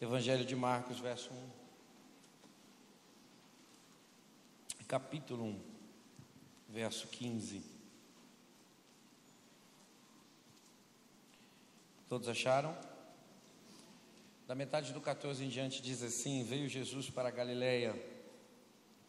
Evangelho 0.00 0.46
de 0.46 0.56
Marcos, 0.56 0.98
verso 0.98 1.30
1. 1.30 1.50
Capítulo 4.88 5.44
1, 5.44 5.60
verso 6.70 7.06
15. 7.08 7.62
Todos 12.08 12.28
acharam? 12.28 12.74
Da 14.48 14.54
metade 14.54 14.94
do 14.94 15.02
14 15.02 15.44
em 15.44 15.50
diante 15.50 15.82
diz 15.82 16.02
assim: 16.02 16.44
Veio 16.44 16.66
Jesus 16.66 17.10
para 17.10 17.28
a 17.28 17.30
Galileia, 17.32 17.94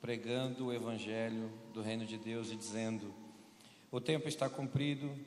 pregando 0.02 0.66
o 0.66 0.74
evangelho 0.74 1.50
do 1.74 1.82
reino 1.82 2.06
de 2.06 2.18
Deus 2.18 2.52
e 2.52 2.58
dizendo: 2.58 3.16
O 3.90 4.02
tempo 4.02 4.28
está 4.28 4.50
cumprido 4.50 5.18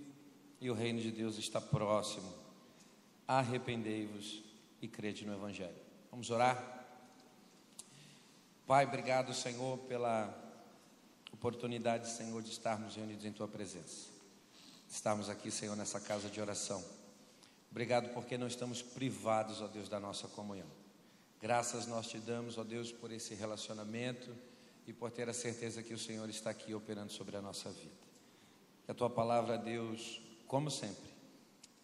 e 0.60 0.70
o 0.70 0.74
reino 0.74 1.00
de 1.00 1.10
Deus 1.10 1.38
está 1.38 1.58
próximo. 1.58 2.30
Arrependei-vos 3.26 4.53
e 4.84 4.88
crede 4.88 5.24
no 5.24 5.32
evangelho. 5.32 5.74
Vamos 6.10 6.28
orar? 6.30 6.84
Pai, 8.66 8.84
obrigado, 8.84 9.32
Senhor, 9.32 9.78
pela 9.78 10.28
oportunidade, 11.32 12.10
Senhor, 12.10 12.42
de 12.42 12.50
estarmos 12.50 12.94
reunidos 12.94 13.24
em 13.24 13.32
tua 13.32 13.48
presença. 13.48 14.10
Estarmos 14.88 15.30
aqui, 15.30 15.50
Senhor, 15.50 15.74
nessa 15.74 15.98
casa 15.98 16.28
de 16.28 16.38
oração. 16.38 16.84
Obrigado 17.70 18.12
porque 18.12 18.36
não 18.36 18.46
estamos 18.46 18.82
privados, 18.82 19.62
ó 19.62 19.68
Deus, 19.68 19.88
da 19.88 19.98
nossa 19.98 20.28
comunhão. 20.28 20.68
Graças 21.40 21.86
nós 21.86 22.06
te 22.06 22.18
damos, 22.18 22.58
ó 22.58 22.62
Deus, 22.62 22.92
por 22.92 23.10
esse 23.10 23.34
relacionamento 23.34 24.36
e 24.86 24.92
por 24.92 25.10
ter 25.10 25.30
a 25.30 25.34
certeza 25.34 25.82
que 25.82 25.94
o 25.94 25.98
Senhor 25.98 26.28
está 26.28 26.50
aqui 26.50 26.74
operando 26.74 27.10
sobre 27.10 27.38
a 27.38 27.40
nossa 27.40 27.70
vida. 27.70 28.04
Que 28.84 28.90
a 28.90 28.94
tua 28.94 29.08
palavra, 29.08 29.56
Deus, 29.56 30.20
como 30.46 30.70
sempre, 30.70 31.13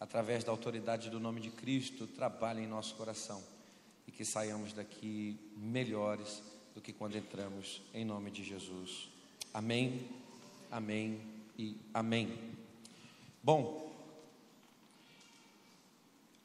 através 0.01 0.43
da 0.43 0.51
autoridade 0.51 1.11
do 1.11 1.19
nome 1.19 1.39
de 1.39 1.51
Cristo, 1.51 2.07
trabalhe 2.07 2.63
em 2.63 2.67
nosso 2.67 2.95
coração 2.95 3.39
e 4.07 4.11
que 4.11 4.25
saiamos 4.25 4.73
daqui 4.73 5.37
melhores 5.55 6.41
do 6.73 6.81
que 6.81 6.91
quando 6.91 7.15
entramos, 7.15 7.83
em 7.93 8.03
nome 8.03 8.31
de 8.31 8.43
Jesus. 8.43 9.09
Amém, 9.53 10.09
amém 10.71 11.21
e 11.55 11.77
amém. 11.93 12.35
Bom, 13.43 13.93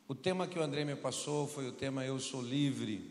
o 0.06 0.14
tema 0.14 0.46
que 0.46 0.58
o 0.58 0.62
André 0.62 0.84
me 0.84 0.94
passou 0.94 1.48
foi 1.48 1.66
o 1.66 1.72
tema 1.72 2.04
Eu 2.04 2.20
Sou 2.20 2.42
Livre. 2.42 3.10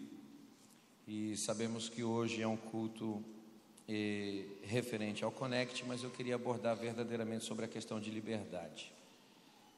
E 1.07 1.35
sabemos 1.37 1.89
que 1.89 2.03
hoje 2.03 2.43
é 2.43 2.47
um 2.47 2.57
culto 2.57 3.23
eh, 3.89 4.45
referente 4.63 5.23
ao 5.23 5.31
Connect, 5.31 5.83
mas 5.85 6.03
eu 6.03 6.11
queria 6.11 6.35
abordar 6.35 6.75
verdadeiramente 6.75 7.45
sobre 7.45 7.65
a 7.65 7.67
questão 7.67 7.99
de 7.99 8.11
liberdade. 8.11 8.94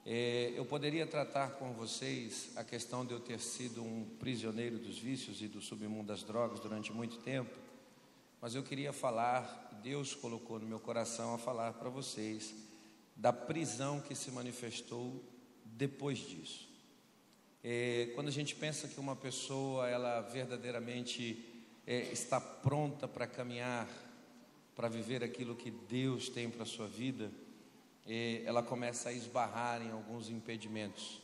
Eh, 0.09 0.53
eu 0.55 0.63
poderia 0.63 1.05
tratar 1.05 1.55
com 1.55 1.73
vocês 1.73 2.51
a 2.55 2.63
questão 2.63 3.05
de 3.05 3.11
eu 3.11 3.19
ter 3.19 3.41
sido 3.41 3.83
um 3.83 4.05
prisioneiro 4.17 4.77
dos 4.77 4.97
vícios 4.97 5.41
e 5.41 5.49
do 5.49 5.59
submundo 5.59 6.07
das 6.07 6.23
drogas 6.23 6.61
durante 6.61 6.93
muito 6.93 7.17
tempo, 7.17 7.53
mas 8.39 8.55
eu 8.55 8.63
queria 8.63 8.93
falar, 8.93 9.77
Deus 9.83 10.15
colocou 10.15 10.59
no 10.59 10.65
meu 10.65 10.79
coração 10.79 11.35
a 11.35 11.37
falar 11.37 11.73
para 11.73 11.89
vocês 11.89 12.55
da 13.17 13.33
prisão 13.33 13.99
que 13.99 14.15
se 14.15 14.31
manifestou 14.31 15.21
depois 15.65 16.19
disso. 16.19 16.69
É, 17.61 18.09
quando 18.15 18.29
a 18.29 18.31
gente 18.31 18.55
pensa 18.55 18.87
que 18.87 19.01
uma 19.01 19.13
pessoa 19.13 19.89
ela 19.89 20.21
verdadeiramente 20.21 21.43
é, 21.85 22.03
está 22.13 22.39
pronta 22.39 23.09
para 23.09 23.27
caminhar, 23.27 23.89
para 24.73 24.87
viver 24.87 25.21
aquilo 25.21 25.53
que 25.53 25.69
Deus 25.69 26.29
tem 26.29 26.49
para 26.49 26.63
a 26.63 26.65
sua 26.65 26.87
vida, 26.87 27.29
ela 28.45 28.63
começa 28.63 29.09
a 29.09 29.13
esbarrar 29.13 29.81
em 29.81 29.91
alguns 29.91 30.29
impedimentos. 30.29 31.21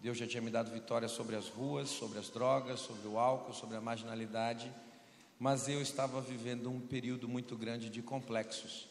Deus 0.00 0.18
já 0.18 0.26
tinha 0.26 0.42
me 0.42 0.50
dado 0.50 0.70
vitória 0.70 1.08
sobre 1.08 1.36
as 1.36 1.48
ruas, 1.48 1.88
sobre 1.88 2.18
as 2.18 2.28
drogas, 2.28 2.80
sobre 2.80 3.06
o 3.06 3.18
álcool, 3.18 3.52
sobre 3.52 3.76
a 3.76 3.80
marginalidade, 3.80 4.72
mas 5.38 5.68
eu 5.68 5.80
estava 5.80 6.20
vivendo 6.20 6.70
um 6.70 6.80
período 6.80 7.28
muito 7.28 7.56
grande 7.56 7.88
de 7.88 8.02
complexos. 8.02 8.88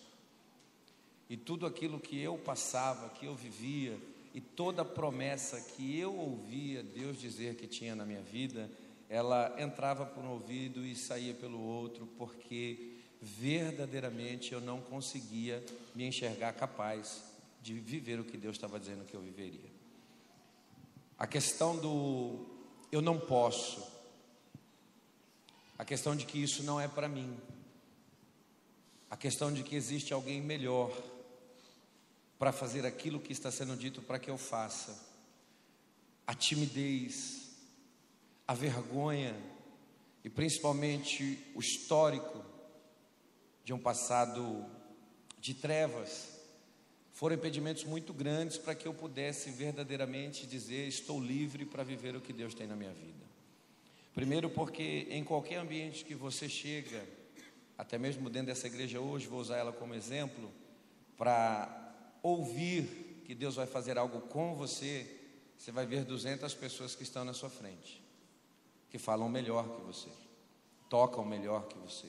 E 1.29 1.37
tudo 1.37 1.65
aquilo 1.65 1.99
que 1.99 2.19
eu 2.19 2.37
passava, 2.37 3.09
que 3.09 3.25
eu 3.25 3.35
vivia, 3.35 3.97
e 4.33 4.39
toda 4.39 4.85
promessa 4.85 5.59
que 5.59 5.97
eu 5.97 6.15
ouvia 6.15 6.83
Deus 6.83 7.19
dizer 7.19 7.55
que 7.55 7.67
tinha 7.67 7.95
na 7.95 8.05
minha 8.05 8.21
vida, 8.21 8.69
ela 9.09 9.53
entrava 9.57 10.05
por 10.05 10.23
um 10.23 10.31
ouvido 10.31 10.85
e 10.85 10.95
saía 10.95 11.33
pelo 11.33 11.59
outro, 11.59 12.07
porque 12.17 13.00
verdadeiramente 13.21 14.51
eu 14.53 14.59
não 14.59 14.81
conseguia 14.81 15.63
me 15.93 16.05
enxergar 16.05 16.53
capaz 16.53 17.23
de 17.61 17.75
viver 17.79 18.19
o 18.19 18.25
que 18.25 18.35
Deus 18.35 18.55
estava 18.55 18.79
dizendo 18.79 19.05
que 19.05 19.13
eu 19.13 19.21
viveria. 19.21 19.69
A 21.17 21.27
questão 21.27 21.77
do 21.77 22.45
eu 22.91 23.01
não 23.01 23.19
posso, 23.19 23.87
a 25.77 25.85
questão 25.85 26.15
de 26.15 26.25
que 26.25 26.41
isso 26.41 26.63
não 26.63 26.81
é 26.81 26.87
para 26.87 27.07
mim, 27.07 27.37
a 29.09 29.15
questão 29.15 29.53
de 29.53 29.63
que 29.63 29.75
existe 29.75 30.13
alguém 30.13 30.41
melhor, 30.41 30.91
para 32.41 32.51
fazer 32.51 32.87
aquilo 32.87 33.19
que 33.19 33.31
está 33.31 33.51
sendo 33.51 33.77
dito 33.77 34.01
para 34.01 34.17
que 34.17 34.27
eu 34.27 34.35
faça. 34.35 34.99
A 36.25 36.33
timidez, 36.33 37.51
a 38.47 38.55
vergonha 38.55 39.39
e 40.23 40.29
principalmente 40.29 41.37
o 41.53 41.59
histórico 41.59 42.43
de 43.63 43.73
um 43.73 43.79
passado 43.79 44.65
de 45.39 45.53
trevas 45.53 46.39
foram 47.13 47.35
impedimentos 47.35 47.83
muito 47.83 48.13
grandes 48.13 48.57
para 48.57 48.73
que 48.73 48.87
eu 48.87 48.93
pudesse 48.93 49.51
verdadeiramente 49.51 50.47
dizer: 50.47 50.87
estou 50.87 51.21
livre 51.21 51.65
para 51.65 51.83
viver 51.83 52.15
o 52.15 52.21
que 52.21 52.33
Deus 52.33 52.53
tem 52.53 52.67
na 52.67 52.75
minha 52.75 52.93
vida. 52.93 53.21
Primeiro, 54.13 54.49
porque 54.49 55.07
em 55.09 55.23
qualquer 55.23 55.57
ambiente 55.57 56.03
que 56.03 56.15
você 56.15 56.49
chega, 56.49 57.07
até 57.77 57.97
mesmo 57.97 58.29
dentro 58.29 58.47
dessa 58.47 58.67
igreja 58.67 58.99
hoje, 58.99 59.27
vou 59.27 59.39
usar 59.39 59.57
ela 59.57 59.71
como 59.71 59.93
exemplo, 59.93 60.51
para 61.17 61.93
ouvir 62.21 63.21
que 63.25 63.35
Deus 63.35 63.55
vai 63.55 63.67
fazer 63.67 63.97
algo 63.97 64.21
com 64.21 64.55
você, 64.55 65.19
você 65.57 65.71
vai 65.71 65.85
ver 65.85 66.03
200 66.03 66.53
pessoas 66.55 66.95
que 66.95 67.03
estão 67.03 67.23
na 67.23 67.33
sua 67.33 67.49
frente, 67.49 68.03
que 68.89 68.97
falam 68.97 69.29
melhor 69.29 69.69
que 69.69 69.81
você, 69.81 70.09
tocam 70.89 71.23
melhor 71.23 71.67
que 71.67 71.77
você, 71.77 72.07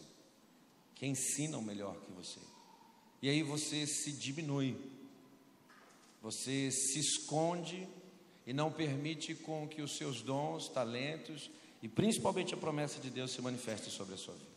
que 1.02 1.06
ensinam 1.08 1.60
melhor 1.60 1.96
que 1.96 2.12
você. 2.12 2.38
E 3.20 3.28
aí 3.28 3.42
você 3.42 3.88
se 3.88 4.12
diminui, 4.12 4.76
você 6.22 6.70
se 6.70 7.00
esconde 7.00 7.88
e 8.46 8.52
não 8.52 8.70
permite 8.70 9.34
com 9.34 9.66
que 9.66 9.82
os 9.82 9.96
seus 9.96 10.22
dons, 10.22 10.68
talentos 10.68 11.50
e 11.82 11.88
principalmente 11.88 12.54
a 12.54 12.56
promessa 12.56 13.00
de 13.00 13.10
Deus 13.10 13.32
se 13.32 13.42
manifeste 13.42 13.90
sobre 13.90 14.14
a 14.14 14.16
sua 14.16 14.34
vida. 14.34 14.52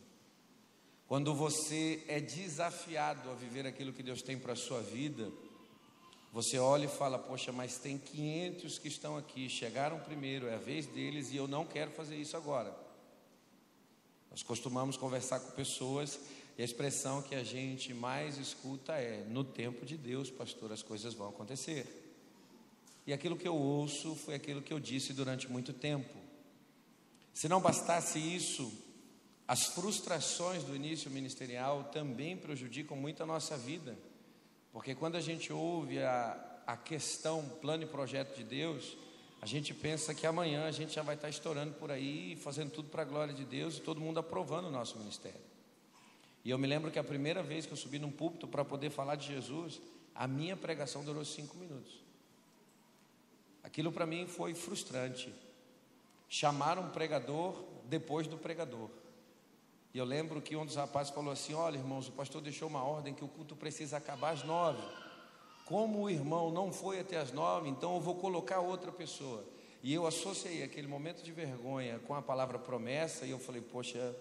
Quando 1.08 1.34
você 1.34 2.04
é 2.06 2.20
desafiado 2.20 3.28
a 3.28 3.34
viver 3.34 3.66
aquilo 3.66 3.92
que 3.92 4.02
Deus 4.04 4.22
tem 4.22 4.38
para 4.38 4.52
a 4.52 4.56
sua 4.56 4.80
vida, 4.80 5.32
você 6.32 6.60
olha 6.60 6.84
e 6.84 6.88
fala: 6.88 7.18
Poxa, 7.18 7.50
mas 7.50 7.76
tem 7.78 7.98
500 7.98 8.78
que 8.78 8.86
estão 8.86 9.16
aqui, 9.16 9.48
chegaram 9.48 9.98
primeiro, 9.98 10.46
é 10.46 10.54
a 10.54 10.58
vez 10.58 10.86
deles 10.86 11.32
e 11.32 11.36
eu 11.36 11.48
não 11.48 11.66
quero 11.66 11.90
fazer 11.90 12.14
isso 12.14 12.36
agora. 12.36 12.86
Nós 14.30 14.42
costumamos 14.42 14.98
conversar 14.98 15.40
com 15.40 15.52
pessoas 15.52 16.20
e 16.58 16.62
a 16.62 16.64
expressão 16.64 17.20
que 17.20 17.34
a 17.34 17.44
gente 17.44 17.92
mais 17.92 18.38
escuta 18.38 18.94
é: 18.94 19.24
No 19.28 19.44
tempo 19.44 19.84
de 19.84 19.96
Deus, 19.96 20.30
pastor, 20.30 20.72
as 20.72 20.82
coisas 20.82 21.12
vão 21.12 21.28
acontecer. 21.28 22.02
E 23.06 23.12
aquilo 23.12 23.36
que 23.36 23.46
eu 23.46 23.54
ouço 23.54 24.14
foi 24.16 24.34
aquilo 24.34 24.62
que 24.62 24.72
eu 24.72 24.80
disse 24.80 25.12
durante 25.12 25.50
muito 25.50 25.72
tempo. 25.72 26.14
Se 27.32 27.48
não 27.48 27.60
bastasse 27.60 28.18
isso, 28.18 28.72
as 29.46 29.66
frustrações 29.66 30.64
do 30.64 30.74
início 30.74 31.10
ministerial 31.10 31.84
também 31.84 32.36
prejudicam 32.36 32.96
muito 32.96 33.22
a 33.22 33.26
nossa 33.26 33.56
vida. 33.56 33.96
Porque 34.72 34.94
quando 34.94 35.16
a 35.16 35.20
gente 35.20 35.52
ouve 35.52 36.00
a, 36.00 36.62
a 36.66 36.76
questão, 36.76 37.48
plano 37.60 37.84
e 37.84 37.86
projeto 37.86 38.36
de 38.36 38.42
Deus, 38.42 38.96
a 39.40 39.46
gente 39.46 39.72
pensa 39.72 40.14
que 40.14 40.26
amanhã 40.26 40.66
a 40.66 40.72
gente 40.72 40.94
já 40.94 41.02
vai 41.02 41.14
estar 41.14 41.28
estourando 41.28 41.74
por 41.74 41.90
aí, 41.92 42.36
fazendo 42.36 42.70
tudo 42.70 42.88
para 42.88 43.02
a 43.02 43.04
glória 43.04 43.32
de 43.34 43.44
Deus 43.44 43.76
e 43.76 43.82
todo 43.82 44.00
mundo 44.00 44.18
aprovando 44.18 44.66
o 44.66 44.70
nosso 44.70 44.98
ministério. 44.98 45.55
E 46.46 46.50
eu 46.50 46.58
me 46.58 46.68
lembro 46.68 46.92
que 46.92 46.98
a 47.00 47.02
primeira 47.02 47.42
vez 47.42 47.66
que 47.66 47.72
eu 47.72 47.76
subi 47.76 47.98
num 47.98 48.12
púlpito 48.12 48.46
para 48.46 48.64
poder 48.64 48.88
falar 48.88 49.16
de 49.16 49.26
Jesus, 49.26 49.80
a 50.14 50.28
minha 50.28 50.56
pregação 50.56 51.02
durou 51.02 51.24
cinco 51.24 51.56
minutos. 51.56 52.00
Aquilo 53.64 53.90
para 53.90 54.06
mim 54.06 54.28
foi 54.28 54.54
frustrante. 54.54 55.34
Chamar 56.28 56.78
um 56.78 56.90
pregador 56.90 57.64
depois 57.86 58.28
do 58.28 58.38
pregador. 58.38 58.88
E 59.92 59.98
eu 59.98 60.04
lembro 60.04 60.40
que 60.40 60.54
um 60.54 60.64
dos 60.64 60.76
rapazes 60.76 61.12
falou 61.12 61.32
assim: 61.32 61.52
Olha, 61.52 61.78
irmãos, 61.78 62.06
o 62.06 62.12
pastor 62.12 62.40
deixou 62.40 62.68
uma 62.68 62.84
ordem 62.84 63.12
que 63.12 63.24
o 63.24 63.28
culto 63.28 63.56
precisa 63.56 63.96
acabar 63.96 64.30
às 64.30 64.44
nove. 64.44 64.80
Como 65.64 66.02
o 66.02 66.08
irmão 66.08 66.52
não 66.52 66.72
foi 66.72 67.00
até 67.00 67.16
às 67.16 67.32
nove, 67.32 67.68
então 67.68 67.96
eu 67.96 68.00
vou 68.00 68.14
colocar 68.14 68.60
outra 68.60 68.92
pessoa. 68.92 69.44
E 69.82 69.92
eu 69.92 70.06
associei 70.06 70.62
aquele 70.62 70.86
momento 70.86 71.24
de 71.24 71.32
vergonha 71.32 71.98
com 72.06 72.14
a 72.14 72.22
palavra 72.22 72.56
promessa, 72.56 73.26
e 73.26 73.32
eu 73.32 73.38
falei: 73.40 73.62
Poxa, 73.62 74.14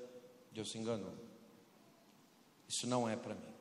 Deus 0.52 0.72
se 0.72 0.80
enganou. 0.80 1.25
Isso 2.68 2.88
não 2.88 3.08
é 3.08 3.16
para 3.16 3.36
mim. 3.36 3.54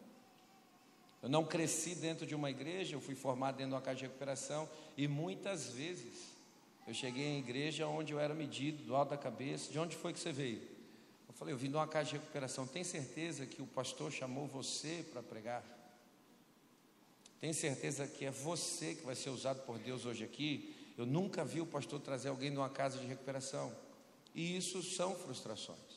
Eu 1.23 1.29
não 1.29 1.45
cresci 1.45 1.95
dentro 1.95 2.27
de 2.27 2.35
uma 2.35 2.51
igreja, 2.51 2.97
eu 2.97 3.01
fui 3.01 3.15
formado 3.15 3.57
dentro 3.57 3.71
de 3.71 3.75
uma 3.75 3.81
casa 3.81 3.97
de 3.97 4.03
recuperação, 4.03 4.69
e 4.97 5.09
muitas 5.09 5.69
vezes 5.69 6.35
Eu 6.87 6.93
cheguei 6.93 7.25
em 7.25 7.39
igreja 7.39 7.87
onde 7.87 8.13
eu 8.13 8.21
era 8.21 8.35
medido, 8.35 8.83
do 8.85 8.95
alto 8.95 9.11
da 9.11 9.17
cabeça. 9.17 9.73
De 9.73 9.79
onde 9.79 9.97
foi 9.97 10.13
que 10.13 10.19
você 10.19 10.33
veio? 10.33 10.61
Eu 11.27 11.35
falei, 11.35 11.55
eu 11.55 11.59
vim 11.59 11.71
de 11.71 11.77
uma 11.77 11.89
casa 11.89 12.11
de 12.11 12.17
recuperação. 12.17 12.67
Tem 12.67 12.85
certeza 12.85 13.47
que 13.47 13.63
o 13.63 13.67
pastor 13.67 14.13
chamou 14.13 14.47
você 14.47 15.05
para 15.11 15.23
pregar? 15.23 15.65
Tem 17.41 17.53
certeza 17.53 18.07
que 18.07 18.25
é 18.25 18.31
você 18.31 18.95
que 18.95 19.05
vai 19.05 19.15
ser 19.15 19.31
usado 19.31 19.63
por 19.63 19.79
Deus 19.79 20.05
hoje 20.05 20.25
aqui? 20.25 20.75
Eu 20.97 21.07
nunca 21.07 21.45
vi 21.45 21.61
o 21.61 21.67
pastor 21.67 22.01
trazer 22.01 22.29
alguém 22.29 22.51
de 22.51 22.57
uma 22.57 22.71
casa 22.71 22.99
de 22.99 23.07
recuperação. 23.07 23.75
E 24.35 24.57
isso 24.57 24.83
são 24.83 25.15
frustrações. 25.17 25.94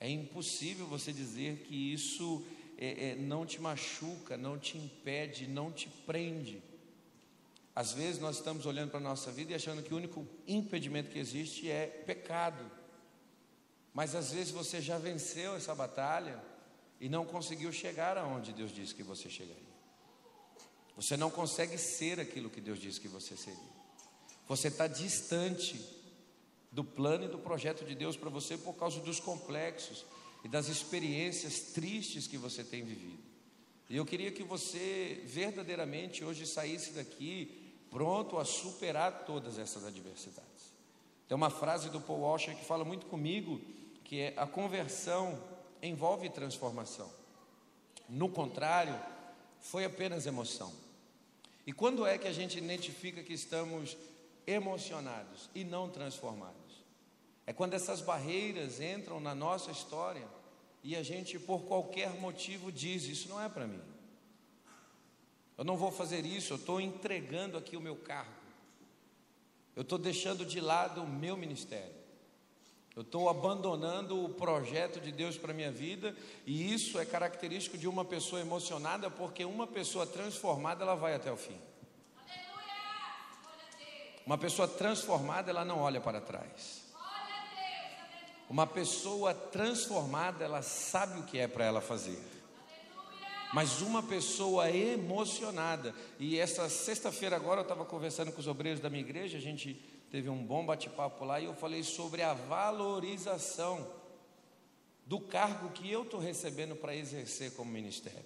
É 0.00 0.08
impossível 0.08 0.86
você 0.86 1.12
dizer 1.12 1.58
que 1.58 1.92
isso 1.92 2.42
é, 2.78 3.10
é, 3.10 3.14
não 3.14 3.44
te 3.44 3.60
machuca, 3.60 4.34
não 4.38 4.58
te 4.58 4.78
impede, 4.78 5.46
não 5.46 5.70
te 5.70 5.90
prende. 6.06 6.62
Às 7.76 7.92
vezes 7.92 8.18
nós 8.18 8.36
estamos 8.36 8.64
olhando 8.64 8.90
para 8.90 8.98
a 8.98 9.02
nossa 9.02 9.30
vida 9.30 9.52
e 9.52 9.54
achando 9.54 9.82
que 9.82 9.92
o 9.92 9.96
único 9.98 10.26
impedimento 10.48 11.10
que 11.10 11.18
existe 11.18 11.70
é 11.70 11.86
pecado. 11.86 12.64
Mas 13.92 14.14
às 14.14 14.32
vezes 14.32 14.50
você 14.50 14.80
já 14.80 14.96
venceu 14.96 15.54
essa 15.54 15.74
batalha 15.74 16.42
e 16.98 17.08
não 17.08 17.26
conseguiu 17.26 17.70
chegar 17.70 18.16
aonde 18.16 18.54
Deus 18.54 18.72
disse 18.72 18.94
que 18.94 19.02
você 19.02 19.28
chegaria. 19.28 19.70
Você 20.96 21.16
não 21.16 21.30
consegue 21.30 21.76
ser 21.76 22.18
aquilo 22.18 22.50
que 22.50 22.60
Deus 22.60 22.78
disse 22.78 23.00
que 23.00 23.08
você 23.08 23.36
seria. 23.36 23.80
Você 24.48 24.68
está 24.68 24.86
distante 24.86 25.78
do 26.70 26.84
plano 26.84 27.24
e 27.24 27.28
do 27.28 27.38
projeto 27.38 27.84
de 27.84 27.94
Deus 27.94 28.16
para 28.16 28.30
você 28.30 28.56
por 28.56 28.74
causa 28.74 29.00
dos 29.00 29.18
complexos, 29.18 30.04
e 30.44 30.48
das 30.48 30.68
experiências 30.68 31.60
tristes 31.72 32.26
que 32.26 32.38
você 32.38 32.64
tem 32.64 32.82
vivido. 32.82 33.22
E 33.88 33.96
eu 33.96 34.06
queria 34.06 34.30
que 34.30 34.42
você 34.42 35.22
verdadeiramente 35.26 36.24
hoje 36.24 36.46
saísse 36.46 36.92
daqui 36.92 37.74
pronto 37.90 38.38
a 38.38 38.44
superar 38.44 39.24
todas 39.24 39.58
essas 39.58 39.84
adversidades. 39.84 40.72
Tem 41.28 41.36
uma 41.36 41.50
frase 41.50 41.90
do 41.90 42.00
Paul 42.00 42.20
Washer 42.20 42.56
que 42.56 42.64
fala 42.64 42.84
muito 42.84 43.06
comigo, 43.06 43.60
que 44.04 44.20
é 44.20 44.34
a 44.36 44.46
conversão 44.46 45.38
envolve 45.82 46.28
transformação. 46.30 47.10
No 48.08 48.28
contrário, 48.28 48.98
foi 49.60 49.84
apenas 49.84 50.26
emoção. 50.26 50.72
E 51.66 51.72
quando 51.72 52.06
é 52.06 52.18
que 52.18 52.28
a 52.28 52.32
gente 52.32 52.58
identifica 52.58 53.22
que 53.22 53.32
estamos 53.32 53.96
emocionados 54.46 55.50
e 55.54 55.64
não 55.64 55.88
transformados? 55.88 56.59
É 57.50 57.52
quando 57.52 57.74
essas 57.74 58.00
barreiras 58.00 58.80
entram 58.80 59.18
na 59.18 59.34
nossa 59.34 59.72
história 59.72 60.24
e 60.84 60.94
a 60.94 61.02
gente, 61.02 61.36
por 61.36 61.62
qualquer 61.62 62.10
motivo, 62.10 62.70
diz: 62.70 63.02
Isso 63.02 63.28
não 63.28 63.42
é 63.42 63.48
para 63.48 63.66
mim. 63.66 63.82
Eu 65.58 65.64
não 65.64 65.76
vou 65.76 65.90
fazer 65.90 66.24
isso, 66.24 66.52
eu 66.52 66.56
estou 66.56 66.80
entregando 66.80 67.58
aqui 67.58 67.76
o 67.76 67.80
meu 67.80 67.96
cargo. 67.96 68.30
Eu 69.74 69.82
estou 69.82 69.98
deixando 69.98 70.46
de 70.46 70.60
lado 70.60 71.02
o 71.02 71.08
meu 71.08 71.36
ministério. 71.36 71.92
Eu 72.94 73.02
estou 73.02 73.28
abandonando 73.28 74.24
o 74.24 74.28
projeto 74.28 75.00
de 75.00 75.10
Deus 75.10 75.36
para 75.36 75.50
a 75.50 75.54
minha 75.54 75.72
vida, 75.72 76.16
e 76.46 76.72
isso 76.72 77.00
é 77.00 77.04
característico 77.04 77.76
de 77.76 77.88
uma 77.88 78.04
pessoa 78.04 78.40
emocionada, 78.40 79.10
porque 79.10 79.44
uma 79.44 79.66
pessoa 79.66 80.06
transformada, 80.06 80.84
ela 80.84 80.94
vai 80.94 81.14
até 81.16 81.32
o 81.32 81.36
fim. 81.36 81.58
Uma 84.24 84.38
pessoa 84.38 84.68
transformada, 84.68 85.50
ela 85.50 85.64
não 85.64 85.80
olha 85.80 86.00
para 86.00 86.20
trás. 86.20 86.79
Uma 88.50 88.66
pessoa 88.66 89.32
transformada, 89.32 90.44
ela 90.44 90.60
sabe 90.60 91.20
o 91.20 91.22
que 91.22 91.38
é 91.38 91.46
para 91.46 91.64
ela 91.64 91.80
fazer. 91.80 92.18
Mas 93.54 93.80
uma 93.80 94.02
pessoa 94.02 94.68
emocionada, 94.68 95.94
e 96.18 96.36
essa 96.36 96.68
sexta-feira 96.68 97.36
agora 97.36 97.60
eu 97.60 97.62
estava 97.62 97.84
conversando 97.84 98.32
com 98.32 98.40
os 98.40 98.48
obreiros 98.48 98.80
da 98.80 98.90
minha 98.90 99.04
igreja, 99.04 99.38
a 99.38 99.40
gente 99.40 99.74
teve 100.10 100.28
um 100.28 100.44
bom 100.44 100.66
bate-papo 100.66 101.24
lá 101.24 101.38
e 101.38 101.44
eu 101.44 101.54
falei 101.54 101.84
sobre 101.84 102.22
a 102.22 102.34
valorização 102.34 103.86
do 105.06 105.20
cargo 105.20 105.70
que 105.70 105.88
eu 105.88 106.02
estou 106.02 106.18
recebendo 106.18 106.74
para 106.74 106.96
exercer 106.96 107.52
como 107.54 107.70
ministério. 107.70 108.18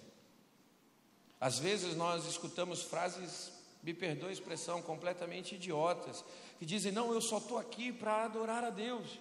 Às 1.38 1.58
vezes 1.58 1.94
nós 1.94 2.24
escutamos 2.24 2.82
frases, 2.82 3.52
me 3.82 3.92
perdoe 3.92 4.30
a 4.30 4.32
expressão, 4.32 4.80
completamente 4.80 5.54
idiotas, 5.54 6.24
que 6.58 6.64
dizem: 6.64 6.92
Não, 6.92 7.12
eu 7.12 7.20
só 7.20 7.36
estou 7.36 7.58
aqui 7.58 7.92
para 7.92 8.24
adorar 8.24 8.64
a 8.64 8.70
Deus. 8.70 9.18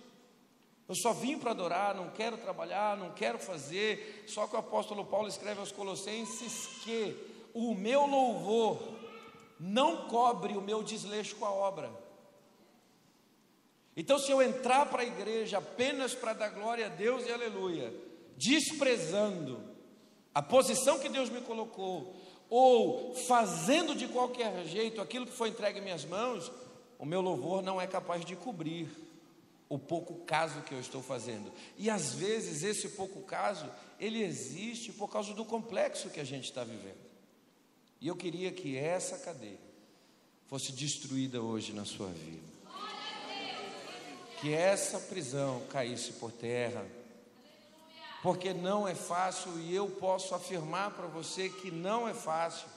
Eu 0.88 0.95
só 0.95 1.13
vim 1.13 1.38
para 1.38 1.51
adorar, 1.51 1.95
não 1.95 2.09
quero 2.09 2.38
trabalhar, 2.38 2.97
não 2.97 3.12
quero 3.12 3.39
fazer. 3.39 4.25
Só 4.27 4.47
que 4.47 4.56
o 4.56 4.59
apóstolo 4.59 5.06
Paulo 5.06 5.27
escreve 5.27 5.59
aos 5.59 5.71
Colossenses 5.71 6.68
que 6.83 7.15
o 7.53 7.74
meu 7.74 8.06
louvor 8.06 8.80
não 9.59 10.07
cobre 10.07 10.57
o 10.57 10.62
meu 10.62 10.83
desleixo 10.83 11.35
com 11.38 11.45
a 11.45 11.51
obra. 11.51 11.89
Então, 13.95 14.18
se 14.18 14.31
eu 14.31 14.41
entrar 14.41 14.88
para 14.88 15.03
a 15.03 15.06
igreja 15.06 15.59
apenas 15.59 16.15
para 16.15 16.33
dar 16.33 16.50
glória 16.50 16.88
a 16.88 16.89
Deus 16.89 17.25
e 17.25 17.31
aleluia, 17.31 17.94
desprezando 18.35 19.62
a 20.33 20.41
posição 20.41 21.00
que 21.00 21.07
Deus 21.07 21.30
me 21.30 21.41
colocou, 21.41 22.15
ou 22.50 23.15
fazendo 23.27 23.95
de 23.95 24.07
qualquer 24.07 24.65
jeito 24.65 25.00
aquilo 25.00 25.25
que 25.25 25.31
foi 25.31 25.50
entregue 25.50 25.80
em 25.80 25.83
minhas 25.83 26.06
mãos, 26.06 26.51
o 26.97 27.06
meu 27.06 27.21
louvor 27.21 27.62
não 27.62 27.80
é 27.80 27.85
capaz 27.85 28.25
de 28.25 28.35
cobrir 28.35 28.88
o 29.74 29.80
pouco 29.80 30.24
caso 30.25 30.62
que 30.62 30.72
eu 30.72 30.80
estou 30.80 31.02
fazendo. 31.02 31.52
E 31.78 31.90
às 31.90 32.14
vezes 32.14 32.62
esse 32.62 32.90
pouco 32.90 33.22
caso, 33.22 33.68
ele 34.00 34.22
existe 34.22 34.92
por 34.94 35.10
causa 35.10 35.34
do 35.34 35.44
complexo 35.44 36.12
que 36.12 36.20
a 36.20 36.24
gente 36.24 36.46
está 36.46 36.64
vivendo. 36.64 37.02
E 38.00 38.08
eu 38.08 38.16
queria 38.16 38.52
que 38.52 38.78
essa 38.78 39.18
cadeia 39.18 39.58
fosse 40.48 40.72
destruída 40.72 41.42
hoje 41.42 41.74
na 41.74 41.86
sua 41.86 42.10
vida. 42.10 42.54
Que 44.40 44.54
essa 44.54 45.00
prisão 45.00 45.64
caísse 45.70 46.14
por 46.14 46.31
terra. 46.31 46.86
Porque 48.22 48.54
não 48.54 48.88
é 48.88 48.94
fácil 48.94 49.60
e 49.60 49.74
eu 49.74 49.90
posso 49.90 50.36
afirmar 50.36 50.92
para 50.92 51.08
você 51.08 51.50
que 51.50 51.72
não 51.72 52.08
é 52.08 52.14
fácil. 52.14 52.68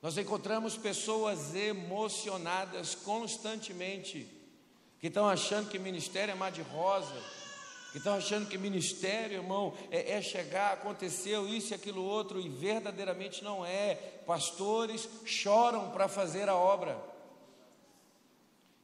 Nós 0.00 0.16
encontramos 0.16 0.74
pessoas 0.74 1.54
emocionadas 1.54 2.94
constantemente 2.94 4.37
que 5.00 5.06
estão 5.06 5.28
achando 5.28 5.68
que 5.68 5.78
ministério 5.78 6.32
é 6.32 6.34
mar 6.34 6.50
de 6.50 6.62
rosa, 6.62 7.14
que 7.92 7.98
estão 7.98 8.14
achando 8.14 8.48
que 8.48 8.58
ministério, 8.58 9.38
irmão, 9.38 9.74
é, 9.90 10.12
é, 10.12 10.22
chegar, 10.22 10.72
aconteceu 10.72 11.48
isso 11.48 11.72
e 11.72 11.74
aquilo 11.74 12.02
outro, 12.02 12.40
e 12.40 12.48
verdadeiramente 12.48 13.42
não 13.42 13.64
é. 13.64 13.94
Pastores 14.26 15.08
choram 15.24 15.90
para 15.90 16.08
fazer 16.08 16.48
a 16.48 16.54
obra. 16.54 16.98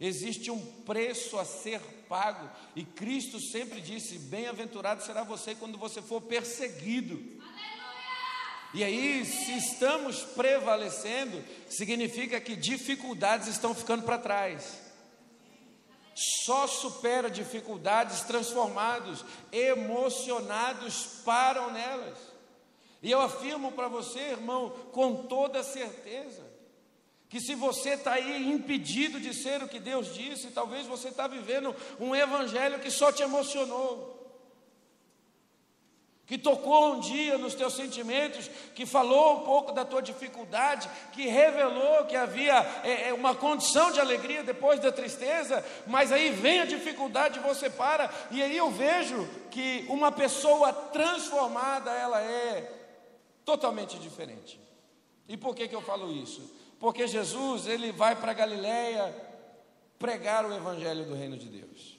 Existe 0.00 0.50
um 0.50 0.60
preço 0.82 1.38
a 1.38 1.44
ser 1.44 1.80
pago, 2.08 2.48
e 2.74 2.84
Cristo 2.84 3.38
sempre 3.38 3.80
disse: 3.80 4.18
Bem-aventurado 4.18 5.02
será 5.02 5.22
você 5.22 5.54
quando 5.54 5.78
você 5.78 6.00
for 6.00 6.20
perseguido. 6.22 7.42
E 8.72 8.82
aí, 8.82 9.24
se 9.24 9.56
estamos 9.56 10.24
prevalecendo, 10.24 11.44
significa 11.68 12.40
que 12.40 12.56
dificuldades 12.56 13.46
estão 13.46 13.72
ficando 13.72 14.02
para 14.02 14.18
trás 14.18 14.83
só 16.14 16.66
supera 16.66 17.30
dificuldades 17.30 18.22
transformados, 18.22 19.24
emocionados, 19.52 21.20
param 21.24 21.72
nelas. 21.72 22.18
E 23.02 23.10
eu 23.10 23.20
afirmo 23.20 23.72
para 23.72 23.88
você, 23.88 24.18
irmão, 24.18 24.70
com 24.92 25.26
toda 25.26 25.62
certeza, 25.62 26.42
que 27.28 27.40
se 27.40 27.54
você 27.54 27.90
está 27.90 28.12
aí 28.12 28.50
impedido 28.50 29.20
de 29.20 29.34
ser 29.34 29.62
o 29.62 29.68
que 29.68 29.80
Deus 29.80 30.14
disse, 30.14 30.52
talvez 30.52 30.86
você 30.86 31.08
está 31.08 31.26
vivendo 31.26 31.74
um 31.98 32.14
evangelho 32.14 32.78
que 32.78 32.90
só 32.90 33.10
te 33.10 33.22
emocionou 33.22 34.23
que 36.26 36.38
tocou 36.38 36.94
um 36.94 37.00
dia 37.00 37.36
nos 37.36 37.54
teus 37.54 37.74
sentimentos, 37.74 38.50
que 38.74 38.86
falou 38.86 39.38
um 39.38 39.40
pouco 39.40 39.72
da 39.72 39.84
tua 39.84 40.00
dificuldade, 40.00 40.88
que 41.12 41.26
revelou 41.26 42.06
que 42.06 42.16
havia 42.16 42.54
é, 42.82 43.08
é, 43.08 43.14
uma 43.14 43.34
condição 43.34 43.90
de 43.90 44.00
alegria 44.00 44.42
depois 44.42 44.80
da 44.80 44.90
tristeza, 44.90 45.64
mas 45.86 46.10
aí 46.10 46.30
vem 46.30 46.60
a 46.60 46.64
dificuldade, 46.64 47.40
você 47.40 47.68
para, 47.68 48.10
e 48.30 48.42
aí 48.42 48.56
eu 48.56 48.70
vejo 48.70 49.28
que 49.50 49.84
uma 49.88 50.10
pessoa 50.10 50.72
transformada, 50.72 51.92
ela 51.92 52.22
é 52.22 52.72
totalmente 53.44 53.98
diferente. 53.98 54.58
E 55.28 55.36
por 55.36 55.54
que, 55.54 55.68
que 55.68 55.74
eu 55.74 55.82
falo 55.82 56.10
isso? 56.10 56.54
Porque 56.78 57.06
Jesus, 57.06 57.66
ele 57.66 57.92
vai 57.92 58.16
para 58.16 58.32
Galiléia 58.32 59.14
pregar 59.98 60.44
o 60.44 60.54
evangelho 60.54 61.04
do 61.04 61.14
reino 61.14 61.36
de 61.36 61.48
Deus. 61.48 61.98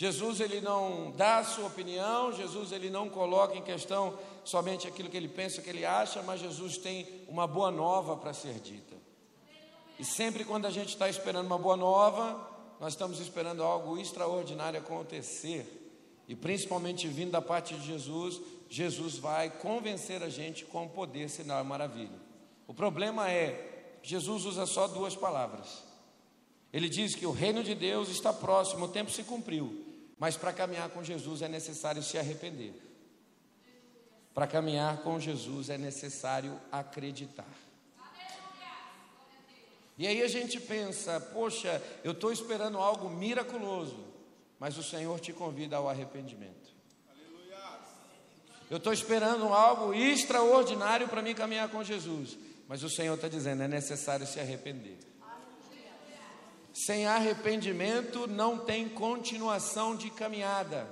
Jesus 0.00 0.40
ele 0.40 0.62
não 0.62 1.12
dá 1.14 1.40
a 1.40 1.44
sua 1.44 1.66
opinião, 1.66 2.32
Jesus 2.32 2.72
ele 2.72 2.88
não 2.88 3.10
coloca 3.10 3.54
em 3.54 3.60
questão 3.60 4.18
somente 4.42 4.88
aquilo 4.88 5.10
que 5.10 5.16
ele 5.18 5.28
pensa, 5.28 5.60
que 5.60 5.68
ele 5.68 5.84
acha, 5.84 6.22
mas 6.22 6.40
Jesus 6.40 6.78
tem 6.78 7.06
uma 7.28 7.46
boa 7.46 7.70
nova 7.70 8.16
para 8.16 8.32
ser 8.32 8.54
dita. 8.60 8.96
E 9.98 10.04
sempre 10.06 10.42
quando 10.42 10.64
a 10.64 10.70
gente 10.70 10.88
está 10.88 11.06
esperando 11.06 11.44
uma 11.44 11.58
boa 11.58 11.76
nova, 11.76 12.48
nós 12.80 12.94
estamos 12.94 13.20
esperando 13.20 13.62
algo 13.62 13.98
extraordinário 13.98 14.80
acontecer. 14.80 15.66
E 16.26 16.34
principalmente 16.34 17.06
vindo 17.06 17.32
da 17.32 17.42
parte 17.42 17.74
de 17.74 17.86
Jesus, 17.86 18.40
Jesus 18.70 19.18
vai 19.18 19.50
convencer 19.50 20.22
a 20.22 20.30
gente 20.30 20.64
com 20.64 20.88
poder, 20.88 21.28
sinal 21.28 21.62
e 21.62 21.66
maravilha. 21.68 22.18
O 22.66 22.72
problema 22.72 23.30
é, 23.30 23.98
Jesus 24.02 24.46
usa 24.46 24.64
só 24.64 24.88
duas 24.88 25.14
palavras. 25.14 25.84
Ele 26.72 26.88
diz 26.88 27.14
que 27.14 27.26
o 27.26 27.32
reino 27.32 27.62
de 27.62 27.74
Deus 27.74 28.08
está 28.08 28.32
próximo, 28.32 28.86
o 28.86 28.88
tempo 28.88 29.10
se 29.10 29.24
cumpriu, 29.24 29.89
mas 30.20 30.36
para 30.36 30.52
caminhar 30.52 30.90
com 30.90 31.02
Jesus 31.02 31.40
é 31.40 31.48
necessário 31.48 32.02
se 32.02 32.18
arrepender. 32.18 32.74
Para 34.34 34.46
caminhar 34.46 34.98
com 34.98 35.18
Jesus 35.18 35.70
é 35.70 35.78
necessário 35.78 36.60
acreditar. 36.70 37.48
E 39.96 40.06
aí 40.06 40.22
a 40.22 40.28
gente 40.28 40.60
pensa, 40.60 41.18
poxa, 41.18 41.82
eu 42.04 42.12
estou 42.12 42.30
esperando 42.30 42.76
algo 42.76 43.08
miraculoso, 43.08 44.04
mas 44.58 44.76
o 44.76 44.82
Senhor 44.82 45.18
te 45.20 45.32
convida 45.32 45.78
ao 45.78 45.88
arrependimento. 45.88 46.70
Eu 48.70 48.76
estou 48.76 48.92
esperando 48.92 49.46
algo 49.46 49.94
extraordinário 49.94 51.08
para 51.08 51.22
mim 51.22 51.34
caminhar 51.34 51.70
com 51.70 51.82
Jesus, 51.82 52.36
mas 52.68 52.82
o 52.82 52.90
Senhor 52.90 53.14
está 53.14 53.26
dizendo, 53.26 53.62
é 53.62 53.68
necessário 53.68 54.26
se 54.26 54.38
arrepender. 54.38 54.98
Sem 56.80 57.06
arrependimento 57.06 58.26
não 58.26 58.56
tem 58.56 58.88
continuação 58.88 59.94
de 59.94 60.08
caminhada. 60.08 60.88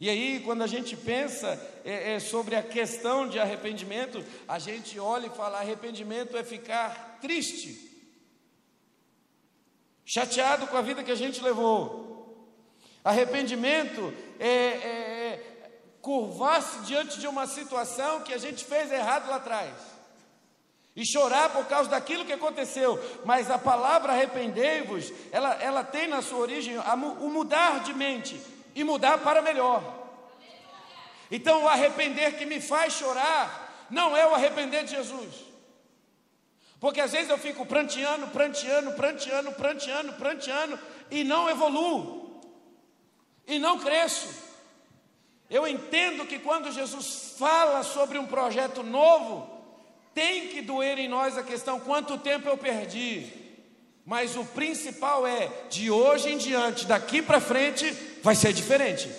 E 0.00 0.10
aí, 0.10 0.42
quando 0.44 0.62
a 0.62 0.66
gente 0.66 0.96
pensa 0.96 1.48
é, 1.84 2.14
é, 2.14 2.18
sobre 2.18 2.56
a 2.56 2.62
questão 2.62 3.28
de 3.28 3.38
arrependimento, 3.38 4.24
a 4.48 4.58
gente 4.58 4.98
olha 4.98 5.28
e 5.28 5.36
fala: 5.36 5.60
arrependimento 5.60 6.36
é 6.36 6.42
ficar 6.42 7.18
triste, 7.20 7.78
chateado 10.04 10.66
com 10.66 10.76
a 10.76 10.82
vida 10.82 11.04
que 11.04 11.12
a 11.12 11.22
gente 11.24 11.40
levou. 11.40 12.52
Arrependimento 13.04 14.12
é, 14.40 14.48
é, 14.48 14.90
é 15.28 15.80
curvar-se 16.02 16.80
diante 16.86 17.20
de 17.20 17.28
uma 17.28 17.46
situação 17.46 18.22
que 18.22 18.34
a 18.34 18.38
gente 18.38 18.64
fez 18.64 18.90
errado 18.90 19.30
lá 19.30 19.36
atrás 19.36 19.99
e 21.00 21.06
chorar 21.06 21.48
por 21.48 21.64
causa 21.64 21.88
daquilo 21.88 22.26
que 22.26 22.32
aconteceu. 22.34 23.02
Mas 23.24 23.50
a 23.50 23.58
palavra 23.58 24.12
arrependei-vos, 24.12 25.10
ela, 25.32 25.54
ela 25.54 25.82
tem 25.82 26.06
na 26.06 26.20
sua 26.20 26.40
origem 26.40 26.76
a, 26.76 26.94
o 26.94 27.30
mudar 27.30 27.80
de 27.80 27.94
mente 27.94 28.38
e 28.74 28.84
mudar 28.84 29.16
para 29.16 29.40
melhor. 29.40 29.82
Então, 31.30 31.62
o 31.62 31.68
arrepender 31.68 32.36
que 32.36 32.44
me 32.44 32.60
faz 32.60 32.92
chorar 32.92 33.86
não 33.88 34.14
é 34.14 34.26
o 34.26 34.34
arrepender 34.34 34.84
de 34.84 34.90
Jesus. 34.90 35.46
Porque 36.78 37.00
às 37.00 37.12
vezes 37.12 37.30
eu 37.30 37.38
fico 37.38 37.64
pranteando, 37.64 38.26
pranteando, 38.26 38.92
pranteando, 38.92 39.52
pranteando, 39.52 40.12
pranteando 40.12 40.78
e 41.10 41.24
não 41.24 41.48
evoluo. 41.48 42.42
E 43.46 43.58
não 43.58 43.78
cresço. 43.78 44.28
Eu 45.48 45.66
entendo 45.66 46.26
que 46.26 46.38
quando 46.38 46.70
Jesus 46.70 47.36
fala 47.38 47.82
sobre 47.82 48.18
um 48.18 48.26
projeto 48.26 48.82
novo, 48.82 49.59
tem 50.14 50.48
que 50.48 50.60
doer 50.62 50.98
em 50.98 51.08
nós 51.08 51.36
a 51.36 51.42
questão 51.42 51.80
quanto 51.80 52.18
tempo 52.18 52.48
eu 52.48 52.56
perdi. 52.56 53.40
Mas 54.04 54.36
o 54.36 54.44
principal 54.44 55.26
é, 55.26 55.48
de 55.68 55.90
hoje 55.90 56.30
em 56.32 56.38
diante, 56.38 56.86
daqui 56.86 57.22
para 57.22 57.40
frente, 57.40 57.90
vai 58.22 58.34
ser 58.34 58.52
diferente. 58.52 59.10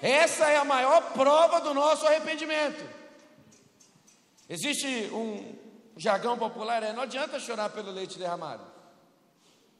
Essa 0.00 0.50
é 0.50 0.56
a 0.56 0.64
maior 0.64 1.12
prova 1.12 1.60
do 1.60 1.74
nosso 1.74 2.06
arrependimento. 2.06 2.84
Existe 4.48 4.86
um 5.12 5.54
jargão 5.96 6.38
popular, 6.38 6.82
é 6.82 6.92
não 6.92 7.02
adianta 7.02 7.40
chorar 7.40 7.70
pelo 7.70 7.90
leite 7.90 8.18
derramado. 8.18 8.64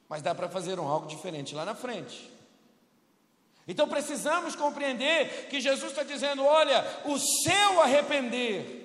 Mas 0.09 0.21
dá 0.21 0.33
para 0.35 0.49
fazer 0.49 0.79
um 0.79 0.87
algo 0.87 1.07
diferente 1.07 1.55
lá 1.55 1.65
na 1.65 1.75
frente. 1.75 2.31
Então 3.67 3.87
precisamos 3.87 4.55
compreender 4.55 5.47
que 5.49 5.59
Jesus 5.59 5.91
está 5.91 6.03
dizendo: 6.03 6.43
olha, 6.43 6.85
o 7.05 7.17
seu 7.17 7.81
arrepender 7.81 8.84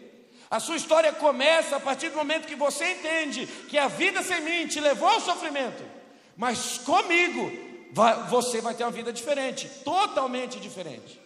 a 0.50 0.58
sua 0.58 0.76
história 0.76 1.12
começa 1.12 1.76
a 1.76 1.80
partir 1.80 2.08
do 2.08 2.16
momento 2.16 2.48
que 2.48 2.56
você 2.56 2.94
entende 2.94 3.46
que 3.46 3.78
a 3.78 3.86
vida 3.86 4.20
sem 4.22 4.40
mim 4.40 4.66
te 4.66 4.80
levou 4.80 5.08
ao 5.08 5.20
sofrimento, 5.20 5.82
mas 6.36 6.78
comigo 6.78 7.52
vai, 7.92 8.24
você 8.24 8.60
vai 8.60 8.74
ter 8.74 8.82
uma 8.82 8.90
vida 8.90 9.12
diferente, 9.12 9.68
totalmente 9.84 10.58
diferente. 10.58 11.20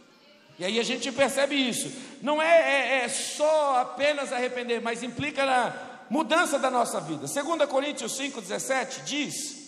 E 0.59 0.65
aí 0.65 0.79
a 0.79 0.83
gente 0.83 1.11
percebe 1.11 1.55
isso. 1.57 1.91
Não 2.23 2.41
é, 2.41 3.01
é, 3.01 3.05
é 3.05 3.09
só 3.09 3.79
apenas 3.79 4.33
arrepender, 4.33 4.81
mas 4.81 5.03
implica 5.03 5.45
na 5.45 5.75
mudança 6.11 6.59
da 6.59 6.71
nossa 6.71 7.01
vida. 7.01 7.27
2 7.27 7.69
Coríntios 7.69 8.19
5,17 8.19 9.05
diz 9.05 9.65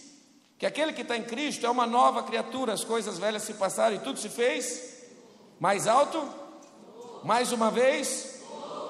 que 0.58 0.66
aquele 0.66 0.92
que 0.92 1.02
está 1.02 1.16
em 1.16 1.25
Cristo 1.25 1.66
é 1.66 1.70
uma 1.70 1.86
nova 1.86 2.22
criatura, 2.22 2.72
as 2.72 2.84
coisas 2.84 3.18
velhas 3.18 3.42
se 3.42 3.54
passaram 3.54 3.96
e 3.96 4.00
tudo 4.00 4.18
se 4.18 4.28
fez 4.28 4.94
mais 5.58 5.86
alto, 5.86 6.22
mais 7.25 7.50
uma 7.50 7.70
vez, 7.70 8.35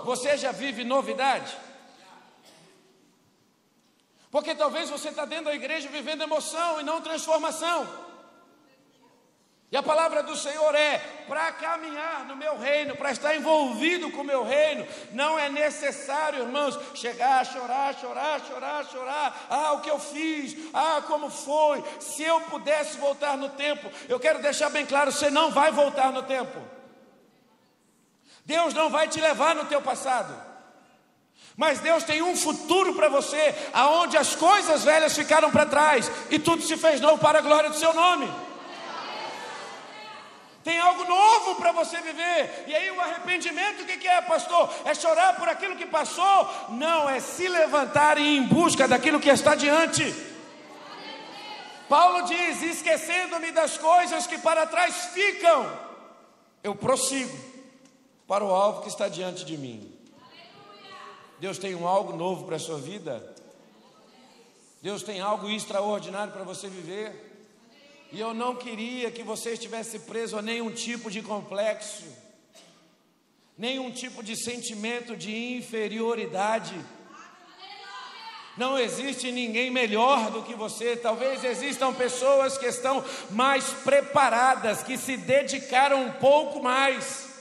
você 0.06 0.38
já 0.38 0.52
vive 0.52 0.84
novidade? 0.84 1.54
Porque 4.30 4.54
talvez 4.54 4.88
você 4.88 5.08
está 5.08 5.24
dentro 5.24 5.46
da 5.46 5.54
igreja 5.54 5.88
vivendo 5.88 6.22
emoção 6.22 6.80
e 6.80 6.84
não 6.84 7.00
transformação. 7.00 8.06
E 9.70 9.76
a 9.76 9.82
palavra 9.82 10.22
do 10.22 10.36
Senhor 10.36 10.74
é: 10.76 10.98
para 11.26 11.50
caminhar 11.52 12.24
no 12.26 12.36
meu 12.36 12.56
reino, 12.56 12.94
para 12.94 13.10
estar 13.10 13.34
envolvido 13.34 14.12
com 14.12 14.20
o 14.20 14.24
meu 14.24 14.44
reino, 14.44 14.86
não 15.10 15.36
é 15.36 15.48
necessário, 15.48 16.44
irmãos, 16.44 16.78
chegar 16.94 17.40
a 17.40 17.44
chorar, 17.44 17.94
chorar, 17.94 18.40
chorar, 18.46 18.84
chorar. 18.84 19.46
Ah, 19.50 19.72
o 19.72 19.80
que 19.80 19.90
eu 19.90 19.98
fiz, 19.98 20.56
ah, 20.72 21.02
como 21.04 21.28
foi. 21.28 21.82
Se 21.98 22.22
eu 22.22 22.40
pudesse 22.42 22.96
voltar 22.98 23.36
no 23.36 23.48
tempo, 23.48 23.90
eu 24.08 24.20
quero 24.20 24.40
deixar 24.40 24.70
bem 24.70 24.86
claro: 24.86 25.10
você 25.10 25.30
não 25.30 25.50
vai 25.50 25.72
voltar 25.72 26.12
no 26.12 26.22
tempo. 26.22 26.75
Deus 28.46 28.72
não 28.72 28.88
vai 28.88 29.08
te 29.08 29.20
levar 29.20 29.56
no 29.56 29.64
teu 29.64 29.82
passado. 29.82 30.32
Mas 31.56 31.80
Deus 31.80 32.04
tem 32.04 32.22
um 32.22 32.36
futuro 32.36 32.94
para 32.94 33.08
você, 33.08 33.54
aonde 33.72 34.16
as 34.16 34.36
coisas 34.36 34.84
velhas 34.84 35.16
ficaram 35.16 35.50
para 35.50 35.66
trás 35.66 36.10
e 36.30 36.38
tudo 36.38 36.62
se 36.62 36.76
fez 36.76 37.00
novo 37.00 37.18
para 37.18 37.38
a 37.40 37.42
glória 37.42 37.68
do 37.68 37.76
seu 37.76 37.92
nome. 37.92 38.30
Tem 40.62 40.78
algo 40.78 41.04
novo 41.04 41.56
para 41.56 41.72
você 41.72 42.00
viver. 42.00 42.64
E 42.66 42.74
aí 42.74 42.90
o 42.90 43.00
arrependimento, 43.00 43.82
o 43.82 43.86
que, 43.86 43.96
que 43.96 44.08
é, 44.08 44.20
pastor? 44.22 44.72
É 44.84 44.94
chorar 44.94 45.36
por 45.36 45.48
aquilo 45.48 45.76
que 45.76 45.86
passou? 45.86 46.50
Não, 46.70 47.08
é 47.08 47.20
se 47.20 47.48
levantar 47.48 48.18
e 48.18 48.22
ir 48.22 48.38
em 48.38 48.42
busca 48.42 48.86
daquilo 48.86 49.20
que 49.20 49.28
está 49.28 49.54
diante. 49.54 50.14
Paulo 51.88 52.22
diz: 52.26 52.62
esquecendo-me 52.62 53.50
das 53.52 53.78
coisas 53.78 54.26
que 54.26 54.38
para 54.38 54.66
trás 54.66 55.10
ficam, 55.14 55.70
eu 56.62 56.74
prossigo 56.74 57.55
para 58.26 58.44
o 58.44 58.50
alvo 58.50 58.82
que 58.82 58.88
está 58.88 59.08
diante 59.08 59.44
de 59.44 59.56
mim. 59.56 59.92
Deus 61.38 61.58
tem 61.58 61.74
um 61.74 61.86
algo 61.86 62.16
novo 62.16 62.44
para 62.44 62.56
a 62.56 62.58
sua 62.58 62.78
vida. 62.78 63.34
Deus 64.82 65.02
tem 65.02 65.20
algo 65.20 65.48
extraordinário 65.48 66.32
para 66.32 66.42
você 66.42 66.68
viver. 66.68 67.24
E 68.10 68.20
eu 68.20 68.32
não 68.32 68.56
queria 68.56 69.10
que 69.10 69.22
você 69.22 69.52
estivesse 69.52 70.00
preso 70.00 70.38
a 70.38 70.42
nenhum 70.42 70.70
tipo 70.70 71.10
de 71.10 71.22
complexo, 71.22 72.04
nenhum 73.58 73.90
tipo 73.90 74.22
de 74.22 74.36
sentimento 74.36 75.16
de 75.16 75.56
inferioridade. 75.56 76.74
Não 78.56 78.78
existe 78.78 79.30
ninguém 79.30 79.70
melhor 79.70 80.30
do 80.30 80.42
que 80.42 80.54
você. 80.54 80.96
Talvez 80.96 81.44
existam 81.44 81.92
pessoas 81.92 82.56
que 82.56 82.66
estão 82.66 83.04
mais 83.30 83.64
preparadas, 83.84 84.82
que 84.82 84.96
se 84.96 85.16
dedicaram 85.16 86.04
um 86.04 86.12
pouco 86.12 86.62
mais 86.62 87.35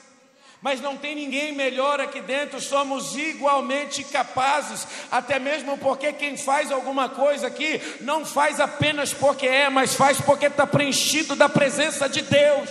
mas 0.66 0.82
não 0.82 0.98
tem 0.98 1.14
ninguém 1.14 1.52
melhor 1.52 2.02
aqui 2.02 2.20
dentro, 2.20 2.60
somos 2.60 3.16
igualmente 3.16 4.04
capazes, 4.04 4.88
até 5.12 5.38
mesmo 5.38 5.78
porque 5.78 6.12
quem 6.12 6.36
faz 6.36 6.72
alguma 6.72 7.08
coisa 7.08 7.46
aqui 7.46 7.80
não 8.02 8.26
faz 8.26 8.60
apenas 8.60 9.14
porque 9.14 9.46
é, 9.46 9.70
mas 9.70 9.94
faz 9.94 10.20
porque 10.20 10.48
está 10.48 10.66
preenchido 10.66 11.36
da 11.36 11.48
presença 11.48 12.10
de 12.10 12.24
Deus. 12.24 12.68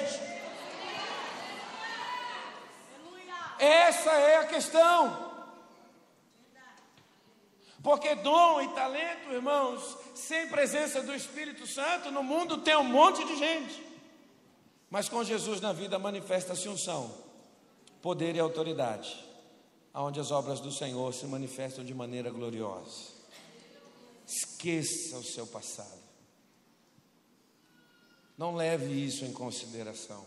Essa 3.60 4.10
é 4.10 4.38
a 4.38 4.44
questão. 4.46 5.32
Porque 7.80 8.16
dom 8.16 8.60
e 8.60 8.68
talento, 8.70 9.30
irmãos, 9.30 9.96
sem 10.16 10.48
presença 10.48 11.00
do 11.00 11.14
Espírito 11.14 11.64
Santo, 11.64 12.10
no 12.10 12.24
mundo 12.24 12.58
tem 12.58 12.74
um 12.74 12.82
monte 12.82 13.24
de 13.24 13.36
gente. 13.36 13.86
Mas 14.90 15.08
com 15.08 15.22
Jesus 15.22 15.60
na 15.60 15.72
vida 15.72 15.96
manifesta-se 15.96 16.68
unção 16.68 17.23
poder 18.04 18.36
e 18.36 18.38
autoridade, 18.38 19.24
aonde 19.94 20.20
as 20.20 20.30
obras 20.30 20.60
do 20.60 20.70
Senhor 20.70 21.14
se 21.14 21.24
manifestam 21.24 21.82
de 21.82 21.94
maneira 21.94 22.28
gloriosa. 22.28 23.14
Esqueça 24.26 25.16
o 25.16 25.24
seu 25.24 25.46
passado. 25.46 26.02
Não 28.36 28.54
leve 28.54 28.92
isso 28.92 29.24
em 29.24 29.32
consideração. 29.32 30.22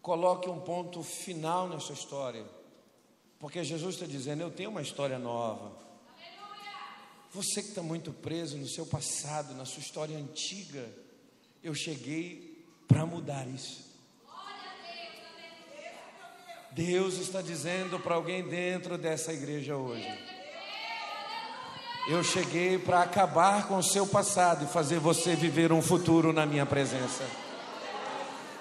Coloque 0.00 0.48
um 0.48 0.60
ponto 0.60 1.02
final 1.02 1.68
na 1.68 1.78
sua 1.78 1.94
história. 1.94 2.46
Porque 3.38 3.62
Jesus 3.62 3.96
está 3.96 4.06
dizendo: 4.06 4.40
Eu 4.40 4.50
tenho 4.50 4.70
uma 4.70 4.80
história 4.80 5.18
nova. 5.18 5.76
Você 7.32 7.62
que 7.62 7.68
está 7.68 7.82
muito 7.82 8.14
preso 8.14 8.56
no 8.56 8.66
seu 8.66 8.86
passado, 8.86 9.52
na 9.52 9.66
sua 9.66 9.82
história 9.82 10.16
antiga, 10.16 10.90
eu 11.62 11.74
cheguei 11.74 12.64
para 12.88 13.04
mudar 13.04 13.46
isso. 13.46 13.91
Deus 16.74 17.18
está 17.18 17.42
dizendo 17.42 17.98
para 17.98 18.14
alguém 18.14 18.42
dentro 18.42 18.96
dessa 18.96 19.30
igreja 19.30 19.76
hoje: 19.76 20.08
Eu 22.08 22.24
cheguei 22.24 22.78
para 22.78 23.02
acabar 23.02 23.68
com 23.68 23.76
o 23.76 23.82
seu 23.82 24.06
passado 24.06 24.64
e 24.64 24.72
fazer 24.72 24.98
você 24.98 25.34
viver 25.36 25.70
um 25.70 25.82
futuro 25.82 26.32
na 26.32 26.46
minha 26.46 26.64
presença. 26.64 27.24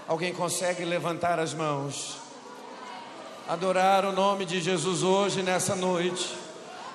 Alguém 0.10 0.34
consegue 0.34 0.84
levantar 0.84 1.40
as 1.40 1.54
mãos? 1.54 2.18
Adorar 3.48 4.04
o 4.04 4.12
nome 4.12 4.44
de 4.44 4.60
Jesus 4.60 5.04
hoje, 5.04 5.42
nessa 5.42 5.74
noite, 5.74 6.36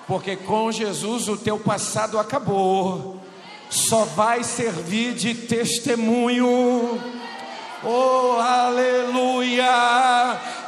porque 0.06 0.36
com 0.36 0.70
Jesus 0.70 1.28
o 1.28 1.38
teu 1.38 1.58
passado 1.58 2.18
acabou, 2.18 3.22
só 3.70 4.04
vai 4.04 4.44
servir 4.44 5.14
de 5.14 5.34
testemunho. 5.34 7.00
Oh, 7.84 8.38
aleluia! 8.40 9.66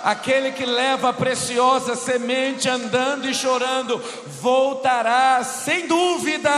Aquele 0.04 0.52
que 0.52 0.64
leva 0.64 1.10
a 1.10 1.12
preciosa 1.12 1.96
semente 1.96 2.68
andando 2.68 3.28
e 3.28 3.34
chorando, 3.34 4.00
voltará 4.40 5.42
sem 5.42 5.86
dúvida, 5.86 6.50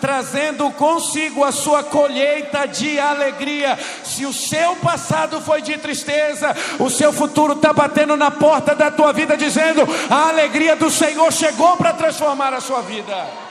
trazendo 0.00 0.70
consigo 0.72 1.44
a 1.44 1.52
sua 1.52 1.82
colheita 1.82 2.66
de 2.66 2.98
alegria. 2.98 3.78
Se 4.04 4.24
o 4.24 4.32
seu 4.32 4.76
passado 4.76 5.40
foi 5.40 5.60
de 5.60 5.76
tristeza, 5.78 6.56
o 6.78 6.88
seu 6.88 7.12
futuro 7.12 7.52
está 7.54 7.72
batendo 7.72 8.16
na 8.16 8.30
porta 8.30 8.74
da 8.74 8.90
tua 8.90 9.12
vida, 9.12 9.36
dizendo: 9.36 9.86
a 10.08 10.28
alegria 10.28 10.74
do 10.74 10.90
Senhor 10.90 11.30
chegou 11.32 11.76
para 11.76 11.92
transformar 11.92 12.54
a 12.54 12.60
sua 12.60 12.80
vida. 12.82 13.47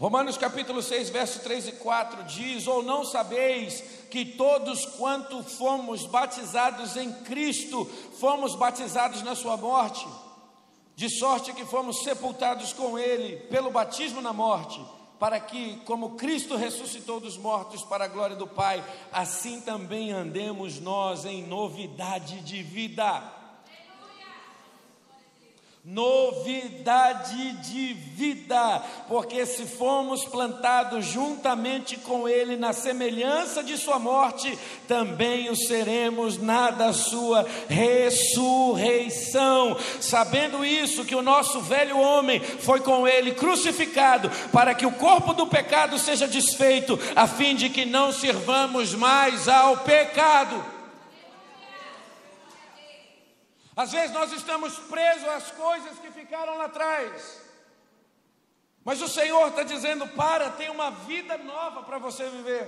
Romanos 0.00 0.38
capítulo 0.38 0.80
6, 0.80 1.10
verso 1.10 1.40
3 1.40 1.68
e 1.68 1.72
4 1.72 2.24
diz: 2.24 2.66
Ou 2.66 2.82
não 2.82 3.04
sabeis 3.04 3.84
que 4.10 4.24
todos 4.24 4.86
quanto 4.86 5.42
fomos 5.42 6.06
batizados 6.06 6.96
em 6.96 7.12
Cristo, 7.12 7.84
fomos 8.18 8.54
batizados 8.54 9.20
na 9.20 9.34
Sua 9.34 9.58
morte, 9.58 10.08
de 10.96 11.10
sorte 11.10 11.52
que 11.52 11.66
fomos 11.66 12.02
sepultados 12.02 12.72
com 12.72 12.98
Ele 12.98 13.36
pelo 13.50 13.70
batismo 13.70 14.22
na 14.22 14.32
morte, 14.32 14.82
para 15.18 15.38
que, 15.38 15.76
como 15.84 16.16
Cristo 16.16 16.56
ressuscitou 16.56 17.20
dos 17.20 17.36
mortos 17.36 17.82
para 17.82 18.06
a 18.06 18.08
glória 18.08 18.36
do 18.36 18.46
Pai, 18.46 18.82
assim 19.12 19.60
também 19.60 20.12
andemos 20.12 20.80
nós 20.80 21.26
em 21.26 21.46
novidade 21.46 22.40
de 22.40 22.62
vida 22.62 23.39
novidade 25.82 27.52
de 27.62 27.94
vida, 27.94 28.82
porque 29.08 29.46
se 29.46 29.64
fomos 29.64 30.26
plantados 30.26 31.06
juntamente 31.06 31.96
com 31.96 32.28
Ele 32.28 32.54
na 32.54 32.74
semelhança 32.74 33.62
de 33.62 33.78
Sua 33.78 33.98
morte, 33.98 34.58
também 34.86 35.48
o 35.48 35.56
seremos 35.56 36.36
na 36.36 36.70
da 36.70 36.92
Sua 36.92 37.46
ressurreição. 37.66 39.74
Sabendo 40.00 40.62
isso, 40.62 41.06
que 41.06 41.14
o 41.14 41.22
nosso 41.22 41.60
velho 41.60 41.98
homem 41.98 42.40
foi 42.40 42.80
com 42.80 43.08
Ele 43.08 43.32
crucificado, 43.32 44.30
para 44.52 44.74
que 44.74 44.84
o 44.84 44.92
corpo 44.92 45.32
do 45.32 45.46
pecado 45.46 45.98
seja 45.98 46.28
desfeito, 46.28 46.98
a 47.16 47.26
fim 47.26 47.54
de 47.54 47.70
que 47.70 47.86
não 47.86 48.12
sirvamos 48.12 48.94
mais 48.94 49.48
ao 49.48 49.78
pecado. 49.78 50.79
Às 53.80 53.92
vezes 53.92 54.10
nós 54.10 54.30
estamos 54.30 54.76
presos 54.78 55.26
às 55.26 55.50
coisas 55.52 55.98
que 56.00 56.10
ficaram 56.10 56.58
lá 56.58 56.66
atrás. 56.66 57.40
Mas 58.84 59.00
o 59.00 59.08
Senhor 59.08 59.48
está 59.48 59.62
dizendo: 59.62 60.06
para, 60.08 60.50
tem 60.50 60.68
uma 60.68 60.90
vida 60.90 61.38
nova 61.38 61.82
para 61.82 61.96
você 61.96 62.28
viver. 62.28 62.66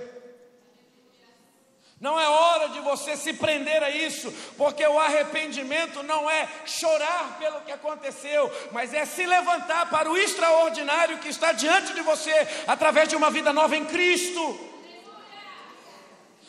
Não 2.01 2.19
é 2.19 2.27
hora 2.27 2.69
de 2.69 2.79
você 2.79 3.15
se 3.15 3.31
prender 3.33 3.83
a 3.83 3.91
isso, 3.91 4.33
porque 4.57 4.83
o 4.87 4.99
arrependimento 4.99 6.01
não 6.01 6.27
é 6.27 6.49
chorar 6.65 7.37
pelo 7.37 7.61
que 7.61 7.71
aconteceu, 7.71 8.51
mas 8.71 8.91
é 8.91 9.05
se 9.05 9.23
levantar 9.23 9.91
para 9.91 10.09
o 10.09 10.17
extraordinário 10.17 11.19
que 11.19 11.29
está 11.29 11.51
diante 11.51 11.93
de 11.93 12.01
você, 12.01 12.33
através 12.65 13.07
de 13.07 13.15
uma 13.15 13.29
vida 13.29 13.53
nova 13.53 13.77
em 13.77 13.85
Cristo 13.85 14.72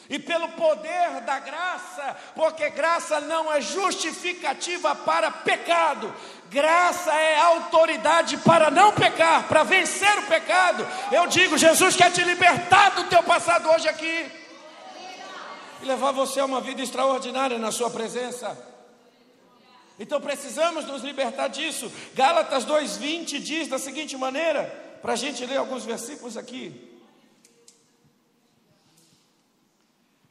e 0.09 0.19
pelo 0.19 0.49
poder 0.51 1.21
da 1.23 1.39
graça, 1.39 2.17
porque 2.35 2.69
graça 2.71 3.21
não 3.21 3.53
é 3.53 3.61
justificativa 3.61 4.95
para 4.95 5.31
pecado, 5.31 6.15
graça 6.51 7.13
é 7.13 7.39
autoridade 7.39 8.37
para 8.39 8.71
não 8.71 8.93
pecar, 8.93 9.49
para 9.49 9.63
vencer 9.63 10.19
o 10.19 10.27
pecado. 10.27 10.87
Eu 11.11 11.27
digo, 11.27 11.57
Jesus 11.57 11.97
quer 11.97 12.13
te 12.13 12.23
libertar 12.23 12.91
do 12.91 13.05
teu 13.05 13.23
passado 13.23 13.69
hoje 13.71 13.89
aqui 13.89 14.31
e 15.83 15.87
levar 15.87 16.13
você 16.13 16.41
a 16.41 16.45
uma 16.45 16.61
vida 16.61 16.83
extraordinária 16.83 17.59
na 17.59 17.73
sua 17.73 17.91
presença. 17.91 18.57
Então 19.99 20.21
precisamos 20.21 20.85
nos 20.87 21.03
libertar 21.03 21.49
disso. 21.49 21.91
Gálatas 22.15 22.67
2,20 22.67 23.39
diz 23.39 23.69
da 23.69 23.79
seguinte 23.79 24.17
maneira, 24.17 24.65
para 25.01 25.13
a 25.13 25.17
gente 25.17 25.45
ler 25.47 25.59
alguns 25.59 25.85
versículos 25.85 26.37
aqui. 26.37 26.94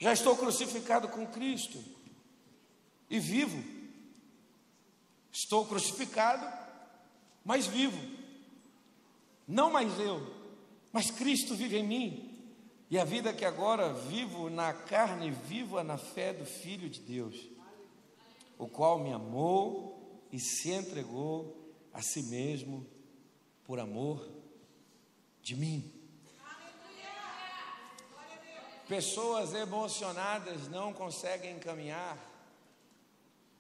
Já 0.04 0.12
estou 0.12 0.36
crucificado 0.36 1.08
com 1.08 1.26
Cristo 1.26 1.82
e 3.10 3.22
vivo. 3.22 3.63
Estou 5.32 5.66
crucificado, 5.66 6.46
mas 7.46 7.68
vivo. 7.68 7.98
Não 9.48 9.72
mais 9.72 9.98
eu, 9.98 10.22
mas 10.92 11.10
Cristo 11.10 11.56
vive 11.56 11.78
em 11.78 11.88
mim. 11.88 12.38
E 12.92 13.00
a 13.00 13.06
vida 13.06 13.32
que 13.32 13.46
agora 13.46 13.94
vivo 13.94 14.50
na 14.50 14.74
carne, 14.74 15.32
vivo 15.32 15.82
na 15.82 15.98
fé 15.98 16.34
do 16.34 16.46
Filho 16.46 16.89
de 16.89 17.00
Deus, 17.00 17.38
o 18.58 18.68
qual 18.68 19.00
me 19.00 19.13
amou 19.13 20.22
e 20.34 20.38
se 20.38 20.70
entregou 20.70 21.74
a 21.94 22.02
si 22.02 22.24
mesmo 22.24 22.86
por 23.63 23.80
amor 23.80 24.30
de 25.42 25.56
mim. 25.56 26.03
Pessoas 28.88 29.54
emocionadas 29.54 30.67
não 30.67 30.93
conseguem 30.93 31.58
caminhar 31.60 32.17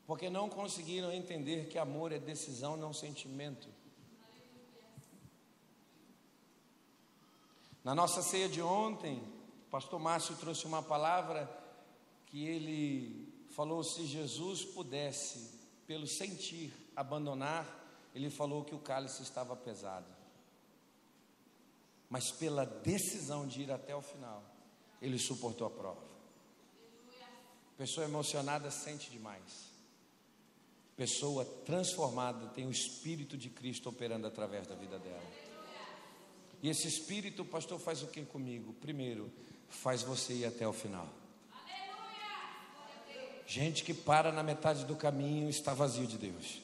porque 0.05 0.29
não 0.29 0.49
conseguiram 0.49 1.11
entender 1.13 1.67
que 1.69 1.77
amor 1.77 2.11
é 2.11 2.19
decisão, 2.19 2.75
não 2.75 2.93
sentimento. 2.93 3.69
Na 7.83 7.95
nossa 7.95 8.21
ceia 8.21 8.47
de 8.47 8.61
ontem, 8.61 9.17
o 9.67 9.69
pastor 9.69 9.99
Márcio 9.99 10.35
trouxe 10.35 10.65
uma 10.65 10.81
palavra 10.81 11.49
que 12.27 12.45
ele 12.45 13.47
falou: 13.49 13.83
se 13.83 14.05
Jesus 14.05 14.63
pudesse, 14.63 15.51
pelo 15.87 16.07
sentir, 16.07 16.73
abandonar, 16.95 17.81
ele 18.13 18.29
falou 18.29 18.63
que 18.63 18.75
o 18.75 18.79
cálice 18.79 19.23
estava 19.23 19.55
pesado. 19.55 20.07
Mas 22.09 22.31
pela 22.31 22.65
decisão 22.65 23.47
de 23.47 23.63
ir 23.63 23.71
até 23.71 23.95
o 23.95 24.01
final, 24.01 24.43
ele 25.03 25.19
suportou 25.19 25.67
a 25.67 25.69
prova. 25.69 26.01
Pessoa 27.77 28.05
emocionada 28.05 28.71
sente 28.71 29.11
demais. 29.11 29.71
Pessoa 30.95 31.43
transformada 31.65 32.47
tem 32.47 32.65
o 32.65 32.71
Espírito 32.71 33.37
de 33.37 33.49
Cristo 33.49 33.89
operando 33.89 34.25
através 34.25 34.65
da 34.65 34.75
vida 34.75 34.97
dela. 34.97 35.23
E 36.61 36.69
esse 36.69 36.87
Espírito, 36.87 37.43
pastor, 37.43 37.79
faz 37.79 38.01
o 38.01 38.07
que 38.07 38.23
comigo? 38.23 38.73
Primeiro, 38.73 39.29
faz 39.67 40.01
você 40.01 40.33
ir 40.33 40.45
até 40.45 40.65
o 40.65 40.71
final. 40.71 41.09
Gente 43.45 43.83
que 43.83 43.93
para 43.93 44.31
na 44.31 44.41
metade 44.41 44.85
do 44.85 44.95
caminho 44.95 45.49
está 45.49 45.73
vazio 45.73 46.07
de 46.07 46.17
Deus. 46.17 46.61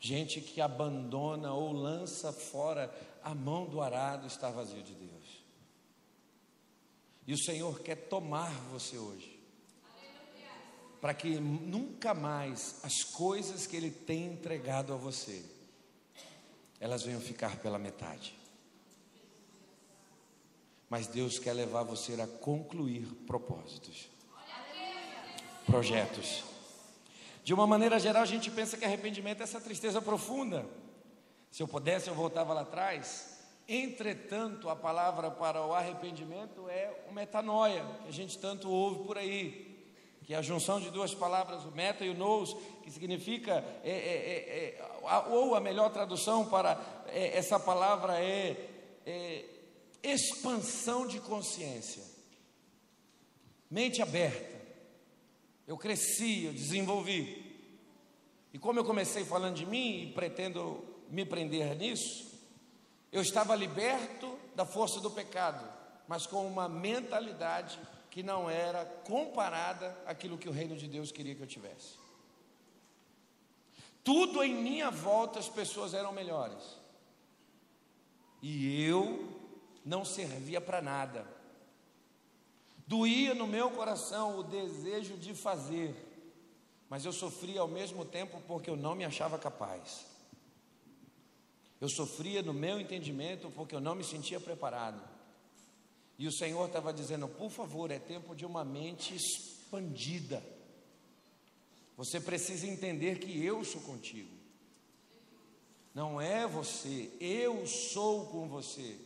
Gente 0.00 0.40
que 0.40 0.60
abandona 0.60 1.52
ou 1.54 1.72
lança 1.72 2.32
fora 2.32 2.92
a 3.22 3.32
mão 3.34 3.66
do 3.66 3.80
arado 3.80 4.26
está 4.26 4.50
vazio 4.50 4.82
de 4.82 4.94
Deus. 4.94 5.21
E 7.32 7.34
o 7.34 7.38
Senhor 7.38 7.80
quer 7.80 7.96
tomar 7.96 8.52
você 8.70 8.98
hoje. 8.98 9.40
Para 11.00 11.14
que 11.14 11.40
nunca 11.40 12.12
mais 12.12 12.78
as 12.82 13.02
coisas 13.02 13.66
que 13.66 13.74
Ele 13.74 13.90
tem 13.90 14.26
entregado 14.26 14.92
a 14.92 14.98
você, 14.98 15.42
elas 16.78 17.04
venham 17.04 17.22
ficar 17.22 17.56
pela 17.56 17.78
metade. 17.78 18.38
Mas 20.90 21.06
Deus 21.06 21.38
quer 21.38 21.54
levar 21.54 21.84
você 21.84 22.20
a 22.20 22.26
concluir 22.26 23.06
propósitos, 23.26 24.10
projetos. 25.64 26.44
De 27.42 27.54
uma 27.54 27.66
maneira 27.66 27.98
geral, 27.98 28.24
a 28.24 28.26
gente 28.26 28.50
pensa 28.50 28.76
que 28.76 28.84
arrependimento 28.84 29.40
é 29.40 29.44
essa 29.44 29.58
tristeza 29.58 30.02
profunda. 30.02 30.66
Se 31.50 31.62
eu 31.62 31.66
pudesse, 31.66 32.08
eu 32.08 32.14
voltava 32.14 32.52
lá 32.52 32.60
atrás 32.60 33.31
Entretanto, 33.74 34.68
a 34.68 34.76
palavra 34.76 35.30
para 35.30 35.64
o 35.64 35.72
arrependimento 35.72 36.68
é 36.68 36.94
o 37.08 37.14
metanoia, 37.14 37.82
que 38.02 38.08
a 38.08 38.12
gente 38.12 38.38
tanto 38.38 38.68
ouve 38.68 39.06
por 39.06 39.16
aí, 39.16 39.82
que 40.24 40.34
é 40.34 40.36
a 40.36 40.42
junção 40.42 40.78
de 40.78 40.90
duas 40.90 41.14
palavras, 41.14 41.64
o 41.64 41.70
meta 41.70 42.04
e 42.04 42.10
o 42.10 42.14
nous, 42.14 42.54
que 42.82 42.90
significa, 42.90 43.64
é, 43.82 43.90
é, 43.90 43.94
é, 43.94 44.78
é 44.78 45.28
ou 45.30 45.54
a 45.54 45.60
melhor 45.60 45.90
tradução 45.90 46.44
para 46.44 46.78
é, 47.06 47.34
essa 47.34 47.58
palavra 47.58 48.22
é, 48.22 48.68
é 49.06 49.46
expansão 50.02 51.06
de 51.06 51.18
consciência, 51.18 52.02
mente 53.70 54.02
aberta. 54.02 54.60
Eu 55.66 55.78
cresci, 55.78 56.44
eu 56.44 56.52
desenvolvi. 56.52 57.56
E 58.52 58.58
como 58.58 58.78
eu 58.78 58.84
comecei 58.84 59.24
falando 59.24 59.54
de 59.54 59.64
mim 59.64 60.02
e 60.02 60.12
pretendo 60.12 60.84
me 61.08 61.24
prender 61.24 61.74
nisso, 61.74 62.31
eu 63.12 63.20
estava 63.20 63.54
liberto 63.54 64.38
da 64.56 64.64
força 64.64 64.98
do 64.98 65.10
pecado, 65.10 65.62
mas 66.08 66.26
com 66.26 66.46
uma 66.46 66.66
mentalidade 66.66 67.78
que 68.10 68.22
não 68.22 68.48
era 68.48 68.84
comparada 68.84 69.96
àquilo 70.06 70.38
que 70.38 70.48
o 70.48 70.52
reino 70.52 70.76
de 70.76 70.88
Deus 70.88 71.12
queria 71.12 71.34
que 71.34 71.42
eu 71.42 71.46
tivesse. 71.46 72.00
Tudo 74.02 74.42
em 74.42 74.54
minha 74.54 74.90
volta 74.90 75.38
as 75.38 75.48
pessoas 75.48 75.94
eram 75.94 76.10
melhores. 76.10 76.76
E 78.40 78.82
eu 78.82 79.28
não 79.84 80.04
servia 80.04 80.60
para 80.60 80.82
nada. 80.82 81.26
Doía 82.86 83.34
no 83.34 83.46
meu 83.46 83.70
coração 83.70 84.38
o 84.38 84.42
desejo 84.42 85.16
de 85.16 85.34
fazer, 85.34 85.94
mas 86.88 87.04
eu 87.04 87.12
sofria 87.12 87.60
ao 87.60 87.68
mesmo 87.68 88.04
tempo 88.04 88.42
porque 88.46 88.68
eu 88.68 88.76
não 88.76 88.94
me 88.94 89.04
achava 89.04 89.38
capaz. 89.38 90.11
Eu 91.82 91.88
sofria 91.88 92.44
no 92.44 92.54
meu 92.54 92.80
entendimento 92.80 93.50
porque 93.50 93.74
eu 93.74 93.80
não 93.80 93.96
me 93.96 94.04
sentia 94.04 94.38
preparado. 94.38 95.02
E 96.16 96.28
o 96.28 96.32
Senhor 96.32 96.64
estava 96.68 96.92
dizendo: 96.92 97.26
por 97.26 97.50
favor, 97.50 97.90
é 97.90 97.98
tempo 97.98 98.36
de 98.36 98.46
uma 98.46 98.64
mente 98.64 99.16
expandida. 99.16 100.40
Você 101.96 102.20
precisa 102.20 102.68
entender 102.68 103.18
que 103.18 103.44
eu 103.44 103.64
sou 103.64 103.80
contigo. 103.80 104.30
Não 105.92 106.20
é 106.20 106.46
você, 106.46 107.10
eu 107.20 107.66
sou 107.66 108.26
com 108.26 108.46
você. 108.46 108.96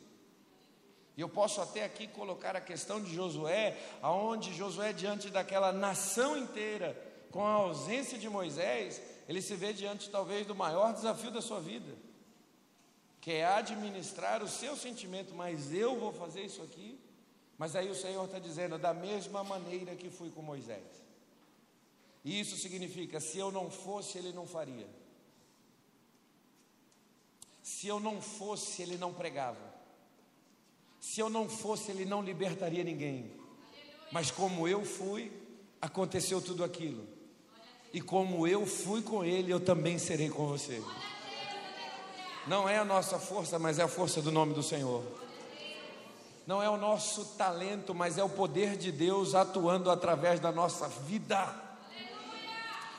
E 1.16 1.22
eu 1.22 1.30
posso 1.30 1.62
até 1.62 1.82
aqui 1.82 2.06
colocar 2.06 2.54
a 2.54 2.60
questão 2.60 3.02
de 3.02 3.14
Josué, 3.14 3.74
aonde 4.02 4.52
Josué 4.52 4.92
diante 4.92 5.30
daquela 5.30 5.72
nação 5.72 6.36
inteira, 6.36 6.94
com 7.30 7.42
a 7.42 7.52
ausência 7.52 8.18
de 8.18 8.28
Moisés, 8.28 9.00
ele 9.26 9.40
se 9.40 9.56
vê 9.56 9.72
diante 9.72 10.10
talvez 10.10 10.46
do 10.46 10.54
maior 10.54 10.92
desafio 10.92 11.30
da 11.30 11.40
sua 11.40 11.58
vida, 11.58 12.04
que 13.26 13.32
é 13.32 13.44
administrar 13.44 14.40
o 14.40 14.46
seu 14.46 14.76
sentimento, 14.76 15.34
mas 15.34 15.72
eu 15.72 15.98
vou 15.98 16.12
fazer 16.12 16.42
isso 16.42 16.62
aqui. 16.62 16.96
Mas 17.58 17.74
aí 17.74 17.90
o 17.90 17.94
Senhor 17.94 18.24
está 18.24 18.38
dizendo, 18.38 18.78
da 18.78 18.94
mesma 18.94 19.42
maneira 19.42 19.96
que 19.96 20.08
fui 20.08 20.30
com 20.30 20.42
Moisés. 20.42 20.86
E 22.24 22.38
isso 22.38 22.56
significa: 22.56 23.18
se 23.18 23.36
eu 23.36 23.50
não 23.50 23.68
fosse, 23.68 24.16
ele 24.16 24.32
não 24.32 24.46
faria. 24.46 24.86
Se 27.64 27.88
eu 27.88 27.98
não 27.98 28.22
fosse, 28.22 28.80
ele 28.80 28.96
não 28.96 29.12
pregava. 29.12 29.74
Se 31.00 31.18
eu 31.18 31.28
não 31.28 31.48
fosse, 31.48 31.90
ele 31.90 32.04
não 32.04 32.22
libertaria 32.22 32.84
ninguém. 32.84 33.32
Mas 34.12 34.30
como 34.30 34.68
eu 34.68 34.84
fui, 34.84 35.32
aconteceu 35.82 36.40
tudo 36.40 36.62
aquilo. 36.62 37.04
E 37.92 38.00
como 38.00 38.46
eu 38.46 38.64
fui 38.64 39.02
com 39.02 39.24
ele, 39.24 39.52
eu 39.52 39.58
também 39.58 39.98
serei 39.98 40.30
com 40.30 40.46
você. 40.46 40.80
Não 42.46 42.68
é 42.68 42.78
a 42.78 42.84
nossa 42.84 43.18
força, 43.18 43.58
mas 43.58 43.78
é 43.78 43.82
a 43.82 43.88
força 43.88 44.22
do 44.22 44.30
nome 44.30 44.54
do 44.54 44.62
Senhor. 44.62 45.02
Não 46.46 46.62
é 46.62 46.70
o 46.70 46.76
nosso 46.76 47.24
talento, 47.36 47.94
mas 47.94 48.18
é 48.18 48.22
o 48.22 48.28
poder 48.28 48.76
de 48.76 48.92
Deus 48.92 49.34
atuando 49.34 49.90
através 49.90 50.38
da 50.38 50.52
nossa 50.52 50.88
vida 50.88 51.66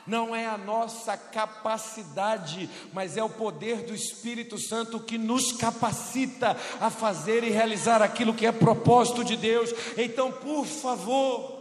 não 0.08 0.34
é 0.34 0.46
a 0.46 0.56
nossa 0.56 1.16
capacidade, 1.16 2.68
mas 2.94 3.16
é 3.18 3.22
o 3.22 3.28
poder 3.28 3.82
do 3.82 3.94
Espírito 3.94 4.58
Santo 4.58 4.98
que 4.98 5.18
nos 5.18 5.52
capacita 5.52 6.56
a 6.80 6.88
fazer 6.88 7.44
e 7.44 7.50
realizar 7.50 8.00
aquilo 8.00 8.32
que 8.32 8.46
é 8.46 8.50
propósito 8.50 9.22
de 9.22 9.36
Deus. 9.36 9.70
Então, 9.98 10.32
por 10.32 10.64
favor, 10.64 11.57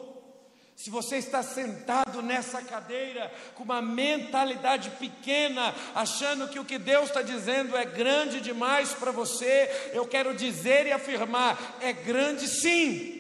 se 0.78 0.90
você 0.90 1.18
está 1.18 1.44
sentado 1.44 2.22
nessa 2.22 2.62
cadeira 2.62 3.30
com 3.56 3.64
uma 3.64 3.82
mentalidade 3.82 4.92
pequena, 4.92 5.76
achando 5.94 6.48
que 6.48 6.60
o 6.60 6.64
que 6.64 6.78
Deus 6.78 7.08
está 7.08 7.22
dizendo 7.22 7.76
é 7.76 7.84
grande 7.84 8.40
demais 8.40 8.94
para 8.94 9.12
você, 9.12 9.92
eu 9.92 10.08
quero 10.08 10.34
dizer 10.34 10.86
e 10.86 10.94
afirmar: 10.94 11.78
é 11.82 11.92
grande 11.92 12.48
sim. 12.48 13.16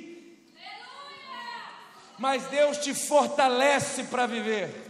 Mas 2.17 2.45
Deus 2.45 2.77
te 2.77 2.93
fortalece 2.93 4.05
para 4.05 4.25
viver 4.25 4.87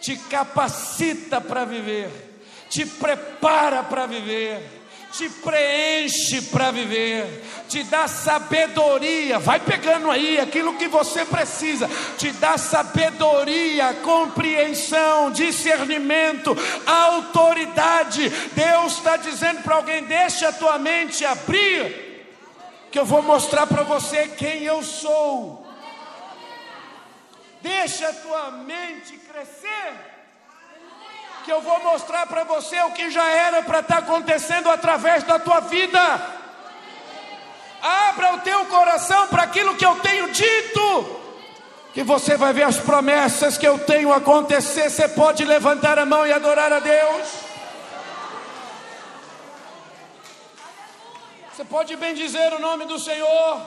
te 0.00 0.16
capacita 0.16 1.40
para 1.40 1.64
viver, 1.64 2.10
te 2.68 2.86
prepara 2.86 3.82
para 3.82 4.06
viver, 4.06 4.75
te 5.16 5.30
preenche 5.30 6.42
para 6.42 6.70
viver, 6.70 7.42
te 7.68 7.82
dá 7.84 8.06
sabedoria, 8.06 9.38
vai 9.38 9.58
pegando 9.58 10.10
aí 10.10 10.38
aquilo 10.38 10.76
que 10.76 10.88
você 10.88 11.24
precisa, 11.24 11.88
te 12.18 12.30
dá 12.32 12.58
sabedoria, 12.58 13.94
compreensão, 14.02 15.30
discernimento, 15.30 16.54
autoridade. 16.86 18.28
Deus 18.28 18.98
está 18.98 19.16
dizendo 19.16 19.62
para 19.62 19.76
alguém: 19.76 20.04
deixa 20.04 20.48
a 20.48 20.52
tua 20.52 20.78
mente 20.78 21.24
abrir, 21.24 22.26
que 22.90 22.98
eu 22.98 23.04
vou 23.04 23.22
mostrar 23.22 23.66
para 23.66 23.84
você 23.84 24.28
quem 24.28 24.64
eu 24.64 24.82
sou. 24.82 25.66
Deixa 27.62 28.08
a 28.08 28.12
tua 28.12 28.50
mente 28.50 29.16
crescer. 29.16 30.15
Que 31.46 31.52
eu 31.52 31.60
vou 31.60 31.80
mostrar 31.80 32.26
para 32.26 32.42
você 32.42 32.76
o 32.82 32.90
que 32.90 33.08
já 33.08 33.24
era 33.30 33.62
para 33.62 33.78
estar 33.78 33.94
tá 33.94 34.00
acontecendo 34.00 34.68
através 34.68 35.22
da 35.22 35.38
tua 35.38 35.60
vida. 35.60 36.00
Abra 37.80 38.34
o 38.34 38.40
teu 38.40 38.64
coração 38.64 39.28
para 39.28 39.44
aquilo 39.44 39.76
que 39.76 39.86
eu 39.86 39.94
tenho 40.00 40.28
dito. 40.32 41.20
Que 41.94 42.02
você 42.02 42.36
vai 42.36 42.52
ver 42.52 42.64
as 42.64 42.78
promessas 42.78 43.56
que 43.56 43.64
eu 43.64 43.78
tenho 43.78 44.12
acontecer. 44.12 44.90
Você 44.90 45.06
pode 45.06 45.44
levantar 45.44 46.00
a 46.00 46.04
mão 46.04 46.26
e 46.26 46.32
adorar 46.32 46.72
a 46.72 46.80
Deus. 46.80 47.28
Você 51.54 51.64
pode 51.64 51.94
bem 51.94 52.12
dizer 52.12 52.52
o 52.54 52.58
nome 52.58 52.86
do 52.86 52.98
Senhor. 52.98 53.60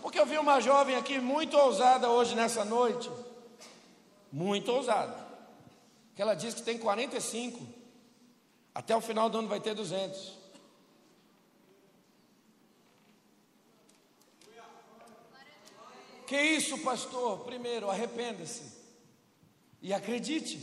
Porque 0.00 0.20
eu 0.20 0.24
vi 0.24 0.38
uma 0.38 0.60
jovem 0.60 0.94
aqui 0.94 1.18
muito 1.18 1.58
ousada 1.58 2.08
hoje 2.08 2.36
nessa 2.36 2.64
noite. 2.64 3.10
Muito 4.32 4.70
ousado. 4.70 5.27
Que 6.18 6.22
ela 6.22 6.34
diz 6.34 6.52
que 6.52 6.62
tem 6.62 6.76
45. 6.76 7.64
Até 8.74 8.96
o 8.96 9.00
final 9.00 9.30
do 9.30 9.38
ano 9.38 9.46
vai 9.46 9.60
ter 9.60 9.72
200. 9.72 10.36
Que 16.26 16.42
isso, 16.42 16.76
pastor? 16.78 17.44
Primeiro, 17.44 17.88
arrependa-se 17.88 18.64
e 19.80 19.94
acredite. 19.94 20.58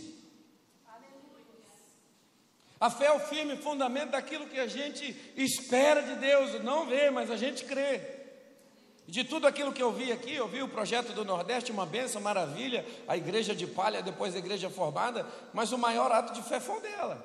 A 2.77 2.89
fé 2.89 3.05
é 3.05 3.13
o 3.13 3.21
firme 3.21 3.55
fundamento 3.55 4.11
daquilo 4.11 4.49
que 4.49 4.59
a 4.59 4.67
gente 4.67 5.15
espera 5.37 6.03
de 6.03 6.17
Deus, 6.17 6.61
não 6.65 6.85
vê, 6.85 7.09
mas 7.09 7.31
a 7.31 7.37
gente 7.37 7.63
crê. 7.63 8.14
De 9.07 9.23
tudo 9.23 9.45
aquilo 9.45 9.71
que 9.71 9.83
eu 9.83 9.91
vi 9.91 10.11
aqui, 10.11 10.33
eu 10.33 10.47
vi 10.47 10.63
o 10.63 10.67
projeto 10.67 11.13
do 11.13 11.23
Nordeste, 11.23 11.71
uma 11.71 11.85
benção, 11.85 12.19
maravilha, 12.21 12.83
a 13.07 13.15
igreja 13.15 13.55
de 13.55 13.67
palha, 13.67 14.01
depois 14.01 14.35
a 14.35 14.39
igreja 14.39 14.69
formada, 14.69 15.25
mas 15.53 15.71
o 15.71 15.77
maior 15.77 16.11
ato 16.11 16.33
de 16.33 16.41
fé 16.41 16.59
foi 16.59 16.77
o 16.77 16.81
dela. 16.81 17.23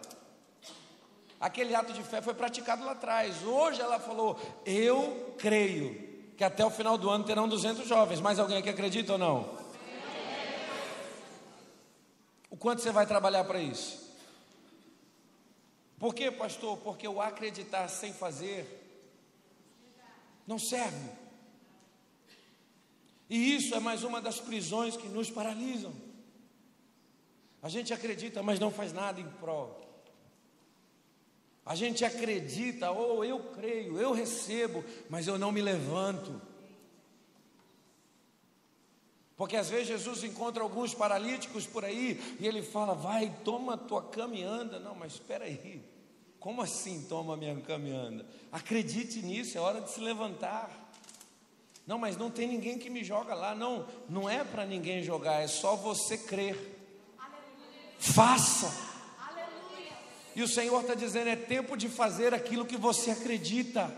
Aquele 1.41 1.75
ato 1.75 1.95
de 1.95 2.03
fé 2.03 2.21
foi 2.21 2.35
praticado 2.35 2.85
lá 2.85 2.93
atrás. 2.93 3.43
Hoje 3.43 3.81
ela 3.81 3.99
falou: 3.99 4.39
Eu 4.67 5.35
creio 5.39 6.11
que 6.37 6.45
até 6.45 6.65
o 6.65 6.71
final 6.71 6.99
do 6.99 7.09
ano 7.09 7.25
terão 7.25 7.49
200 7.49 7.89
jovens. 7.89 8.21
Mais 8.21 8.39
alguém 8.39 8.59
aqui 8.59 8.69
acredita 8.69 9.13
ou 9.13 9.19
não? 9.19 9.59
O 12.51 12.57
quanto 12.59 12.83
você 12.83 12.93
vai 12.93 13.07
trabalhar 13.07 13.45
para 13.45 13.59
isso? 13.59 14.11
Por 15.99 16.15
quê, 16.15 16.31
pastor? 16.31 16.77
Porque 16.79 17.09
o 17.09 17.23
acreditar 17.23 17.89
sem 17.89 18.13
fazer 18.13 18.79
não 20.47 20.59
serve. 20.59 21.20
E 23.31 23.55
isso 23.55 23.77
é 23.77 23.81
mais 23.81 24.03
uma 24.03 24.21
das 24.21 24.41
prisões 24.41 24.97
que 24.97 25.09
nos 25.09 25.31
paralisam. 25.31 25.95
A 27.63 27.69
gente 27.69 27.95
acredita, 27.95 28.43
mas 28.43 28.59
não 28.59 28.73
faz 28.73 28.93
nada 28.93 29.21
em 29.21 29.29
prol. 29.29 29.81
A 31.65 31.77
gente 31.77 32.05
acredita, 32.05 32.91
ou 32.91 33.19
oh, 33.19 33.25
eu 33.25 33.39
creio, 33.55 34.01
eu 34.01 34.13
recebo, 34.13 34.85
mas 35.09 35.29
eu 35.29 35.39
não 35.39 35.53
me 35.53 35.61
levanto. 35.61 36.43
Porque 39.37 39.57
às 39.57 39.71
vezes 39.71 39.87
Jesus 39.87 40.25
encontra 40.25 40.65
alguns 40.65 40.93
paralíticos 40.93 41.67
por 41.67 41.85
aí 41.85 42.21
e 42.41 42.47
ele 42.49 42.63
fala: 42.63 42.95
Vai, 42.95 43.33
toma 43.45 43.77
tua 43.77 44.03
cama 44.03 44.35
e 44.35 44.43
anda. 44.43 44.81
Não, 44.81 44.97
mas 44.97 45.13
espera 45.13 45.45
aí. 45.45 45.83
Como 46.41 46.61
assim 46.63 47.07
toma 47.09 47.37
minha 47.37 47.59
cama 47.61 47.89
e 47.89 47.93
anda? 47.93 48.27
Acredite 48.51 49.23
nisso, 49.23 49.57
é 49.57 49.61
hora 49.61 49.81
de 49.81 49.91
se 49.91 50.01
levantar. 50.01 50.90
Não, 51.87 51.99
mas 51.99 52.17
não 52.17 52.31
tem 52.31 52.47
ninguém 52.47 52.79
que 52.79 52.89
me 52.89 53.03
joga 53.03 53.35
lá. 53.35 53.55
Não, 53.55 53.87
não 54.09 54.29
é 54.29 54.45
para 54.45 54.65
ninguém 54.65 55.03
jogar, 55.03 55.43
é 55.43 55.47
só 55.47 55.75
você 55.77 56.17
crer. 56.17 56.55
Aleluia. 57.19 57.95
Faça. 57.99 58.73
Aleluia. 59.19 59.93
E 60.37 60.43
o 60.43 60.49
Senhor 60.49 60.81
está 60.81 60.95
dizendo: 60.95 61.29
é 61.29 61.37
tempo 61.37 61.77
de 61.77 61.89
fazer 61.89 62.33
aquilo 62.33 62.65
que 62.65 62.77
você 62.77 63.11
acredita. 63.11 63.91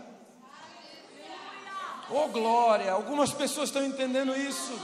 Oh 2.09 2.27
glória, 2.27 2.91
algumas 2.91 3.31
pessoas 3.33 3.69
estão 3.69 3.83
entendendo 3.83 4.35
isso. 4.35 4.77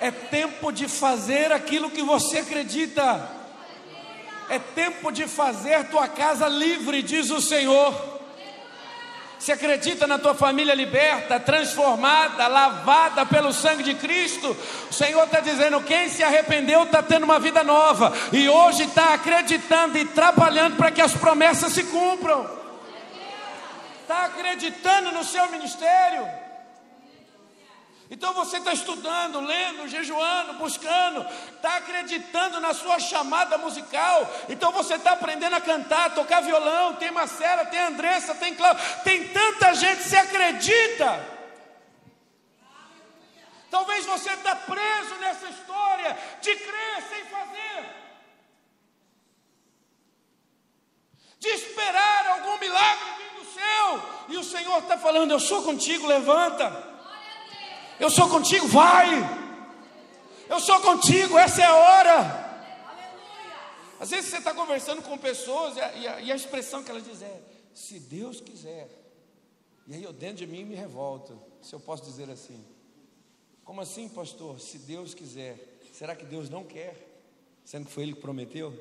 É 0.00 0.10
tempo 0.10 0.72
de 0.72 0.88
fazer 0.88 1.52
aquilo 1.52 1.90
que 1.90 2.02
você 2.02 2.38
acredita. 2.38 3.30
É 4.48 4.58
tempo 4.58 5.12
de 5.12 5.28
fazer 5.28 5.88
tua 5.88 6.08
casa 6.08 6.48
livre, 6.48 7.02
diz 7.02 7.30
o 7.30 7.40
Senhor. 7.40 8.11
Você 9.42 9.50
acredita 9.50 10.06
na 10.06 10.20
tua 10.20 10.36
família 10.36 10.72
liberta, 10.72 11.40
transformada, 11.40 12.46
lavada 12.46 13.26
pelo 13.26 13.52
sangue 13.52 13.82
de 13.82 13.92
Cristo? 13.96 14.56
O 14.88 14.94
Senhor 14.94 15.24
está 15.24 15.40
dizendo: 15.40 15.80
quem 15.80 16.08
se 16.08 16.22
arrependeu 16.22 16.84
está 16.84 17.02
tendo 17.02 17.24
uma 17.24 17.40
vida 17.40 17.64
nova, 17.64 18.12
e 18.32 18.48
hoje 18.48 18.84
está 18.84 19.14
acreditando 19.14 19.98
e 19.98 20.04
trabalhando 20.04 20.76
para 20.76 20.92
que 20.92 21.02
as 21.02 21.12
promessas 21.14 21.72
se 21.72 21.82
cumpram. 21.82 22.48
Está 24.02 24.26
acreditando 24.26 25.10
no 25.10 25.24
seu 25.24 25.50
ministério. 25.50 26.24
Então 28.12 28.34
você 28.34 28.58
está 28.58 28.74
estudando, 28.74 29.40
lendo, 29.40 29.88
jejuando, 29.88 30.52
buscando, 30.58 31.26
está 31.56 31.76
acreditando 31.76 32.60
na 32.60 32.74
sua 32.74 32.98
chamada 32.98 33.56
musical. 33.56 34.30
Então 34.50 34.70
você 34.70 34.96
está 34.96 35.12
aprendendo 35.12 35.56
a 35.56 35.62
cantar, 35.62 36.14
tocar 36.14 36.42
violão. 36.42 36.96
Tem 36.96 37.10
Marcela, 37.10 37.64
tem 37.64 37.80
Andressa, 37.80 38.34
tem 38.34 38.54
Cláudia, 38.54 38.84
tem 39.02 39.28
tanta 39.28 39.72
gente. 39.72 40.02
Você 40.02 40.16
acredita? 40.18 41.26
Talvez 43.70 44.04
você 44.04 44.30
está 44.30 44.56
preso 44.56 45.14
nessa 45.14 45.48
história 45.48 46.18
de 46.42 46.54
crer 46.54 47.02
sem 47.08 47.24
fazer, 47.24 47.96
de 51.38 51.48
esperar 51.48 52.26
algum 52.26 52.58
milagre 52.58 53.06
vir 53.16 53.40
do 53.40 53.50
céu. 53.54 54.02
E 54.28 54.36
o 54.36 54.44
Senhor 54.44 54.80
está 54.80 54.98
falando: 54.98 55.30
Eu 55.30 55.40
sou 55.40 55.62
contigo, 55.62 56.06
levanta. 56.06 56.91
Eu 58.02 58.10
sou 58.10 58.28
contigo, 58.28 58.66
vai. 58.66 59.08
Eu 60.48 60.58
sou 60.58 60.80
contigo, 60.80 61.38
essa 61.38 61.62
é 61.62 61.66
a 61.66 61.76
hora. 61.76 62.16
Às 64.00 64.10
vezes 64.10 64.28
você 64.28 64.38
está 64.38 64.52
conversando 64.52 65.00
com 65.02 65.16
pessoas 65.16 65.76
e 65.76 65.80
a, 65.80 66.20
e, 66.20 66.32
a, 66.32 66.34
expressão 66.34 66.82
que 66.82 66.90
elas 66.90 67.04
dizem 67.04 67.28
é: 67.28 67.40
se 67.72 68.00
Deus 68.00 68.40
quiser. 68.40 68.88
E 69.86 69.94
aí 69.94 70.02
eu 70.02 70.12
dentro 70.12 70.38
de 70.38 70.48
mim 70.48 70.64
me 70.64 70.74
revolto, 70.74 71.40
se 71.62 71.72
eu 71.72 71.78
posso 71.78 72.02
dizer 72.02 72.28
assim. 72.28 72.60
Como 73.64 73.80
assim, 73.80 74.08
pastor? 74.08 74.58
Se 74.58 74.78
Deus 74.78 75.14
quiser, 75.14 75.56
será 75.92 76.16
que 76.16 76.24
Deus 76.24 76.50
não 76.50 76.64
quer? 76.64 76.96
Sendo 77.64 77.86
que 77.86 77.92
foi 77.92 78.02
Ele 78.02 78.14
que 78.14 78.20
prometeu? 78.20 78.74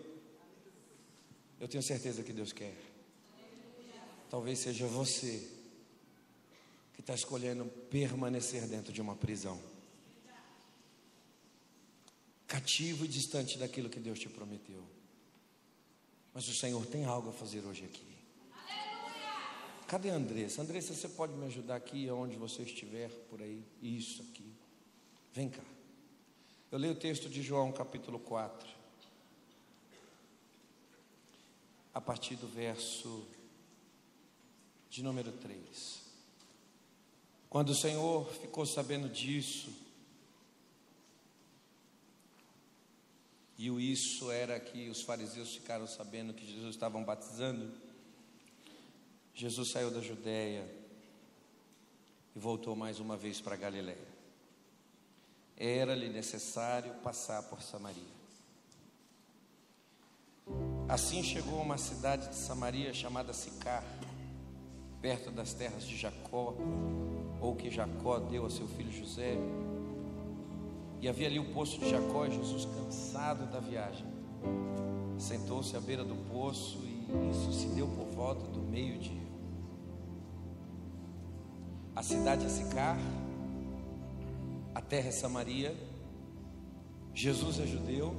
Eu 1.59 1.67
tenho 1.67 1.83
certeza 1.83 2.23
que 2.23 2.33
Deus 2.33 2.51
quer. 2.51 2.73
Talvez 4.31 4.57
seja 4.57 4.87
você 4.87 5.60
que 7.01 7.03
está 7.03 7.15
escolhendo 7.15 7.65
permanecer 7.89 8.67
dentro 8.67 8.93
de 8.93 9.01
uma 9.01 9.15
prisão, 9.15 9.59
cativo 12.45 13.05
e 13.05 13.07
distante 13.07 13.57
daquilo 13.57 13.89
que 13.89 13.99
Deus 13.99 14.19
te 14.19 14.29
prometeu. 14.29 14.83
Mas 16.31 16.47
o 16.47 16.53
Senhor 16.53 16.85
tem 16.85 17.05
algo 17.05 17.29
a 17.29 17.33
fazer 17.33 17.65
hoje 17.65 17.85
aqui. 17.85 18.05
Cadê 19.87 20.11
a 20.11 20.15
Andressa? 20.15 20.61
Andressa, 20.61 20.93
você 20.93 21.09
pode 21.09 21.33
me 21.33 21.45
ajudar 21.47 21.75
aqui, 21.75 22.09
onde 22.11 22.35
você 22.35 22.61
estiver, 22.61 23.09
por 23.29 23.41
aí? 23.41 23.63
Isso 23.81 24.21
aqui. 24.21 24.53
Vem 25.33 25.49
cá. 25.49 25.63
Eu 26.71 26.77
leio 26.77 26.93
o 26.93 26.97
texto 26.97 27.27
de 27.27 27.41
João, 27.41 27.71
capítulo 27.71 28.19
4, 28.19 28.69
a 31.95 31.99
partir 31.99 32.35
do 32.35 32.47
verso 32.47 33.27
de 34.89 35.01
número 35.01 35.31
3. 35.31 36.00
Quando 37.51 37.71
o 37.71 37.75
Senhor 37.75 38.31
ficou 38.31 38.65
sabendo 38.65 39.09
disso, 39.09 39.73
e 43.57 43.69
o 43.69 43.77
isso 43.77 44.31
era 44.31 44.57
que 44.57 44.89
os 44.89 45.01
fariseus 45.01 45.53
ficaram 45.53 45.85
sabendo 45.85 46.33
que 46.33 46.45
Jesus 46.45 46.73
estavam 46.73 47.03
batizando, 47.03 47.69
Jesus 49.35 49.69
saiu 49.69 49.91
da 49.91 49.99
Judéia 49.99 50.65
e 52.33 52.39
voltou 52.39 52.73
mais 52.73 53.01
uma 53.01 53.17
vez 53.17 53.41
para 53.41 53.57
Galiléia. 53.57 54.07
Era-lhe 55.57 56.07
necessário 56.07 56.93
passar 57.03 57.43
por 57.43 57.61
Samaria. 57.61 58.21
Assim 60.87 61.21
chegou 61.21 61.59
a 61.59 61.63
uma 61.63 61.77
cidade 61.77 62.29
de 62.29 62.35
Samaria 62.35 62.93
chamada 62.93 63.33
Sicar, 63.33 63.83
perto 65.01 65.29
das 65.31 65.53
terras 65.53 65.83
de 65.83 65.97
Jacó, 65.97 66.55
ou 67.41 67.55
que 67.55 67.71
Jacó 67.71 68.19
deu 68.19 68.45
a 68.45 68.49
seu 68.49 68.67
filho 68.67 68.91
José. 68.91 69.35
E 71.01 71.09
havia 71.09 71.27
ali 71.27 71.39
o 71.39 71.51
poço 71.51 71.79
de 71.79 71.89
Jacó, 71.89 72.27
e 72.27 72.31
Jesus, 72.31 72.65
cansado 72.65 73.51
da 73.51 73.59
viagem, 73.59 74.05
sentou-se 75.17 75.75
à 75.75 75.79
beira 75.79 76.03
do 76.03 76.15
poço, 76.31 76.77
e 76.83 77.31
isso 77.31 77.51
se 77.51 77.67
deu 77.69 77.87
por 77.87 78.05
volta 78.15 78.45
do 78.47 78.61
meio-dia. 78.61 79.19
A 81.95 82.03
cidade 82.03 82.45
é 82.45 82.49
Sicar, 82.49 82.97
a 84.75 84.81
terra 84.81 85.09
é 85.09 85.11
Samaria, 85.11 85.75
Jesus 87.13 87.59
é 87.59 87.65
judeu, 87.65 88.13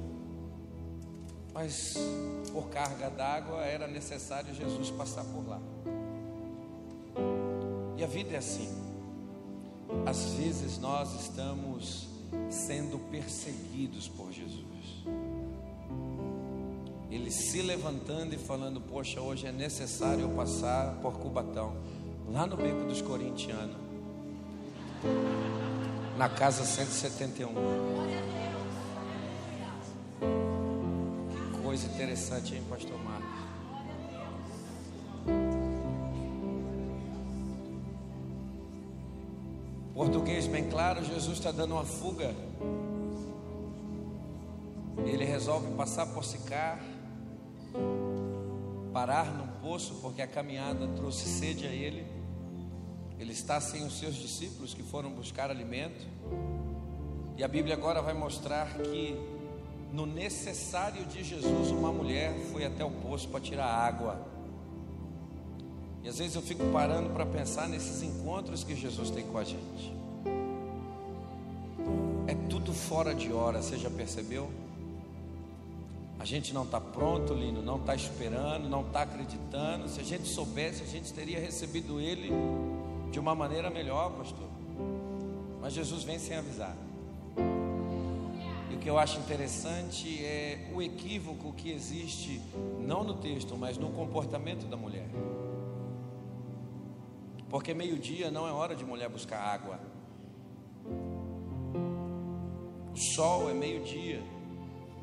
mas 1.53 1.97
por 2.51 2.69
carga 2.69 3.09
d'água 3.09 3.63
era 3.63 3.87
necessário 3.87 4.53
Jesus 4.53 4.91
passar 4.91 5.23
por 5.23 5.47
lá. 5.47 5.61
E 7.97 8.03
a 8.03 8.07
vida 8.07 8.33
é 8.33 8.37
assim. 8.37 8.82
Às 10.05 10.33
vezes 10.33 10.77
nós 10.79 11.13
estamos 11.21 12.07
sendo 12.49 12.99
perseguidos 13.09 14.07
por 14.07 14.31
Jesus. 14.31 15.05
Ele 17.09 17.29
se 17.29 17.61
levantando 17.61 18.33
e 18.33 18.37
falando: 18.37 18.81
Poxa, 18.81 19.21
hoje 19.21 19.45
é 19.45 19.51
necessário 19.51 20.21
eu 20.21 20.29
passar 20.29 20.95
por 21.01 21.13
Cubatão, 21.19 21.75
lá 22.31 22.47
no 22.47 22.57
beco 22.57 22.85
dos 22.85 23.01
Corintianos, 23.01 23.77
na 26.17 26.27
casa 26.27 26.65
171. 26.65 27.49
Que 31.53 31.61
coisa 31.61 31.85
interessante, 31.87 32.55
hein, 32.55 32.63
Pastor 32.69 32.97
Marcos? 33.03 33.52
Claro, 40.73 41.05
Jesus 41.05 41.37
está 41.37 41.51
dando 41.51 41.75
uma 41.75 41.85
fuga. 41.85 42.33
Ele 45.05 45.23
resolve 45.23 45.71
passar 45.75 46.07
por 46.07 46.25
Sicar, 46.25 46.79
parar 48.91 49.31
num 49.31 49.47
poço, 49.61 49.99
porque 50.01 50.19
a 50.19 50.27
caminhada 50.27 50.87
trouxe 50.95 51.29
sede 51.29 51.67
a 51.67 51.69
ele. 51.69 52.03
Ele 53.19 53.31
está 53.31 53.61
sem 53.61 53.85
os 53.85 53.99
seus 53.99 54.15
discípulos 54.15 54.73
que 54.73 54.81
foram 54.81 55.11
buscar 55.11 55.51
alimento. 55.51 56.07
E 57.37 57.43
a 57.43 57.47
Bíblia 57.47 57.75
agora 57.75 58.01
vai 58.01 58.15
mostrar 58.15 58.73
que 58.79 59.15
no 59.91 60.07
necessário 60.07 61.05
de 61.05 61.23
Jesus, 61.23 61.69
uma 61.69 61.91
mulher 61.93 62.33
foi 62.51 62.65
até 62.65 62.83
o 62.83 62.89
poço 62.89 63.29
para 63.29 63.39
tirar 63.39 63.67
água. 63.67 64.19
E 66.01 66.09
às 66.09 66.17
vezes 66.17 66.33
eu 66.33 66.41
fico 66.41 66.65
parando 66.71 67.11
para 67.11 67.27
pensar 67.27 67.69
nesses 67.69 68.01
encontros 68.01 68.63
que 68.63 68.75
Jesus 68.75 69.11
tem 69.11 69.23
com 69.23 69.37
a 69.37 69.43
gente. 69.43 70.02
Fora 72.93 73.15
de 73.15 73.33
hora, 73.33 73.59
você 73.59 73.75
já 73.75 73.89
percebeu? 73.89 74.51
A 76.19 76.25
gente 76.25 76.53
não 76.53 76.61
está 76.61 76.79
pronto, 76.79 77.33
Lino, 77.33 77.59
não 77.59 77.77
está 77.77 77.95
esperando, 77.95 78.69
não 78.69 78.81
está 78.81 79.01
acreditando. 79.01 79.89
Se 79.89 79.99
a 79.99 80.03
gente 80.03 80.27
soubesse, 80.27 80.83
a 80.83 80.85
gente 80.85 81.11
teria 81.11 81.39
recebido 81.39 81.99
ele 81.99 82.29
de 83.11 83.19
uma 83.19 83.33
maneira 83.33 83.71
melhor, 83.71 84.11
pastor. 84.11 84.47
Mas 85.59 85.73
Jesus 85.73 86.03
vem 86.03 86.19
sem 86.19 86.37
avisar. 86.37 86.77
E 88.69 88.75
o 88.75 88.77
que 88.77 88.87
eu 88.87 88.99
acho 88.99 89.17
interessante 89.17 90.23
é 90.23 90.69
o 90.71 90.79
equívoco 90.79 91.51
que 91.53 91.71
existe, 91.71 92.39
não 92.79 93.03
no 93.03 93.15
texto, 93.15 93.57
mas 93.57 93.75
no 93.75 93.89
comportamento 93.89 94.67
da 94.67 94.77
mulher. 94.77 95.09
Porque 97.49 97.73
meio-dia 97.73 98.29
não 98.29 98.47
é 98.47 98.51
hora 98.51 98.75
de 98.75 98.85
mulher 98.85 99.09
buscar 99.09 99.39
água. 99.39 99.79
Sol 103.15 103.49
é 103.49 103.53
meio-dia. 103.53 104.21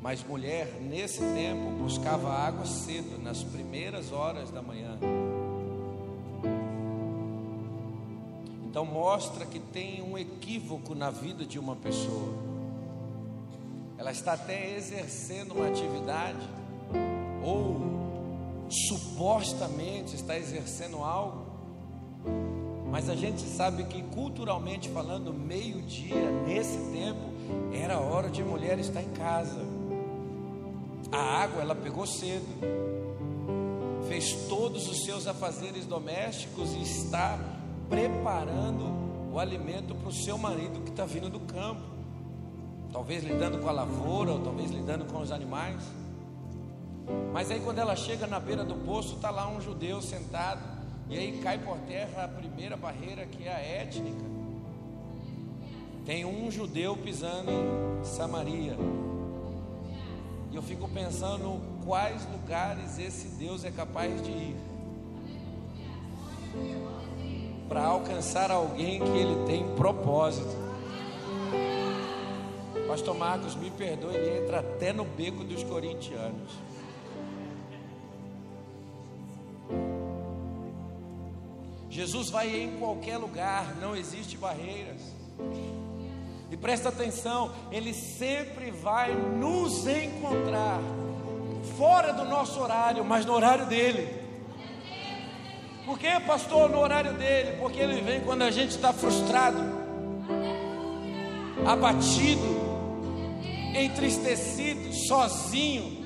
Mas 0.01 0.23
mulher, 0.23 0.67
nesse 0.81 1.19
tempo, 1.19 1.69
buscava 1.81 2.29
água 2.29 2.65
cedo, 2.65 3.21
nas 3.21 3.43
primeiras 3.43 4.11
horas 4.11 4.49
da 4.51 4.61
manhã. 4.61 4.97
Então 8.65 8.85
mostra 8.85 9.45
que 9.45 9.59
tem 9.59 10.01
um 10.01 10.17
equívoco 10.17 10.95
na 10.95 11.09
vida 11.09 11.45
de 11.45 11.59
uma 11.59 11.75
pessoa. 11.75 12.33
Ela 13.97 14.11
está 14.11 14.33
até 14.33 14.75
exercendo 14.75 15.53
uma 15.53 15.67
atividade, 15.67 16.49
ou 17.43 17.79
supostamente 18.69 20.15
está 20.15 20.37
exercendo 20.37 21.03
algo, 21.03 21.45
Mas 22.91 23.07
a 23.07 23.15
gente 23.15 23.41
sabe 23.41 23.85
que 23.85 24.03
culturalmente 24.03 24.89
falando, 24.89 25.33
meio-dia, 25.33 26.29
nesse 26.45 26.77
tempo, 26.91 27.30
era 27.73 27.99
hora 27.99 28.29
de 28.29 28.43
mulher 28.43 28.79
estar 28.79 29.01
em 29.01 29.09
casa. 29.09 29.59
A 31.11 31.43
água 31.43 31.61
ela 31.61 31.75
pegou 31.75 32.05
cedo, 32.05 32.47
fez 34.07 34.33
todos 34.47 34.89
os 34.89 35.03
seus 35.03 35.27
afazeres 35.27 35.85
domésticos 35.85 36.73
e 36.73 36.81
está 36.81 37.37
preparando 37.89 39.31
o 39.33 39.39
alimento 39.39 39.93
para 39.95 40.09
o 40.09 40.13
seu 40.13 40.37
marido 40.37 40.81
que 40.81 40.89
está 40.89 41.05
vindo 41.05 41.29
do 41.29 41.39
campo. 41.41 41.81
Talvez 42.91 43.23
lidando 43.23 43.57
com 43.59 43.69
a 43.69 43.71
lavoura, 43.71 44.31
ou 44.33 44.39
talvez 44.39 44.69
lidando 44.71 45.05
com 45.05 45.19
os 45.21 45.31
animais. 45.31 45.81
Mas 47.33 47.49
aí 47.49 47.59
quando 47.59 47.79
ela 47.79 47.95
chega 47.95 48.27
na 48.27 48.39
beira 48.39 48.63
do 48.63 48.75
poço, 48.75 49.15
está 49.15 49.29
lá 49.29 49.49
um 49.49 49.61
judeu 49.61 50.01
sentado, 50.01 50.61
e 51.09 51.17
aí 51.17 51.39
cai 51.41 51.57
por 51.57 51.77
terra 51.79 52.25
a 52.25 52.27
primeira 52.27 52.75
barreira 52.75 53.25
que 53.25 53.47
é 53.47 53.53
a 53.53 53.59
étnica. 53.59 54.40
Tem 56.05 56.25
um 56.25 56.49
judeu 56.49 56.97
pisando 56.97 57.51
em 57.51 58.03
Samaria. 58.03 58.75
E 60.51 60.55
eu 60.55 60.61
fico 60.61 60.89
pensando 60.89 61.61
quais 61.85 62.27
lugares 62.31 62.99
esse 62.99 63.27
Deus 63.29 63.63
é 63.63 63.71
capaz 63.71 64.21
de 64.21 64.31
ir 64.31 64.55
para 67.69 67.85
alcançar 67.85 68.51
alguém 68.51 68.99
que 68.99 69.17
ele 69.17 69.45
tem 69.45 69.65
propósito. 69.75 70.53
Pastor 72.85 73.15
Marcos, 73.15 73.55
me 73.55 73.71
perdoe, 73.71 74.13
ele 74.13 74.43
entra 74.43 74.59
até 74.59 74.91
no 74.91 75.05
beco 75.05 75.45
dos 75.45 75.63
corintianos. 75.63 76.51
Jesus 81.89 82.29
vai 82.29 82.53
em 82.63 82.77
qualquer 82.77 83.17
lugar, 83.17 83.75
não 83.79 83.95
existe 83.95 84.37
barreiras. 84.37 85.01
E 86.51 86.57
presta 86.57 86.89
atenção, 86.89 87.51
Ele 87.71 87.93
sempre 87.93 88.69
vai 88.69 89.13
nos 89.13 89.87
encontrar, 89.87 90.79
fora 91.77 92.11
do 92.11 92.25
nosso 92.25 92.59
horário, 92.59 93.03
mas 93.05 93.25
no 93.25 93.33
horário 93.33 93.65
dele. 93.65 94.21
Por 95.85 95.97
que, 95.97 96.19
pastor, 96.19 96.69
no 96.69 96.79
horário 96.79 97.13
dele? 97.13 97.57
Porque 97.59 97.79
Ele 97.79 98.01
vem 98.01 98.21
quando 98.21 98.41
a 98.43 98.51
gente 98.51 98.71
está 98.71 98.91
frustrado, 98.91 99.59
abatido, 101.65 102.59
entristecido, 103.73 104.93
sozinho. 104.93 106.05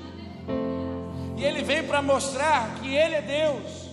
E 1.36 1.44
Ele 1.44 1.62
vem 1.62 1.82
para 1.82 2.00
mostrar 2.00 2.76
que 2.76 2.94
Ele 2.94 3.16
é 3.16 3.22
Deus 3.22 3.86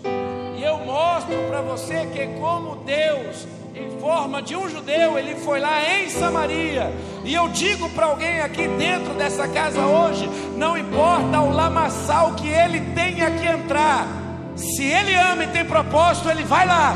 eu 0.64 0.78
mostro 0.80 1.36
para 1.50 1.62
você 1.62 2.06
que, 2.08 2.26
como 2.40 2.78
Deus, 2.78 3.46
em 3.76 4.00
forma 4.00 4.42
de 4.42 4.56
um 4.56 4.70
judeu, 4.70 5.18
ele 5.18 5.36
foi 5.36 5.60
lá 5.60 5.82
em 5.98 6.10
Samaria. 6.10 6.94
E 7.24 7.34
eu 7.34 7.48
digo 7.50 7.90
para 7.90 8.06
alguém 8.06 8.40
aqui 8.42 8.68
dentro 8.68 9.14
dessa 9.16 9.48
casa 9.48 9.82
hoje: 9.82 10.30
não 10.56 10.78
importa 10.78 11.42
o 11.42 11.52
lamaçal 11.52 12.34
que 12.36 12.48
ele 12.48 12.82
tenha 12.94 13.32
que 13.32 13.46
entrar, 13.48 14.08
se 14.56 14.84
ele 14.84 15.16
ama 15.16 15.46
e 15.46 15.48
tem 15.48 15.66
propósito, 15.66 16.30
ele 16.30 16.44
vai 16.44 16.68
lá. 16.68 16.94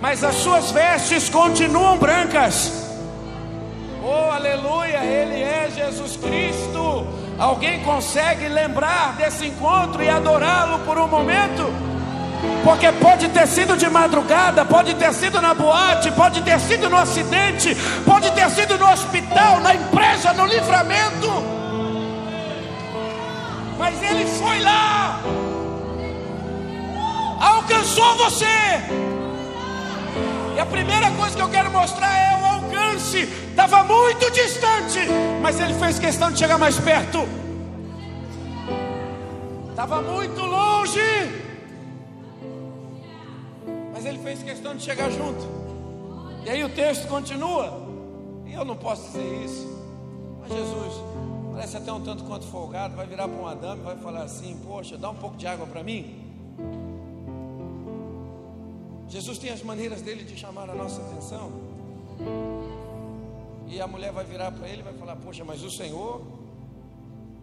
Mas 0.00 0.22
as 0.22 0.36
suas 0.36 0.70
vestes 0.70 1.28
continuam 1.28 1.98
brancas. 1.98 2.88
Oh, 4.02 4.32
aleluia, 4.32 5.04
Ele 5.04 5.42
é 5.42 5.70
Jesus 5.74 6.16
Cristo. 6.16 7.06
Alguém 7.38 7.80
consegue 7.80 8.48
lembrar 8.48 9.14
desse 9.16 9.46
encontro 9.46 10.02
e 10.02 10.08
adorá-lo 10.08 10.78
por 10.86 10.96
um 10.96 11.06
momento? 11.06 11.89
Porque 12.64 12.90
pode 12.92 13.28
ter 13.28 13.46
sido 13.46 13.76
de 13.76 13.88
madrugada, 13.88 14.64
pode 14.64 14.94
ter 14.94 15.12
sido 15.12 15.40
na 15.40 15.54
boate, 15.54 16.10
pode 16.12 16.42
ter 16.42 16.58
sido 16.60 16.88
no 16.88 16.96
acidente, 16.96 17.74
pode 18.04 18.30
ter 18.32 18.48
sido 18.50 18.78
no 18.78 18.90
hospital, 18.90 19.60
na 19.60 19.74
empresa, 19.74 20.32
no 20.32 20.46
livramento. 20.46 21.28
Mas 23.78 24.02
ele 24.02 24.26
foi 24.26 24.60
lá, 24.60 25.20
alcançou 27.40 28.16
você. 28.16 28.46
E 30.54 30.60
a 30.60 30.66
primeira 30.66 31.10
coisa 31.12 31.36
que 31.36 31.42
eu 31.42 31.48
quero 31.48 31.70
mostrar 31.70 32.14
é 32.14 32.38
o 32.40 32.44
alcance. 32.44 33.18
Estava 33.50 33.84
muito 33.84 34.30
distante, 34.30 35.00
mas 35.40 35.58
ele 35.58 35.74
fez 35.74 35.98
questão 35.98 36.30
de 36.30 36.38
chegar 36.38 36.58
mais 36.58 36.78
perto. 36.78 37.26
Estava 39.70 40.02
muito 40.02 40.40
longe, 40.44 41.00
mas 44.00 44.06
ele 44.06 44.18
fez 44.20 44.42
questão 44.42 44.74
de 44.74 44.82
chegar 44.82 45.10
junto. 45.10 45.46
E 46.42 46.48
aí 46.48 46.64
o 46.64 46.70
texto 46.70 47.06
continua. 47.06 47.86
E 48.46 48.54
eu 48.54 48.64
não 48.64 48.74
posso 48.74 49.12
dizer 49.12 49.44
isso. 49.44 49.68
Mas 50.40 50.50
Jesus, 50.50 50.94
parece 51.52 51.76
até 51.76 51.92
um 51.92 52.00
tanto 52.00 52.24
quanto 52.24 52.46
folgado, 52.46 52.96
vai 52.96 53.06
virar 53.06 53.28
para 53.28 53.36
um 53.36 53.46
Adão 53.46 53.76
e 53.76 53.80
vai 53.80 53.98
falar 53.98 54.22
assim: 54.22 54.58
Poxa, 54.66 54.96
dá 54.96 55.10
um 55.10 55.16
pouco 55.16 55.36
de 55.36 55.46
água 55.46 55.66
para 55.66 55.82
mim. 55.82 56.18
Jesus 59.06 59.36
tem 59.36 59.50
as 59.50 59.62
maneiras 59.62 60.00
dele 60.00 60.24
de 60.24 60.34
chamar 60.34 60.70
a 60.70 60.74
nossa 60.74 61.02
atenção. 61.02 61.52
E 63.68 63.82
a 63.82 63.86
mulher 63.86 64.12
vai 64.12 64.24
virar 64.24 64.50
para 64.50 64.66
ele 64.66 64.80
e 64.80 64.82
vai 64.82 64.94
falar: 64.94 65.16
Poxa, 65.16 65.44
mas 65.44 65.62
o 65.62 65.70
Senhor 65.70 66.22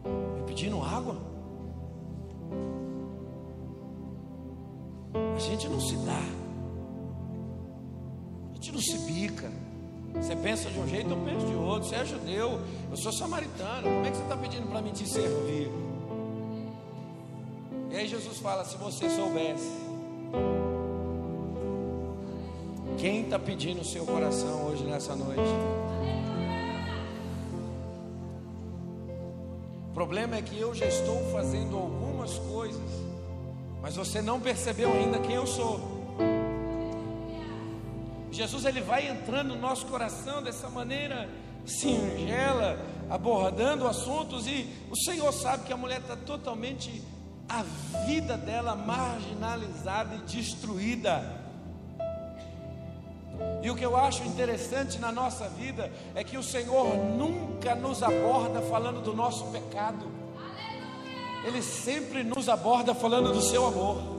me 0.03 0.41
pedindo 0.47 0.81
água? 0.81 1.17
A 5.35 5.39
gente 5.39 5.69
não 5.69 5.79
se 5.79 5.95
dá, 5.97 6.19
não 8.77 8.81
se 8.81 8.97
bica. 8.99 9.51
Você 10.13 10.35
pensa 10.35 10.69
de 10.69 10.79
um 10.79 10.87
jeito, 10.87 11.09
eu 11.09 11.17
penso 11.17 11.45
de 11.47 11.55
outro. 11.55 11.89
Você 11.89 11.95
é 11.95 12.05
judeu, 12.05 12.61
eu 12.91 12.97
sou 12.97 13.11
samaritano. 13.11 13.83
Como 13.83 14.05
é 14.05 14.11
que 14.11 14.17
você 14.17 14.23
está 14.23 14.37
pedindo 14.37 14.67
para 14.67 14.81
mim 14.81 14.91
te 14.91 15.07
servir? 15.07 15.71
E 17.91 17.95
aí 17.95 18.07
Jesus 18.07 18.37
fala: 18.37 18.63
se 18.63 18.77
você 18.77 19.09
soubesse 19.09 19.87
quem 22.97 23.23
está 23.23 23.37
pedindo 23.37 23.81
o 23.81 23.85
seu 23.85 24.05
coração 24.05 24.65
hoje 24.67 24.83
nessa 24.83 25.15
noite? 25.15 25.41
O 29.89 29.93
problema 29.93 30.35
é 30.35 30.41
que 30.43 30.59
eu 30.59 30.75
já 30.75 30.85
estou 30.85 31.31
fazendo 31.31 31.75
algumas 31.75 32.37
coisas, 32.37 32.89
mas 33.81 33.95
você 33.95 34.21
não 34.21 34.39
percebeu 34.39 34.93
ainda 34.93 35.19
quem 35.19 35.35
eu 35.35 35.47
sou. 35.47 35.96
Jesus 38.37 38.65
ele 38.65 38.81
vai 38.81 39.07
entrando 39.07 39.55
no 39.55 39.59
nosso 39.59 39.87
coração 39.87 40.43
dessa 40.43 40.69
maneira 40.69 41.27
singela, 41.65 42.77
abordando 43.09 43.87
assuntos 43.87 44.45
e 44.45 44.69
o 44.91 44.95
Senhor 44.95 45.33
sabe 45.33 45.65
que 45.65 45.73
a 45.73 45.77
mulher 45.77 46.01
está 46.01 46.15
totalmente 46.15 47.01
a 47.49 47.63
vida 48.05 48.37
dela 48.37 48.75
marginalizada 48.75 50.13
e 50.13 50.19
destruída. 50.19 51.47
E 53.63 53.71
o 53.71 53.75
que 53.75 53.83
eu 53.83 53.97
acho 53.97 54.21
interessante 54.21 54.99
na 54.99 55.11
nossa 55.11 55.49
vida 55.49 55.91
é 56.13 56.23
que 56.23 56.37
o 56.37 56.43
Senhor 56.43 56.95
nunca 56.95 57.73
nos 57.73 58.03
aborda 58.03 58.61
falando 58.61 59.01
do 59.01 59.15
nosso 59.15 59.45
pecado, 59.45 60.11
Ele 61.43 61.63
sempre 61.63 62.23
nos 62.23 62.47
aborda 62.47 62.93
falando 62.93 63.33
do 63.33 63.41
seu 63.41 63.65
amor. 63.65 64.16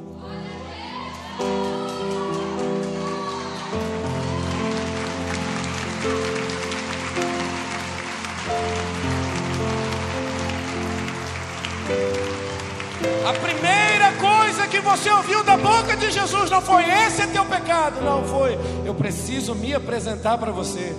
A 13.28 13.32
primeira 13.34 14.12
coisa 14.12 14.66
que 14.66 14.80
você 14.80 15.10
ouviu 15.10 15.44
da 15.44 15.54
boca 15.54 15.94
de 15.94 16.10
Jesus 16.10 16.50
não 16.50 16.62
foi 16.62 16.82
esse 16.88 17.20
é 17.20 17.26
teu 17.26 17.44
pecado, 17.44 18.00
não 18.00 18.24
foi. 18.24 18.58
Eu 18.86 18.94
preciso 18.94 19.54
me 19.54 19.74
apresentar 19.74 20.38
para 20.38 20.50
você. 20.50 20.96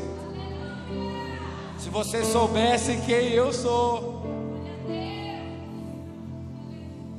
Se 1.80 1.90
você 1.90 2.24
soubesse 2.24 2.98
quem 2.98 3.30
eu 3.30 3.52
sou, 3.52 4.28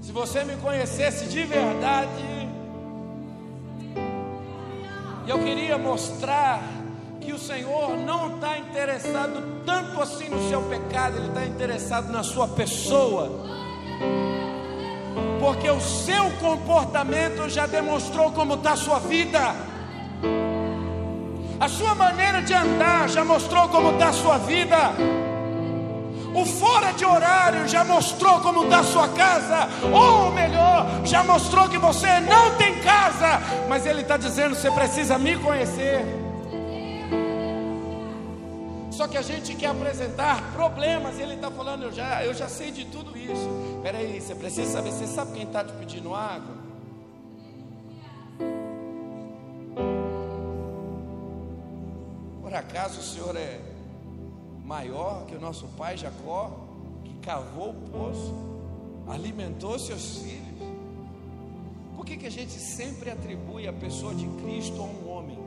se 0.01 0.13
você 0.13 0.45
me 0.45 0.55
conhecesse 0.59 1.25
de 1.25 1.43
verdade, 1.43 2.49
eu 5.27 5.41
queria 5.41 5.77
mostrar 5.77 6.63
que 7.21 7.33
o 7.33 7.39
Senhor 7.39 7.97
não 7.97 8.37
está 8.37 8.59
interessado 8.59 9.65
tanto 9.67 10.01
assim 10.01 10.29
no 10.29 10.49
seu 10.49 10.63
pecado, 10.63 11.17
Ele 11.17 11.27
está 11.27 11.45
interessado 11.45 12.13
na 12.13 12.23
sua 12.23 12.47
pessoa 12.47 13.51
porque 15.51 15.69
o 15.69 15.81
seu 15.81 16.31
comportamento 16.39 17.49
já 17.49 17.67
demonstrou 17.67 18.31
como 18.31 18.55
está 18.55 18.75
a 18.75 18.77
sua 18.77 19.01
vida. 19.01 19.53
A 21.59 21.69
sua 21.69 21.93
maneira 21.93 22.41
de 22.41 22.55
andar 22.55 23.09
já 23.09 23.25
mostrou 23.25 23.69
como 23.69 23.91
está 23.91 24.11
a 24.11 24.13
sua 24.13 24.39
vida. 24.39 24.93
O 26.33 26.47
fora 26.47 26.93
de 26.93 27.05
horário 27.05 27.67
já 27.67 27.83
mostrou 27.83 28.39
como 28.39 28.63
está 28.63 28.79
a 28.79 28.85
sua 28.85 29.09
casa, 29.09 29.69
ou 29.93 30.31
melhor, 30.31 30.87
já 31.03 31.25
mostrou 31.25 31.69
que 31.69 31.79
você 31.79 32.21
não 32.21 32.55
tem 32.57 32.77
casa, 32.77 33.43
mas 33.69 33.85
Ele 33.85 34.03
está 34.03 34.17
dizendo: 34.17 34.55
você 34.55 34.71
precisa 34.71 35.19
me 35.19 35.37
conhecer. 35.37 36.30
Só 39.01 39.09
que 39.09 39.17
a 39.17 39.23
gente 39.23 39.55
quer 39.55 39.69
apresentar 39.69 40.53
problemas, 40.53 41.19
e 41.19 41.23
Ele 41.23 41.33
está 41.33 41.51
falando: 41.51 41.85
eu 41.85 41.91
já, 41.91 42.23
eu 42.23 42.35
já 42.35 42.51
sei 42.51 42.71
de 42.71 42.85
tudo 42.85 43.17
isso. 43.17 43.49
Espera 43.77 43.97
aí, 43.97 44.21
você 44.21 44.35
precisa 44.35 44.71
saber, 44.71 44.93
você 44.93 45.07
sabe 45.07 45.33
quem 45.33 45.45
está 45.45 45.65
te 45.65 45.73
pedindo 45.73 46.15
água? 46.15 46.55
Por 52.43 52.53
acaso 52.55 53.01
o 53.01 53.03
Senhor 53.03 53.35
é 53.37 53.63
maior 54.67 55.25
que 55.25 55.35
o 55.35 55.41
nosso 55.41 55.67
pai 55.79 55.97
Jacó, 55.97 56.51
que 57.03 57.15
cavou 57.23 57.71
o 57.71 57.75
poço, 57.91 58.35
alimentou 59.09 59.79
seus 59.79 60.19
filhos. 60.19 60.61
Por 61.97 62.05
que, 62.05 62.19
que 62.19 62.27
a 62.27 62.31
gente 62.31 62.53
sempre 62.53 63.09
atribui 63.09 63.67
a 63.67 63.73
pessoa 63.73 64.15
de 64.15 64.27
Cristo 64.43 64.79
a 64.79 64.85
um 64.85 65.11
homem? 65.11 65.39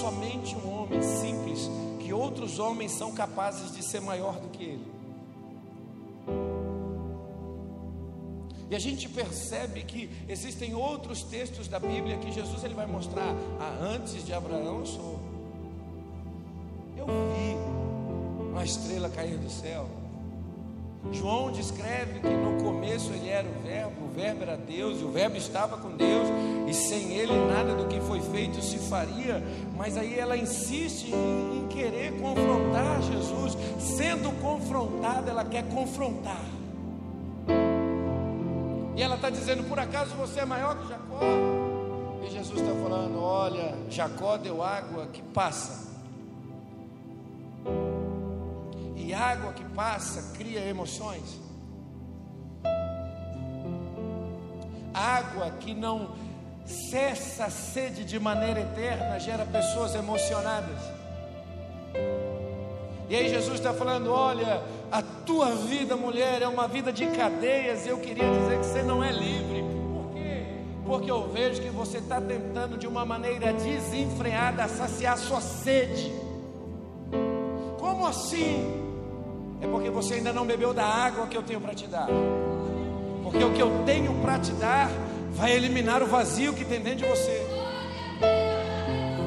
Somente 0.00 0.54
um 0.56 0.82
homem 0.82 1.02
simples, 1.02 1.70
que 2.00 2.12
outros 2.12 2.58
homens 2.58 2.92
são 2.92 3.12
capazes 3.12 3.72
de 3.74 3.82
ser 3.82 4.00
maior 4.00 4.38
do 4.40 4.48
que 4.48 4.64
ele. 4.64 4.98
E 8.70 8.76
a 8.76 8.78
gente 8.78 9.08
percebe 9.08 9.82
que 9.82 10.10
existem 10.28 10.74
outros 10.74 11.22
textos 11.22 11.68
da 11.68 11.78
Bíblia 11.78 12.18
que 12.18 12.30
Jesus 12.30 12.62
ele 12.64 12.74
vai 12.74 12.86
mostrar, 12.86 13.34
ah, 13.58 13.78
antes 13.80 14.24
de 14.24 14.32
Abraão 14.34 14.80
eu 14.80 14.86
sou. 14.86 15.18
Eu 16.96 17.06
vi 17.06 18.50
uma 18.50 18.62
estrela 18.62 19.08
cair 19.08 19.38
do 19.38 19.48
céu. 19.48 19.88
João 21.12 21.50
descreve 21.50 22.20
que 22.20 22.28
no 22.28 22.62
começo 22.62 23.12
ele 23.12 23.28
era 23.28 23.48
o 23.48 23.62
Verbo, 23.62 24.04
o 24.04 24.08
Verbo 24.08 24.42
era 24.42 24.56
Deus, 24.56 25.00
e 25.00 25.04
o 25.04 25.10
Verbo 25.10 25.36
estava 25.36 25.76
com 25.78 25.96
Deus, 25.96 26.28
e 26.68 26.74
sem 26.74 27.14
ele 27.14 27.32
nada 27.46 27.74
do 27.74 27.86
que 27.86 28.00
foi 28.00 28.20
feito 28.20 28.60
se 28.60 28.78
faria. 28.78 29.42
Mas 29.76 29.96
aí 29.96 30.18
ela 30.18 30.36
insiste 30.36 31.10
em, 31.12 31.66
querer 31.68 32.18
confrontar 32.18 33.00
Jesus, 33.02 33.56
sendo 33.78 34.32
confrontada, 34.42 35.30
ela 35.30 35.44
quer 35.44 35.68
confrontar. 35.68 36.44
E 38.96 39.02
ela 39.02 39.14
está 39.14 39.30
dizendo: 39.30 39.62
por 39.68 39.78
acaso 39.78 40.14
você 40.16 40.40
é 40.40 40.44
maior 40.44 40.76
que 40.78 40.88
Jacó? 40.88 41.20
E 42.26 42.30
Jesus 42.30 42.60
está 42.60 42.74
falando: 42.82 43.20
olha, 43.22 43.74
Jacó 43.88 44.36
deu 44.36 44.62
água 44.62 45.06
que 45.12 45.22
passa 45.22 45.87
água 49.18 49.52
que 49.52 49.64
passa 49.64 50.36
cria 50.36 50.60
emoções. 50.60 51.40
Água 54.94 55.50
que 55.60 55.74
não 55.74 56.14
cessa 56.64 57.46
a 57.46 57.50
sede 57.50 58.04
de 58.04 58.18
maneira 58.18 58.60
eterna 58.60 59.18
gera 59.18 59.44
pessoas 59.44 59.94
emocionadas. 59.94 60.80
E 63.08 63.16
aí 63.16 63.28
Jesus 63.28 63.54
está 63.54 63.72
falando: 63.72 64.12
olha, 64.12 64.62
a 64.92 65.02
tua 65.02 65.54
vida, 65.54 65.96
mulher, 65.96 66.42
é 66.42 66.48
uma 66.48 66.68
vida 66.68 66.92
de 66.92 67.06
cadeias. 67.06 67.86
Eu 67.86 67.98
queria 67.98 68.30
dizer 68.30 68.58
que 68.58 68.66
você 68.66 68.82
não 68.82 69.02
é 69.02 69.10
livre. 69.10 69.62
Por 69.92 70.12
quê? 70.12 70.44
Porque 70.84 71.10
eu 71.10 71.28
vejo 71.28 71.62
que 71.62 71.70
você 71.70 71.98
está 71.98 72.20
tentando 72.20 72.76
de 72.76 72.86
uma 72.86 73.04
maneira 73.04 73.52
desenfreada 73.52 74.68
saciar 74.68 75.16
sua 75.16 75.40
sede. 75.40 76.12
Como 77.78 78.06
assim? 78.06 78.87
É 79.60 79.66
porque 79.66 79.90
você 79.90 80.14
ainda 80.14 80.32
não 80.32 80.46
bebeu 80.46 80.72
da 80.72 80.84
água 80.84 81.26
que 81.26 81.36
eu 81.36 81.42
tenho 81.42 81.60
para 81.60 81.74
te 81.74 81.86
dar. 81.86 82.08
Porque 83.22 83.42
o 83.42 83.52
que 83.52 83.60
eu 83.60 83.82
tenho 83.84 84.14
para 84.22 84.38
te 84.38 84.52
dar 84.52 84.90
vai 85.32 85.52
eliminar 85.52 86.02
o 86.02 86.06
vazio 86.06 86.52
que 86.54 86.64
tem 86.64 86.80
dentro 86.80 87.00
de 87.00 87.06
você. 87.06 87.46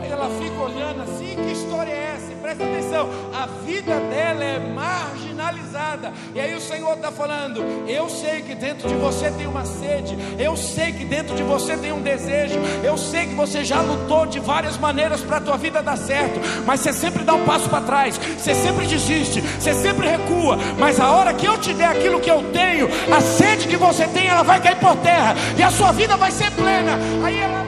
Aí 0.02 0.10
ela 0.10 0.30
fica 0.42 0.60
olhando 0.62 1.02
assim: 1.04 1.36
que 1.36 1.52
história 1.52 1.92
é 1.92 2.16
essa? 2.16 2.31
Presta 2.56 2.64
atenção, 2.66 3.10
a 3.34 3.46
vida 3.66 4.00
dela 4.10 4.44
é 4.44 4.60
marginalizada. 4.60 6.12
E 6.36 6.40
aí 6.40 6.54
o 6.54 6.62
Senhor 6.62 6.94
está 6.96 7.12
falando: 7.12 7.64
eu 7.88 8.10
sei 8.10 8.42
que 8.42 8.56
dentro 8.56 8.88
de 8.88 8.96
você 8.96 9.32
tem 9.32 9.48
uma 9.48 9.66
sede, 9.66 10.18
eu 10.38 10.56
sei 10.58 10.92
que 10.92 11.06
dentro 11.06 11.36
de 11.36 11.44
você 11.44 11.78
tem 11.78 11.92
um 11.92 12.02
desejo, 12.02 12.60
eu 12.84 12.98
sei 12.98 13.28
que 13.28 13.36
você 13.36 13.64
já 13.64 13.82
lutou 13.82 14.26
de 14.26 14.40
várias 14.40 14.78
maneiras 14.78 15.22
para 15.22 15.38
a 15.38 15.42
tua 15.42 15.58
vida 15.58 15.82
dar 15.82 15.98
certo, 15.98 16.40
mas 16.66 16.82
você 16.82 16.94
sempre 16.94 17.24
dá 17.24 17.34
um 17.34 17.46
passo 17.46 17.70
para 17.70 17.82
trás, 17.82 18.18
você 18.18 18.54
sempre 18.54 18.86
desiste, 18.86 19.42
você 19.42 19.74
sempre 19.74 20.08
recua, 20.08 20.58
mas 20.78 21.00
a 21.00 21.10
hora 21.12 21.34
que 21.34 21.46
eu 21.46 21.58
te 21.58 21.74
der 21.74 21.88
aquilo 21.88 22.20
que 22.20 22.30
eu 22.30 22.44
tenho, 22.52 22.90
a 23.14 23.22
sede 23.22 23.68
que 23.68 23.78
você 23.78 24.08
tem, 24.08 24.28
ela 24.28 24.44
vai 24.44 24.62
cair 24.62 24.78
por 24.78 24.96
terra 24.98 25.36
e 25.58 25.64
a 25.64 25.72
sua 25.72 25.92
vida 25.92 26.18
vai 26.18 26.32
ser 26.32 26.52
plena. 26.52 26.98
Aí 27.24 27.40
ela 27.40 27.62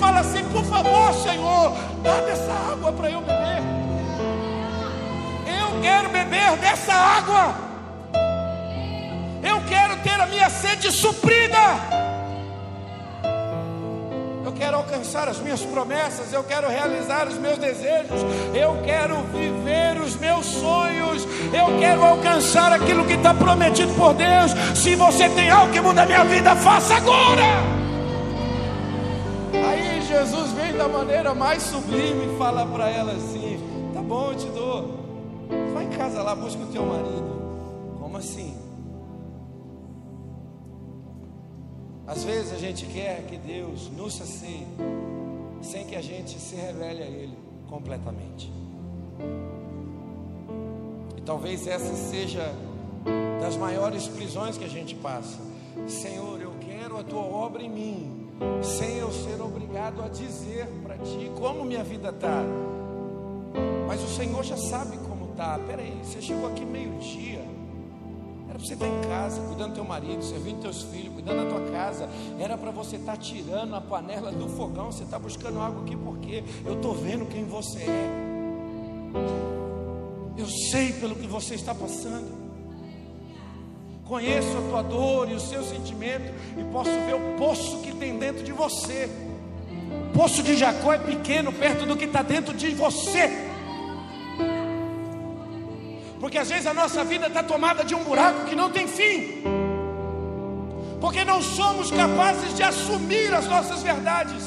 fala 0.00 0.20
assim: 0.20 0.42
por 0.44 0.64
favor, 0.64 1.12
Senhor, 1.14 1.76
dá 2.02 2.20
dessa 2.22 2.52
água 2.72 2.90
para 2.92 3.10
eu 3.10 3.20
beber. 3.20 3.62
Eu 5.46 5.80
quero 5.82 6.08
beber 6.08 6.56
dessa 6.56 6.92
água. 6.92 7.54
Eu 9.42 9.60
quero 9.68 9.96
ter 9.98 10.20
a 10.20 10.26
minha 10.26 10.48
sede 10.48 10.90
suprida. 10.90 12.00
Eu 14.44 14.52
quero 14.52 14.76
alcançar 14.78 15.28
as 15.28 15.38
minhas 15.38 15.60
promessas, 15.62 16.32
eu 16.32 16.42
quero 16.42 16.68
realizar 16.68 17.28
os 17.28 17.38
meus 17.38 17.58
desejos, 17.58 18.20
eu 18.54 18.80
quero 18.84 19.16
viver 19.32 20.00
os 20.00 20.16
meus 20.16 20.46
sonhos, 20.46 21.26
eu 21.52 21.78
quero 21.78 22.04
alcançar 22.04 22.72
aquilo 22.72 23.06
que 23.06 23.14
está 23.14 23.32
prometido 23.32 23.92
por 23.94 24.14
Deus. 24.14 24.52
Se 24.74 24.94
você 24.96 25.28
tem 25.30 25.50
algo 25.50 25.72
que 25.72 25.80
muda 25.80 26.02
a 26.02 26.06
minha 26.06 26.24
vida, 26.24 26.56
faça 26.56 26.96
agora. 26.96 27.79
Jesus 30.10 30.50
vem 30.52 30.76
da 30.76 30.88
maneira 30.88 31.32
mais 31.34 31.62
sublime 31.62 32.34
e 32.34 32.36
fala 32.36 32.66
para 32.66 32.90
ela 32.90 33.12
assim: 33.12 33.58
Tá 33.94 34.02
bom, 34.02 34.32
eu 34.32 34.36
te 34.36 34.46
dou. 34.48 35.00
Vai 35.72 35.84
em 35.84 35.90
casa 35.90 36.20
lá, 36.22 36.34
busca 36.34 36.62
o 36.62 36.66
teu 36.66 36.84
marido. 36.84 37.96
Como 37.98 38.16
assim? 38.16 38.54
Às 42.06 42.24
vezes 42.24 42.52
a 42.52 42.58
gente 42.58 42.86
quer 42.86 43.24
que 43.26 43.36
Deus 43.36 43.88
nos 43.96 44.14
sacie 44.14 44.66
sem 45.62 45.86
que 45.86 45.94
a 45.94 46.02
gente 46.02 46.38
se 46.40 46.56
revele 46.56 47.02
a 47.02 47.06
Ele 47.06 47.38
completamente. 47.68 48.52
E 51.16 51.20
talvez 51.20 51.66
essa 51.66 51.94
seja 51.94 52.52
das 53.40 53.56
maiores 53.56 54.08
prisões 54.08 54.58
que 54.58 54.64
a 54.64 54.68
gente 54.68 54.96
passa. 54.96 55.38
Senhor, 55.86 56.40
eu 56.40 56.52
quero 56.60 56.98
a 56.98 57.04
tua 57.04 57.22
obra 57.22 57.62
em 57.62 57.70
mim 57.70 58.19
sem 58.62 58.98
eu 58.98 59.10
ser 59.12 59.40
obrigado 59.40 60.02
a 60.02 60.08
dizer 60.08 60.66
para 60.82 60.96
ti 60.98 61.30
como 61.38 61.64
minha 61.64 61.84
vida 61.84 62.10
está. 62.10 62.42
Mas 63.86 64.02
o 64.02 64.08
Senhor 64.08 64.42
já 64.44 64.56
sabe 64.56 64.96
como 64.98 65.30
está. 65.32 65.58
Peraí, 65.66 66.00
você 66.02 66.22
chegou 66.22 66.48
aqui 66.48 66.64
meio-dia. 66.64 67.44
Era 68.48 68.58
para 68.58 68.66
você 68.66 68.74
estar 68.74 68.86
em 68.86 69.00
casa, 69.02 69.40
cuidando 69.42 69.70
do 69.70 69.74
teu 69.74 69.84
marido, 69.84 70.22
servindo 70.22 70.60
teus 70.60 70.82
filhos, 70.82 71.14
cuidando 71.14 71.44
da 71.44 71.50
tua 71.50 71.70
casa. 71.70 72.08
Era 72.38 72.56
para 72.56 72.70
você 72.70 72.96
estar 72.96 73.16
tirando 73.16 73.74
a 73.74 73.80
panela 73.80 74.30
do 74.32 74.48
fogão. 74.48 74.92
Você 74.92 75.04
está 75.04 75.18
buscando 75.18 75.60
algo 75.60 75.82
aqui 75.82 75.96
porque 75.96 76.44
eu 76.64 76.74
estou 76.74 76.94
vendo 76.94 77.26
quem 77.26 77.44
você 77.44 77.80
é. 77.80 78.30
Eu 80.36 80.46
sei 80.46 80.92
pelo 80.94 81.14
que 81.14 81.26
você 81.26 81.54
está 81.54 81.74
passando 81.74 82.39
conheço 84.10 84.58
a 84.58 84.62
tua 84.68 84.82
dor 84.82 85.30
e 85.30 85.34
o 85.34 85.38
seu 85.38 85.62
sentimento 85.62 86.34
e 86.58 86.64
posso 86.72 86.90
ver 86.90 87.14
o 87.14 87.36
poço 87.38 87.78
que 87.78 87.94
tem 87.94 88.18
dentro 88.18 88.42
de 88.42 88.50
você. 88.50 89.08
O 90.08 90.18
poço 90.18 90.42
de 90.42 90.56
Jacó 90.56 90.92
é 90.92 90.98
pequeno 90.98 91.52
perto 91.52 91.86
do 91.86 91.96
que 91.96 92.06
está 92.06 92.20
dentro 92.20 92.52
de 92.52 92.74
você. 92.74 93.30
Porque 96.18 96.38
às 96.38 96.48
vezes 96.48 96.66
a 96.66 96.74
nossa 96.74 97.04
vida 97.04 97.28
está 97.28 97.40
tomada 97.44 97.84
de 97.84 97.94
um 97.94 98.02
buraco 98.02 98.46
que 98.46 98.56
não 98.56 98.68
tem 98.68 98.88
fim. 98.88 99.44
Porque 101.00 101.24
não 101.24 101.40
somos 101.40 101.92
capazes 101.92 102.52
de 102.56 102.64
assumir 102.64 103.32
as 103.32 103.46
nossas 103.46 103.80
verdades. 103.80 104.42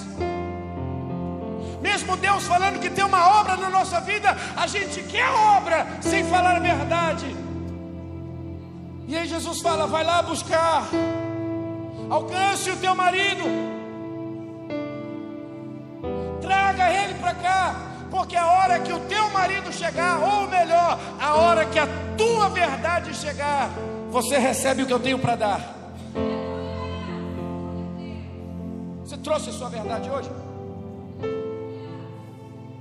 Mesmo 1.82 2.18
Deus 2.18 2.43
falando 2.43 2.82
que 2.82 2.89
tem 2.89 3.05
uma 3.05 3.39
obra 3.39 3.55
na 3.55 3.70
nossa 3.70 4.01
vida, 4.01 4.38
a 4.57 4.68
gente 4.68 5.01
quer 5.03 5.30
obra 5.30 5.88
sem 6.01 6.26
falar 6.26 6.57
a 6.57 6.59
verdade. 6.59 7.43
E 9.14 9.16
aí 9.16 9.28
Jesus 9.28 9.61
fala: 9.61 9.86
vai 9.86 10.03
lá 10.03 10.24
buscar, 10.24 10.89
alcance 12.09 12.72
o 12.72 12.78
teu 12.78 12.95
marido, 12.95 13.43
traga 16.41 16.91
ele 16.91 17.14
para 17.20 17.36
cá, 17.36 17.76
porque 18.09 18.36
a 18.36 18.47
hora 18.47 18.80
que 18.80 18.91
o 18.91 18.99
teu 19.01 19.30
marido 19.30 19.72
chegar, 19.72 20.18
ou 20.18 20.47
melhor, 20.47 20.99
a 21.22 21.36
hora 21.36 21.64
que 21.64 21.78
a 21.78 21.86
tua 22.18 22.49
verdade 22.49 23.14
chegar, 23.14 23.70
você 24.09 24.39
recebe 24.39 24.82
o 24.82 24.88
que 24.88 24.93
eu 24.93 24.99
tenho 24.99 25.20
para 25.20 25.36
dar. 25.36 25.61
Você 29.03 29.18
trouxe 29.18 29.51
a 29.51 29.53
sua 29.53 29.70
verdade 29.70 30.09
hoje? 30.09 30.32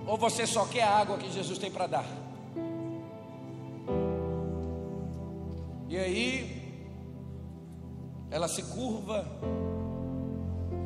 Ou 0.07 0.17
você 0.17 0.47
só 0.47 0.65
quer 0.65 0.85
a 0.85 0.97
água 0.97 1.19
que 1.19 1.31
Jesus 1.31 1.59
tem 1.59 1.71
para 1.71 1.87
dar? 1.87 2.22
Aí, 5.99 6.63
ela 8.31 8.49
se 8.49 8.63
curva 8.63 9.27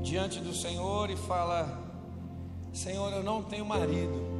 diante 0.03 0.41
do 0.41 0.53
Senhor 0.53 1.11
e 1.11 1.17
fala: 1.17 1.81
Senhor, 2.73 3.13
eu 3.13 3.23
não 3.23 3.43
tenho 3.43 3.65
marido. 3.65 4.37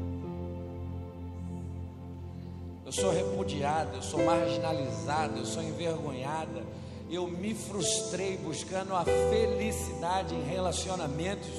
Eu 2.85 2.93
sou 2.93 3.11
repudiada, 3.11 3.97
eu 3.97 4.03
sou 4.03 4.25
marginalizada, 4.25 5.39
eu 5.39 5.45
sou 5.45 5.63
envergonhada. 5.63 6.65
Eu 7.11 7.29
me 7.29 7.55
frustrei 7.55 8.37
buscando 8.37 8.95
a 8.95 9.05
felicidade 9.05 10.35
em 10.35 10.43
relacionamentos 10.43 11.51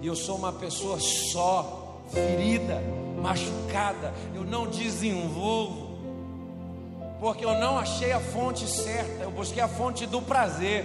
e 0.00 0.06
eu 0.06 0.16
sou 0.16 0.36
uma 0.36 0.52
pessoa 0.52 0.98
só, 0.98 2.02
ferida, 2.10 2.82
machucada. 3.22 4.12
Eu 4.34 4.44
não 4.44 4.66
desenvolvo 4.66 5.85
porque 7.20 7.44
eu 7.44 7.54
não 7.58 7.78
achei 7.78 8.12
a 8.12 8.20
fonte 8.20 8.66
certa. 8.66 9.24
Eu 9.24 9.30
busquei 9.30 9.62
a 9.62 9.68
fonte 9.68 10.06
do 10.06 10.20
prazer. 10.20 10.84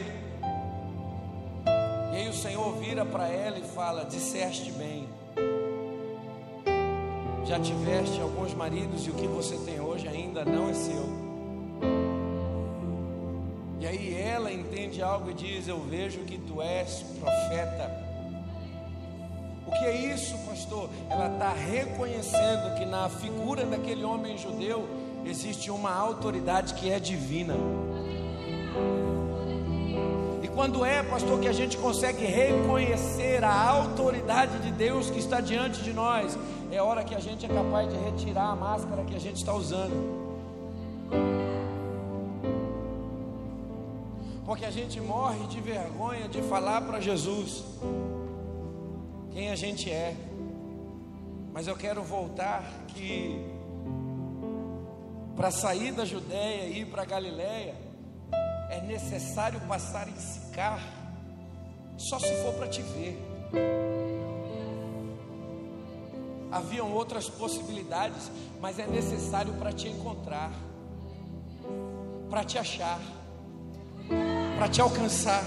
E 2.12 2.16
aí 2.16 2.30
o 2.30 2.34
Senhor 2.34 2.74
vira 2.78 3.06
para 3.06 3.28
ela 3.28 3.58
e 3.60 3.64
fala: 3.64 4.06
Disseste 4.06 4.72
bem. 4.72 5.08
Já 7.46 7.60
tiveste 7.60 8.22
alguns 8.22 8.54
maridos 8.54 9.06
e 9.06 9.10
o 9.10 9.14
que 9.14 9.28
você 9.28 9.58
tem 9.58 9.80
hoje 9.80 10.08
ainda 10.08 10.46
não 10.46 10.70
é 10.70 10.74
seu. 10.74 11.32
E 13.80 13.88
aí 13.88 14.22
ela 14.22 14.52
entende 14.52 15.02
algo 15.02 15.32
e 15.32 15.34
diz: 15.34 15.68
Eu 15.68 15.80
vejo 15.82 16.20
que 16.20 16.38
tu 16.38 16.62
és 16.62 17.04
profeta. 17.20 18.12
O 19.68 19.72
que 19.72 19.86
é 19.86 20.14
isso, 20.14 20.38
pastor? 20.48 20.90
Ela 21.10 21.28
está 21.34 21.54
reconhecendo 21.54 22.76
que 22.78 22.86
na 22.86 23.10
figura 23.10 23.66
daquele 23.66 24.04
homem 24.04 24.38
judeu 24.38 25.01
existe 25.26 25.72
uma 25.72 25.94
autoridade 25.94 26.74
que 26.74 26.90
é 26.90 27.00
divina 27.00 27.56
quando 30.54 30.86
é, 30.86 31.02
pastor, 31.02 31.40
que 31.40 31.48
a 31.48 31.54
gente 31.54 31.78
consegue 31.78 32.26
reconhecer 32.26 33.44
a 33.44 33.70
autoridade 33.70 34.60
de 34.60 34.72
Deus 34.72 35.10
que 35.10 35.20
está 35.20 35.40
diante 35.40 35.82
de 35.82 35.94
nós, 35.94 36.38
é 36.72 36.82
hora 36.82 37.04
que 37.04 37.16
a 37.16 37.20
gente 37.20 37.46
é 37.46 37.50
capaz 37.50 37.90
de 37.90 37.98
retirar 37.98 38.52
a 38.52 38.56
máscara 38.56 39.04
que 39.04 39.16
a 39.16 39.20
gente 39.20 39.38
está 39.38 39.54
usando. 39.54 40.22
Porque 44.46 44.66
a 44.66 44.72
gente 44.72 45.00
morre 45.00 45.48
de 45.48 45.62
vergonha 45.62 46.28
de 46.28 46.42
falar 46.42 46.82
para 46.82 47.00
Jesus 47.00 47.64
quem 49.32 49.50
a 49.50 49.56
gente 49.56 49.90
é. 49.90 50.16
Mas 51.54 51.68
eu 51.68 51.76
quero 51.76 52.04
voltar 52.04 52.64
que 52.90 53.44
para 55.36 55.52
sair 55.52 55.92
da 55.92 56.06
Judéia 56.06 56.68
e 56.68 56.82
ir 56.82 56.86
para 56.86 57.06
Galiléia, 57.06 57.76
é 58.70 58.82
necessário 58.82 59.60
passar 59.62 60.08
em 60.08 60.16
Sicar, 60.16 60.82
só 61.98 62.20
se 62.20 62.34
for 62.44 62.54
para 62.54 62.68
te 62.68 62.82
ver. 62.82 63.18
Haviam 66.52 66.92
outras 66.92 67.30
possibilidades, 67.30 68.30
mas 68.60 68.78
é 68.78 68.86
necessário 68.86 69.54
para 69.54 69.72
te 69.72 69.88
encontrar, 69.88 70.52
para 72.30 72.44
te 72.44 72.58
achar, 72.58 73.00
para 74.58 74.68
te 74.68 74.82
alcançar 74.82 75.44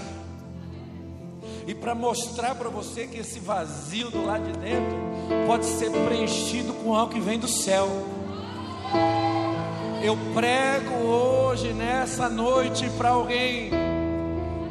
e 1.67 1.73
para 1.73 1.95
mostrar 1.95 2.55
para 2.55 2.69
você 2.69 3.07
que 3.07 3.17
esse 3.17 3.39
vazio 3.39 4.09
do 4.09 4.25
lado 4.25 4.51
de 4.51 4.59
dentro 4.59 4.97
pode 5.47 5.65
ser 5.65 5.91
preenchido 5.91 6.73
com 6.73 6.93
algo 6.93 7.13
que 7.13 7.19
vem 7.19 7.39
do 7.39 7.47
céu. 7.47 7.87
Eu 10.05 10.15
prego 10.35 10.93
hoje, 11.03 11.73
nessa 11.73 12.29
noite, 12.29 12.87
para 12.95 13.09
alguém 13.09 13.71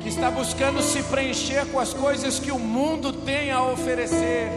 que 0.00 0.08
está 0.08 0.30
buscando 0.30 0.80
se 0.80 1.02
preencher 1.02 1.66
com 1.72 1.80
as 1.80 1.92
coisas 1.92 2.38
que 2.38 2.52
o 2.52 2.58
mundo 2.58 3.12
tem 3.12 3.50
a 3.50 3.60
oferecer. 3.60 4.48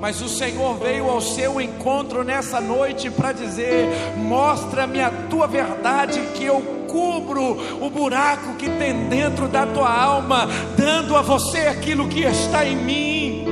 Mas 0.00 0.22
o 0.22 0.28
Senhor 0.30 0.78
veio 0.78 1.10
ao 1.10 1.20
seu 1.20 1.60
encontro 1.60 2.24
nessa 2.24 2.58
noite 2.58 3.10
para 3.10 3.32
dizer: 3.32 3.86
Mostra-me 4.16 4.98
a 4.98 5.10
tua 5.28 5.46
verdade, 5.46 6.18
que 6.34 6.46
eu 6.46 6.62
cubro 6.88 7.84
o 7.84 7.90
buraco 7.90 8.54
que 8.54 8.70
tem 8.70 9.10
dentro 9.10 9.46
da 9.46 9.66
tua 9.66 9.92
alma, 9.92 10.48
dando 10.74 11.18
a 11.18 11.20
você 11.20 11.66
aquilo 11.66 12.08
que 12.08 12.20
está 12.20 12.64
em 12.64 12.76
mim. 12.76 13.44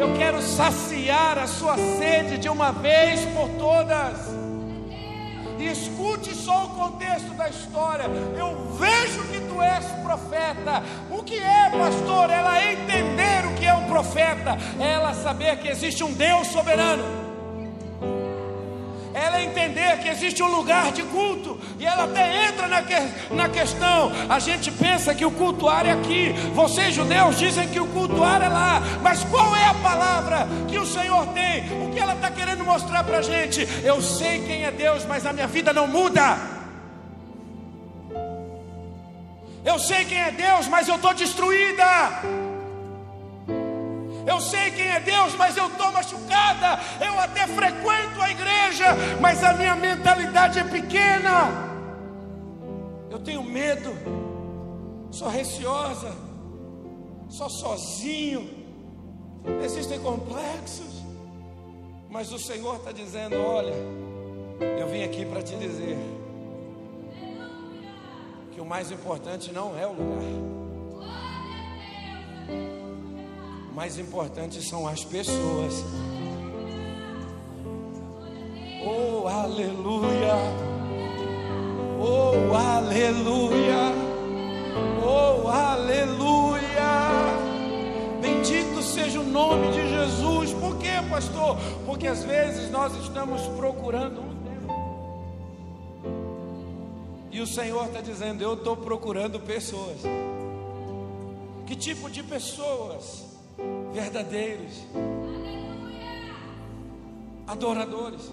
Eu 0.00 0.14
quero 0.16 0.40
saciar 0.40 1.36
a 1.36 1.46
sua 1.46 1.76
sede 1.76 2.38
de 2.38 2.48
uma 2.48 2.72
vez 2.72 3.20
por 3.34 3.50
todas. 3.58 4.35
Escute 5.64 6.34
só 6.34 6.66
o 6.66 6.68
contexto 6.70 7.32
da 7.34 7.48
história. 7.48 8.04
Eu 8.36 8.74
vejo 8.74 9.22
que 9.24 9.40
tu 9.40 9.60
és 9.60 9.84
profeta. 10.02 10.82
O 11.10 11.22
que 11.22 11.38
é, 11.38 11.70
pastor? 11.70 12.30
Ela 12.30 12.72
entender 12.72 13.46
o 13.46 13.54
que 13.54 13.66
é 13.66 13.74
um 13.74 13.86
profeta, 13.86 14.56
é 14.78 14.92
ela 14.92 15.14
saber 15.14 15.58
que 15.58 15.68
existe 15.68 16.04
um 16.04 16.12
Deus 16.12 16.46
soberano 16.48 17.25
ela 19.16 19.42
entender 19.42 19.98
que 20.00 20.08
existe 20.08 20.42
um 20.42 20.54
lugar 20.54 20.92
de 20.92 21.02
culto, 21.04 21.58
e 21.78 21.86
ela 21.86 22.04
até 22.04 22.48
entra 22.48 22.68
na, 22.68 22.82
que, 22.82 22.94
na 23.34 23.48
questão. 23.48 24.12
A 24.28 24.38
gente 24.38 24.70
pensa 24.70 25.14
que 25.14 25.24
o 25.24 25.30
cultuar 25.30 25.86
é 25.86 25.92
aqui, 25.92 26.32
vocês 26.54 26.94
judeus 26.94 27.38
dizem 27.38 27.66
que 27.68 27.80
o 27.80 27.86
cultuar 27.86 28.42
é 28.42 28.48
lá, 28.48 28.82
mas 29.02 29.24
qual 29.24 29.56
é 29.56 29.64
a 29.64 29.74
palavra 29.74 30.46
que 30.68 30.78
o 30.78 30.84
Senhor 30.84 31.26
tem? 31.28 31.64
O 31.82 31.90
que 31.92 31.98
ela 31.98 32.12
está 32.12 32.30
querendo 32.30 32.62
mostrar 32.62 33.04
para 33.04 33.18
a 33.18 33.22
gente? 33.22 33.66
Eu 33.82 34.02
sei 34.02 34.40
quem 34.40 34.64
é 34.64 34.70
Deus, 34.70 35.06
mas 35.06 35.24
a 35.24 35.32
minha 35.32 35.46
vida 35.46 35.72
não 35.72 35.86
muda. 35.86 36.36
Eu 39.64 39.78
sei 39.78 40.04
quem 40.04 40.20
é 40.20 40.30
Deus, 40.30 40.68
mas 40.68 40.86
eu 40.88 40.96
estou 40.96 41.14
destruída. 41.14 41.84
Eu 44.26 44.40
sei 44.40 44.72
quem 44.72 44.88
é 44.88 44.98
Deus, 44.98 45.34
mas 45.36 45.56
eu 45.56 45.68
estou 45.68 45.92
machucada. 45.92 46.80
Eu 47.00 47.18
até 47.18 47.46
frequento 47.46 48.20
a 48.20 48.30
igreja, 48.30 48.86
mas 49.20 49.42
a 49.44 49.52
minha 49.52 49.76
mentalidade 49.76 50.58
é 50.58 50.64
pequena. 50.64 51.64
Eu 53.08 53.20
tenho 53.20 53.42
medo, 53.42 53.92
sou 55.12 55.28
receosa, 55.28 56.12
sou 57.28 57.48
sozinho. 57.48 58.50
Existem 59.64 60.00
complexos, 60.00 61.04
mas 62.10 62.32
o 62.32 62.38
Senhor 62.38 62.76
está 62.76 62.90
dizendo: 62.90 63.36
olha, 63.36 63.74
eu 64.80 64.88
vim 64.88 65.04
aqui 65.04 65.24
para 65.24 65.40
te 65.40 65.54
dizer 65.54 65.96
que 68.50 68.60
o 68.60 68.66
mais 68.66 68.90
importante 68.90 69.52
não 69.52 69.78
é 69.78 69.86
o 69.86 69.92
lugar 69.92 70.65
mais 73.76 73.98
importante 73.98 74.62
são 74.62 74.88
as 74.88 75.04
pessoas. 75.04 75.84
Oh, 78.82 79.28
aleluia! 79.28 80.34
Oh, 82.00 82.54
aleluia! 82.54 83.92
Oh, 85.04 85.46
aleluia! 85.48 86.56
Bendito 88.22 88.80
seja 88.82 89.20
o 89.20 89.24
nome 89.24 89.70
de 89.72 89.86
Jesus. 89.90 90.54
Por 90.54 90.78
quê, 90.78 90.92
pastor? 91.10 91.58
Porque 91.84 92.06
às 92.06 92.24
vezes 92.24 92.70
nós 92.70 92.96
estamos 93.04 93.42
procurando 93.58 94.22
um 94.22 94.36
E 97.30 97.42
o 97.42 97.46
Senhor 97.46 97.84
está 97.84 98.00
dizendo: 98.00 98.42
Eu 98.42 98.54
estou 98.54 98.74
procurando 98.74 99.38
pessoas. 99.38 99.98
Que 101.66 101.76
tipo 101.76 102.08
de 102.08 102.22
pessoas? 102.22 103.25
Verdadeiros, 103.92 104.84
adoradores, 107.46 108.30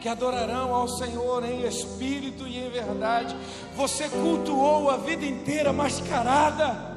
que 0.00 0.08
adorarão 0.08 0.74
ao 0.74 0.88
Senhor 0.88 1.44
em 1.44 1.66
espírito 1.66 2.46
e 2.46 2.58
em 2.58 2.70
verdade. 2.70 3.36
Você 3.76 4.08
cultuou 4.08 4.90
a 4.90 4.96
vida 4.96 5.24
inteira 5.24 5.72
mascarada, 5.72 6.96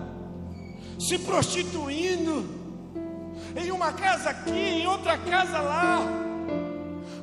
se 0.99 1.19
prostituindo, 1.19 2.61
em 3.55 3.71
uma 3.71 3.91
casa 3.91 4.29
aqui, 4.29 4.51
em 4.51 4.87
outra 4.87 5.17
casa 5.17 5.59
lá. 5.59 5.99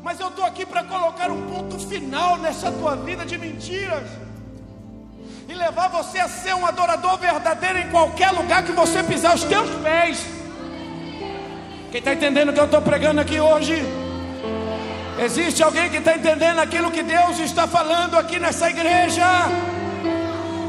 Mas 0.02 0.20
eu 0.20 0.28
estou 0.28 0.44
aqui 0.44 0.64
para 0.64 0.84
colocar 0.84 1.30
um 1.30 1.50
ponto 1.50 1.78
final 1.78 2.36
nessa 2.38 2.70
tua 2.70 2.94
vida 2.96 3.24
de 3.24 3.36
mentiras 3.36 4.29
e 5.50 5.54
levar 5.54 5.88
você 5.88 6.20
a 6.20 6.28
ser 6.28 6.54
um 6.54 6.64
adorador 6.64 7.18
verdadeiro 7.18 7.80
em 7.80 7.88
qualquer 7.90 8.30
lugar 8.30 8.62
que 8.62 8.70
você 8.70 9.02
pisar 9.02 9.34
os 9.34 9.42
teus 9.42 9.68
pés. 9.82 10.24
Quem 11.90 11.98
está 11.98 12.12
entendendo 12.14 12.50
o 12.50 12.52
que 12.52 12.60
eu 12.60 12.66
estou 12.66 12.80
pregando 12.80 13.20
aqui 13.20 13.40
hoje? 13.40 13.74
Existe 15.18 15.60
alguém 15.60 15.90
que 15.90 15.96
está 15.96 16.14
entendendo 16.14 16.60
aquilo 16.60 16.92
que 16.92 17.02
Deus 17.02 17.40
está 17.40 17.66
falando 17.66 18.16
aqui 18.16 18.38
nessa 18.38 18.70
igreja? 18.70 19.24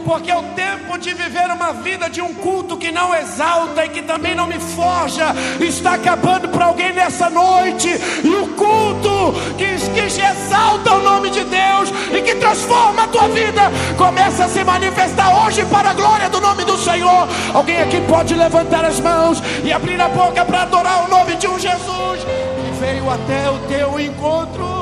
Porque 0.01 0.31
é 0.31 0.37
o 0.37 0.43
tempo 0.55 0.97
de 0.97 1.13
viver 1.13 1.45
uma 1.51 1.73
vida 1.73 2.09
de 2.09 2.21
um 2.21 2.33
culto 2.33 2.77
que 2.77 2.91
não 2.91 3.13
exalta 3.13 3.85
e 3.85 3.89
que 3.89 4.01
também 4.01 4.35
não 4.35 4.47
me 4.47 4.59
forja, 4.59 5.33
está 5.59 5.93
acabando 5.93 6.49
para 6.49 6.65
alguém 6.65 6.93
nessa 6.93 7.29
noite, 7.29 7.89
e 8.23 8.27
o 8.27 8.47
culto 8.49 9.33
que, 9.57 9.65
que 9.91 10.21
exalta 10.21 10.93
o 10.93 11.01
nome 11.01 11.29
de 11.29 11.43
Deus 11.43 11.89
e 12.11 12.21
que 12.21 12.35
transforma 12.35 13.03
a 13.03 13.07
tua 13.07 13.27
vida, 13.27 13.71
começa 13.97 14.45
a 14.45 14.49
se 14.49 14.63
manifestar 14.63 15.45
hoje 15.45 15.65
para 15.65 15.91
a 15.91 15.93
glória 15.93 16.29
do 16.29 16.41
nome 16.41 16.63
do 16.63 16.77
Senhor. 16.77 17.27
Alguém 17.53 17.81
aqui 17.81 18.01
pode 18.01 18.33
levantar 18.35 18.85
as 18.85 18.99
mãos 18.99 19.41
e 19.63 19.71
abrir 19.71 19.99
a 19.99 20.09
boca 20.09 20.43
para 20.45 20.63
adorar 20.63 21.05
o 21.05 21.09
nome 21.09 21.35
de 21.35 21.47
um 21.47 21.57
Jesus 21.57 22.19
que 22.21 22.79
veio 22.79 23.09
até 23.09 23.49
o 23.49 23.57
teu 23.67 23.99
encontro. 23.99 24.80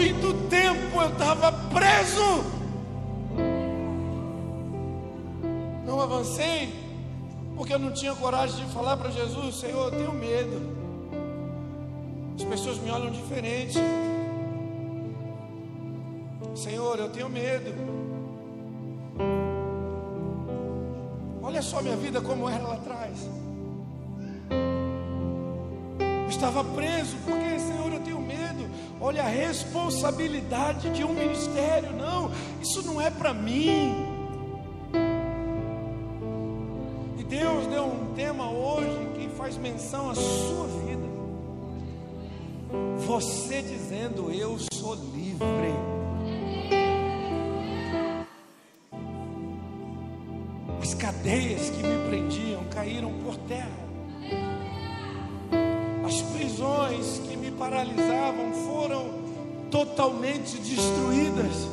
Muito 0.00 0.48
tempo 0.48 0.98
eu 0.98 1.08
estava 1.08 1.52
preso. 1.52 2.42
Não 5.86 6.00
avancei, 6.00 6.72
porque 7.54 7.74
eu 7.74 7.78
não 7.78 7.92
tinha 7.92 8.14
coragem 8.14 8.64
de 8.64 8.72
falar 8.72 8.96
para 8.96 9.10
Jesus: 9.10 9.56
Senhor, 9.56 9.92
eu 9.92 9.98
tenho 9.98 10.12
medo. 10.14 10.80
As 12.34 12.44
pessoas 12.44 12.78
me 12.78 12.90
olham 12.90 13.10
diferente. 13.10 13.78
Senhor, 16.54 16.98
eu 16.98 17.10
tenho 17.10 17.28
medo. 17.28 17.74
Olha 21.42 21.60
só 21.60 21.82
minha 21.82 21.96
vida 21.96 22.22
como 22.22 22.48
era 22.48 22.62
lá 22.66 22.74
atrás. 22.74 23.28
Eu 26.22 26.28
estava 26.30 26.64
preso 26.64 27.18
porque, 27.26 27.58
Senhor, 27.58 27.92
eu 27.92 28.00
tenho. 28.00 28.19
Olha 29.02 29.22
a 29.22 29.28
responsabilidade 29.28 30.90
de 30.90 31.02
um 31.02 31.14
ministério. 31.14 31.90
Não, 31.94 32.30
isso 32.60 32.82
não 32.82 33.00
é 33.00 33.10
para 33.10 33.32
mim. 33.32 33.94
E 37.18 37.24
Deus 37.24 37.66
deu 37.68 37.84
um 37.84 38.12
tema 38.14 38.50
hoje 38.50 39.08
que 39.14 39.28
faz 39.30 39.56
menção 39.56 40.10
à 40.10 40.14
sua 40.14 40.66
vida. 40.66 41.08
Você 43.06 43.62
dizendo: 43.62 44.30
Eu 44.30 44.58
sou 44.70 44.94
livre. 44.94 45.74
As 50.82 50.92
cadeias 50.92 51.70
que 51.70 51.82
me 51.82 52.06
prendiam 52.06 52.64
caíram 52.64 53.12
por 53.24 53.36
terra. 53.48 53.70
As 56.04 56.20
prisões 56.20 57.18
que 57.26 57.29
paralisavam 57.60 58.54
foram 58.64 59.10
totalmente 59.70 60.56
destruídas. 60.56 61.68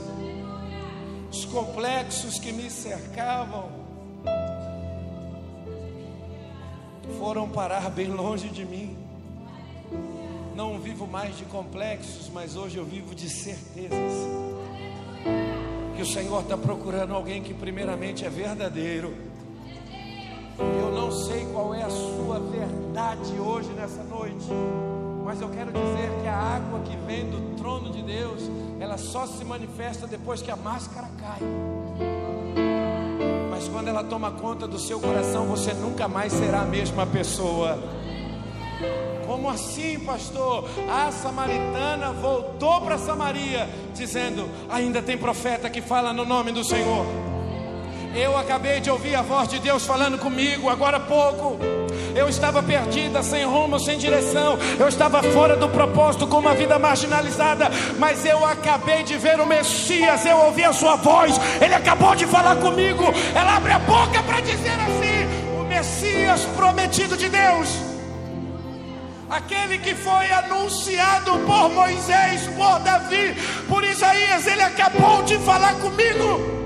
Os 1.31 1.45
complexos 1.45 2.37
que 2.39 2.51
me 2.51 2.69
cercavam 2.69 3.69
foram 7.17 7.47
parar 7.47 7.89
bem 7.89 8.07
longe 8.09 8.49
de 8.49 8.65
mim. 8.65 8.97
Não 10.53 10.77
vivo 10.77 11.07
mais 11.07 11.37
de 11.37 11.45
complexos, 11.45 12.29
mas 12.33 12.57
hoje 12.57 12.77
eu 12.77 12.83
vivo 12.83 13.15
de 13.15 13.29
certezas. 13.29 14.13
Que 15.95 16.01
o 16.01 16.05
Senhor 16.05 16.41
está 16.41 16.57
procurando 16.57 17.13
alguém 17.13 17.41
que, 17.41 17.53
primeiramente, 17.53 18.25
é 18.25 18.29
verdadeiro. 18.29 19.15
Eu 20.59 20.91
não 20.91 21.11
sei 21.11 21.45
qual 21.53 21.73
é 21.73 21.83
a 21.83 21.89
sua 21.89 22.39
verdade 22.39 23.39
hoje, 23.39 23.69
nessa 23.69 24.03
noite, 24.03 24.47
mas 25.27 25.41
eu 25.41 25.49
quero 25.49 25.73
dizer 25.73 26.09
que 26.21 26.27
a 26.29 26.37
água 26.37 26.79
que 26.79 26.95
vem 27.05 27.29
do 27.29 27.57
trono 27.57 27.91
de 27.91 28.01
Deus, 28.01 28.49
ela 28.79 28.97
só 28.97 29.27
se 29.27 29.43
manifesta 29.43 30.07
depois 30.07 30.41
que 30.41 30.49
a 30.49 30.55
máscara 30.55 31.09
cai. 31.19 31.41
Mas 33.49 33.67
quando 33.67 33.89
ela 33.89 34.05
toma 34.05 34.31
conta 34.31 34.65
do 34.65 34.79
seu 34.79 35.01
coração, 35.01 35.45
você 35.47 35.73
nunca 35.73 36.07
mais 36.07 36.31
será 36.31 36.61
a 36.61 36.65
mesma 36.65 37.05
pessoa. 37.05 37.77
Como 39.25 39.49
assim, 39.49 39.99
pastor? 39.99 40.63
A 40.89 41.11
samaritana 41.11 42.13
voltou 42.13 42.79
para 42.79 42.97
Samaria, 42.97 43.67
dizendo: 43.93 44.49
Ainda 44.69 45.01
tem 45.01 45.17
profeta 45.17 45.69
que 45.69 45.81
fala 45.81 46.13
no 46.13 46.23
nome 46.23 46.53
do 46.53 46.63
Senhor. 46.63 47.05
Eu 48.15 48.37
acabei 48.37 48.79
de 48.79 48.89
ouvir 48.89 49.15
a 49.15 49.23
voz 49.23 49.49
de 49.49 49.59
Deus 49.59 49.85
falando 49.85 50.17
comigo 50.17 50.69
agora 50.69 50.95
há 50.95 51.01
pouco. 51.01 51.59
Eu 52.17 52.27
estava 52.27 52.63
perdida, 52.63 53.21
sem 53.21 53.45
rumo, 53.45 53.79
sem 53.79 53.97
direção. 53.97 54.57
Eu 54.79 54.87
estava 54.87 55.21
fora 55.21 55.55
do 55.55 55.69
propósito, 55.69 56.27
com 56.27 56.39
uma 56.39 56.53
vida 56.53 56.79
marginalizada. 56.79 57.69
Mas 57.97 58.25
eu 58.25 58.43
acabei 58.45 59.03
de 59.03 59.17
ver 59.17 59.39
o 59.39 59.45
Messias. 59.45 60.25
Eu 60.25 60.37
ouvi 60.37 60.63
a 60.63 60.73
sua 60.73 60.95
voz. 60.95 61.39
Ele 61.61 61.73
acabou 61.73 62.15
de 62.15 62.25
falar 62.25 62.55
comigo. 62.57 63.03
Ela 63.35 63.57
abre 63.57 63.71
a 63.71 63.79
boca 63.79 64.21
para 64.23 64.41
dizer 64.41 64.77
assim: 64.87 65.59
O 65.59 65.63
Messias 65.63 66.41
prometido 66.55 67.15
de 67.15 67.29
Deus. 67.29 67.69
Aquele 69.29 69.77
que 69.77 69.93
foi 69.93 70.31
anunciado 70.31 71.31
por 71.39 71.69
Moisés, 71.69 72.47
por 72.55 72.79
Davi, 72.79 73.35
por 73.67 73.83
Isaías, 73.83 74.47
ele 74.47 74.61
acabou 74.61 75.21
de 75.23 75.37
falar 75.39 75.73
comigo 75.75 76.57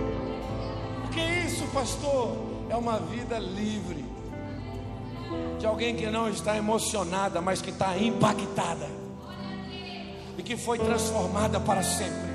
pastor, 1.82 2.38
é 2.70 2.76
uma 2.76 3.00
vida 3.00 3.40
livre. 3.40 4.01
De 5.62 5.68
alguém 5.68 5.96
que 5.96 6.08
não 6.08 6.28
está 6.28 6.58
emocionada, 6.58 7.40
mas 7.40 7.62
que 7.62 7.70
está 7.70 7.96
impactada. 7.96 8.90
E 10.36 10.42
que 10.42 10.58
foi 10.58 10.80
transformada 10.80 11.60
para 11.60 11.84
sempre. 11.84 12.31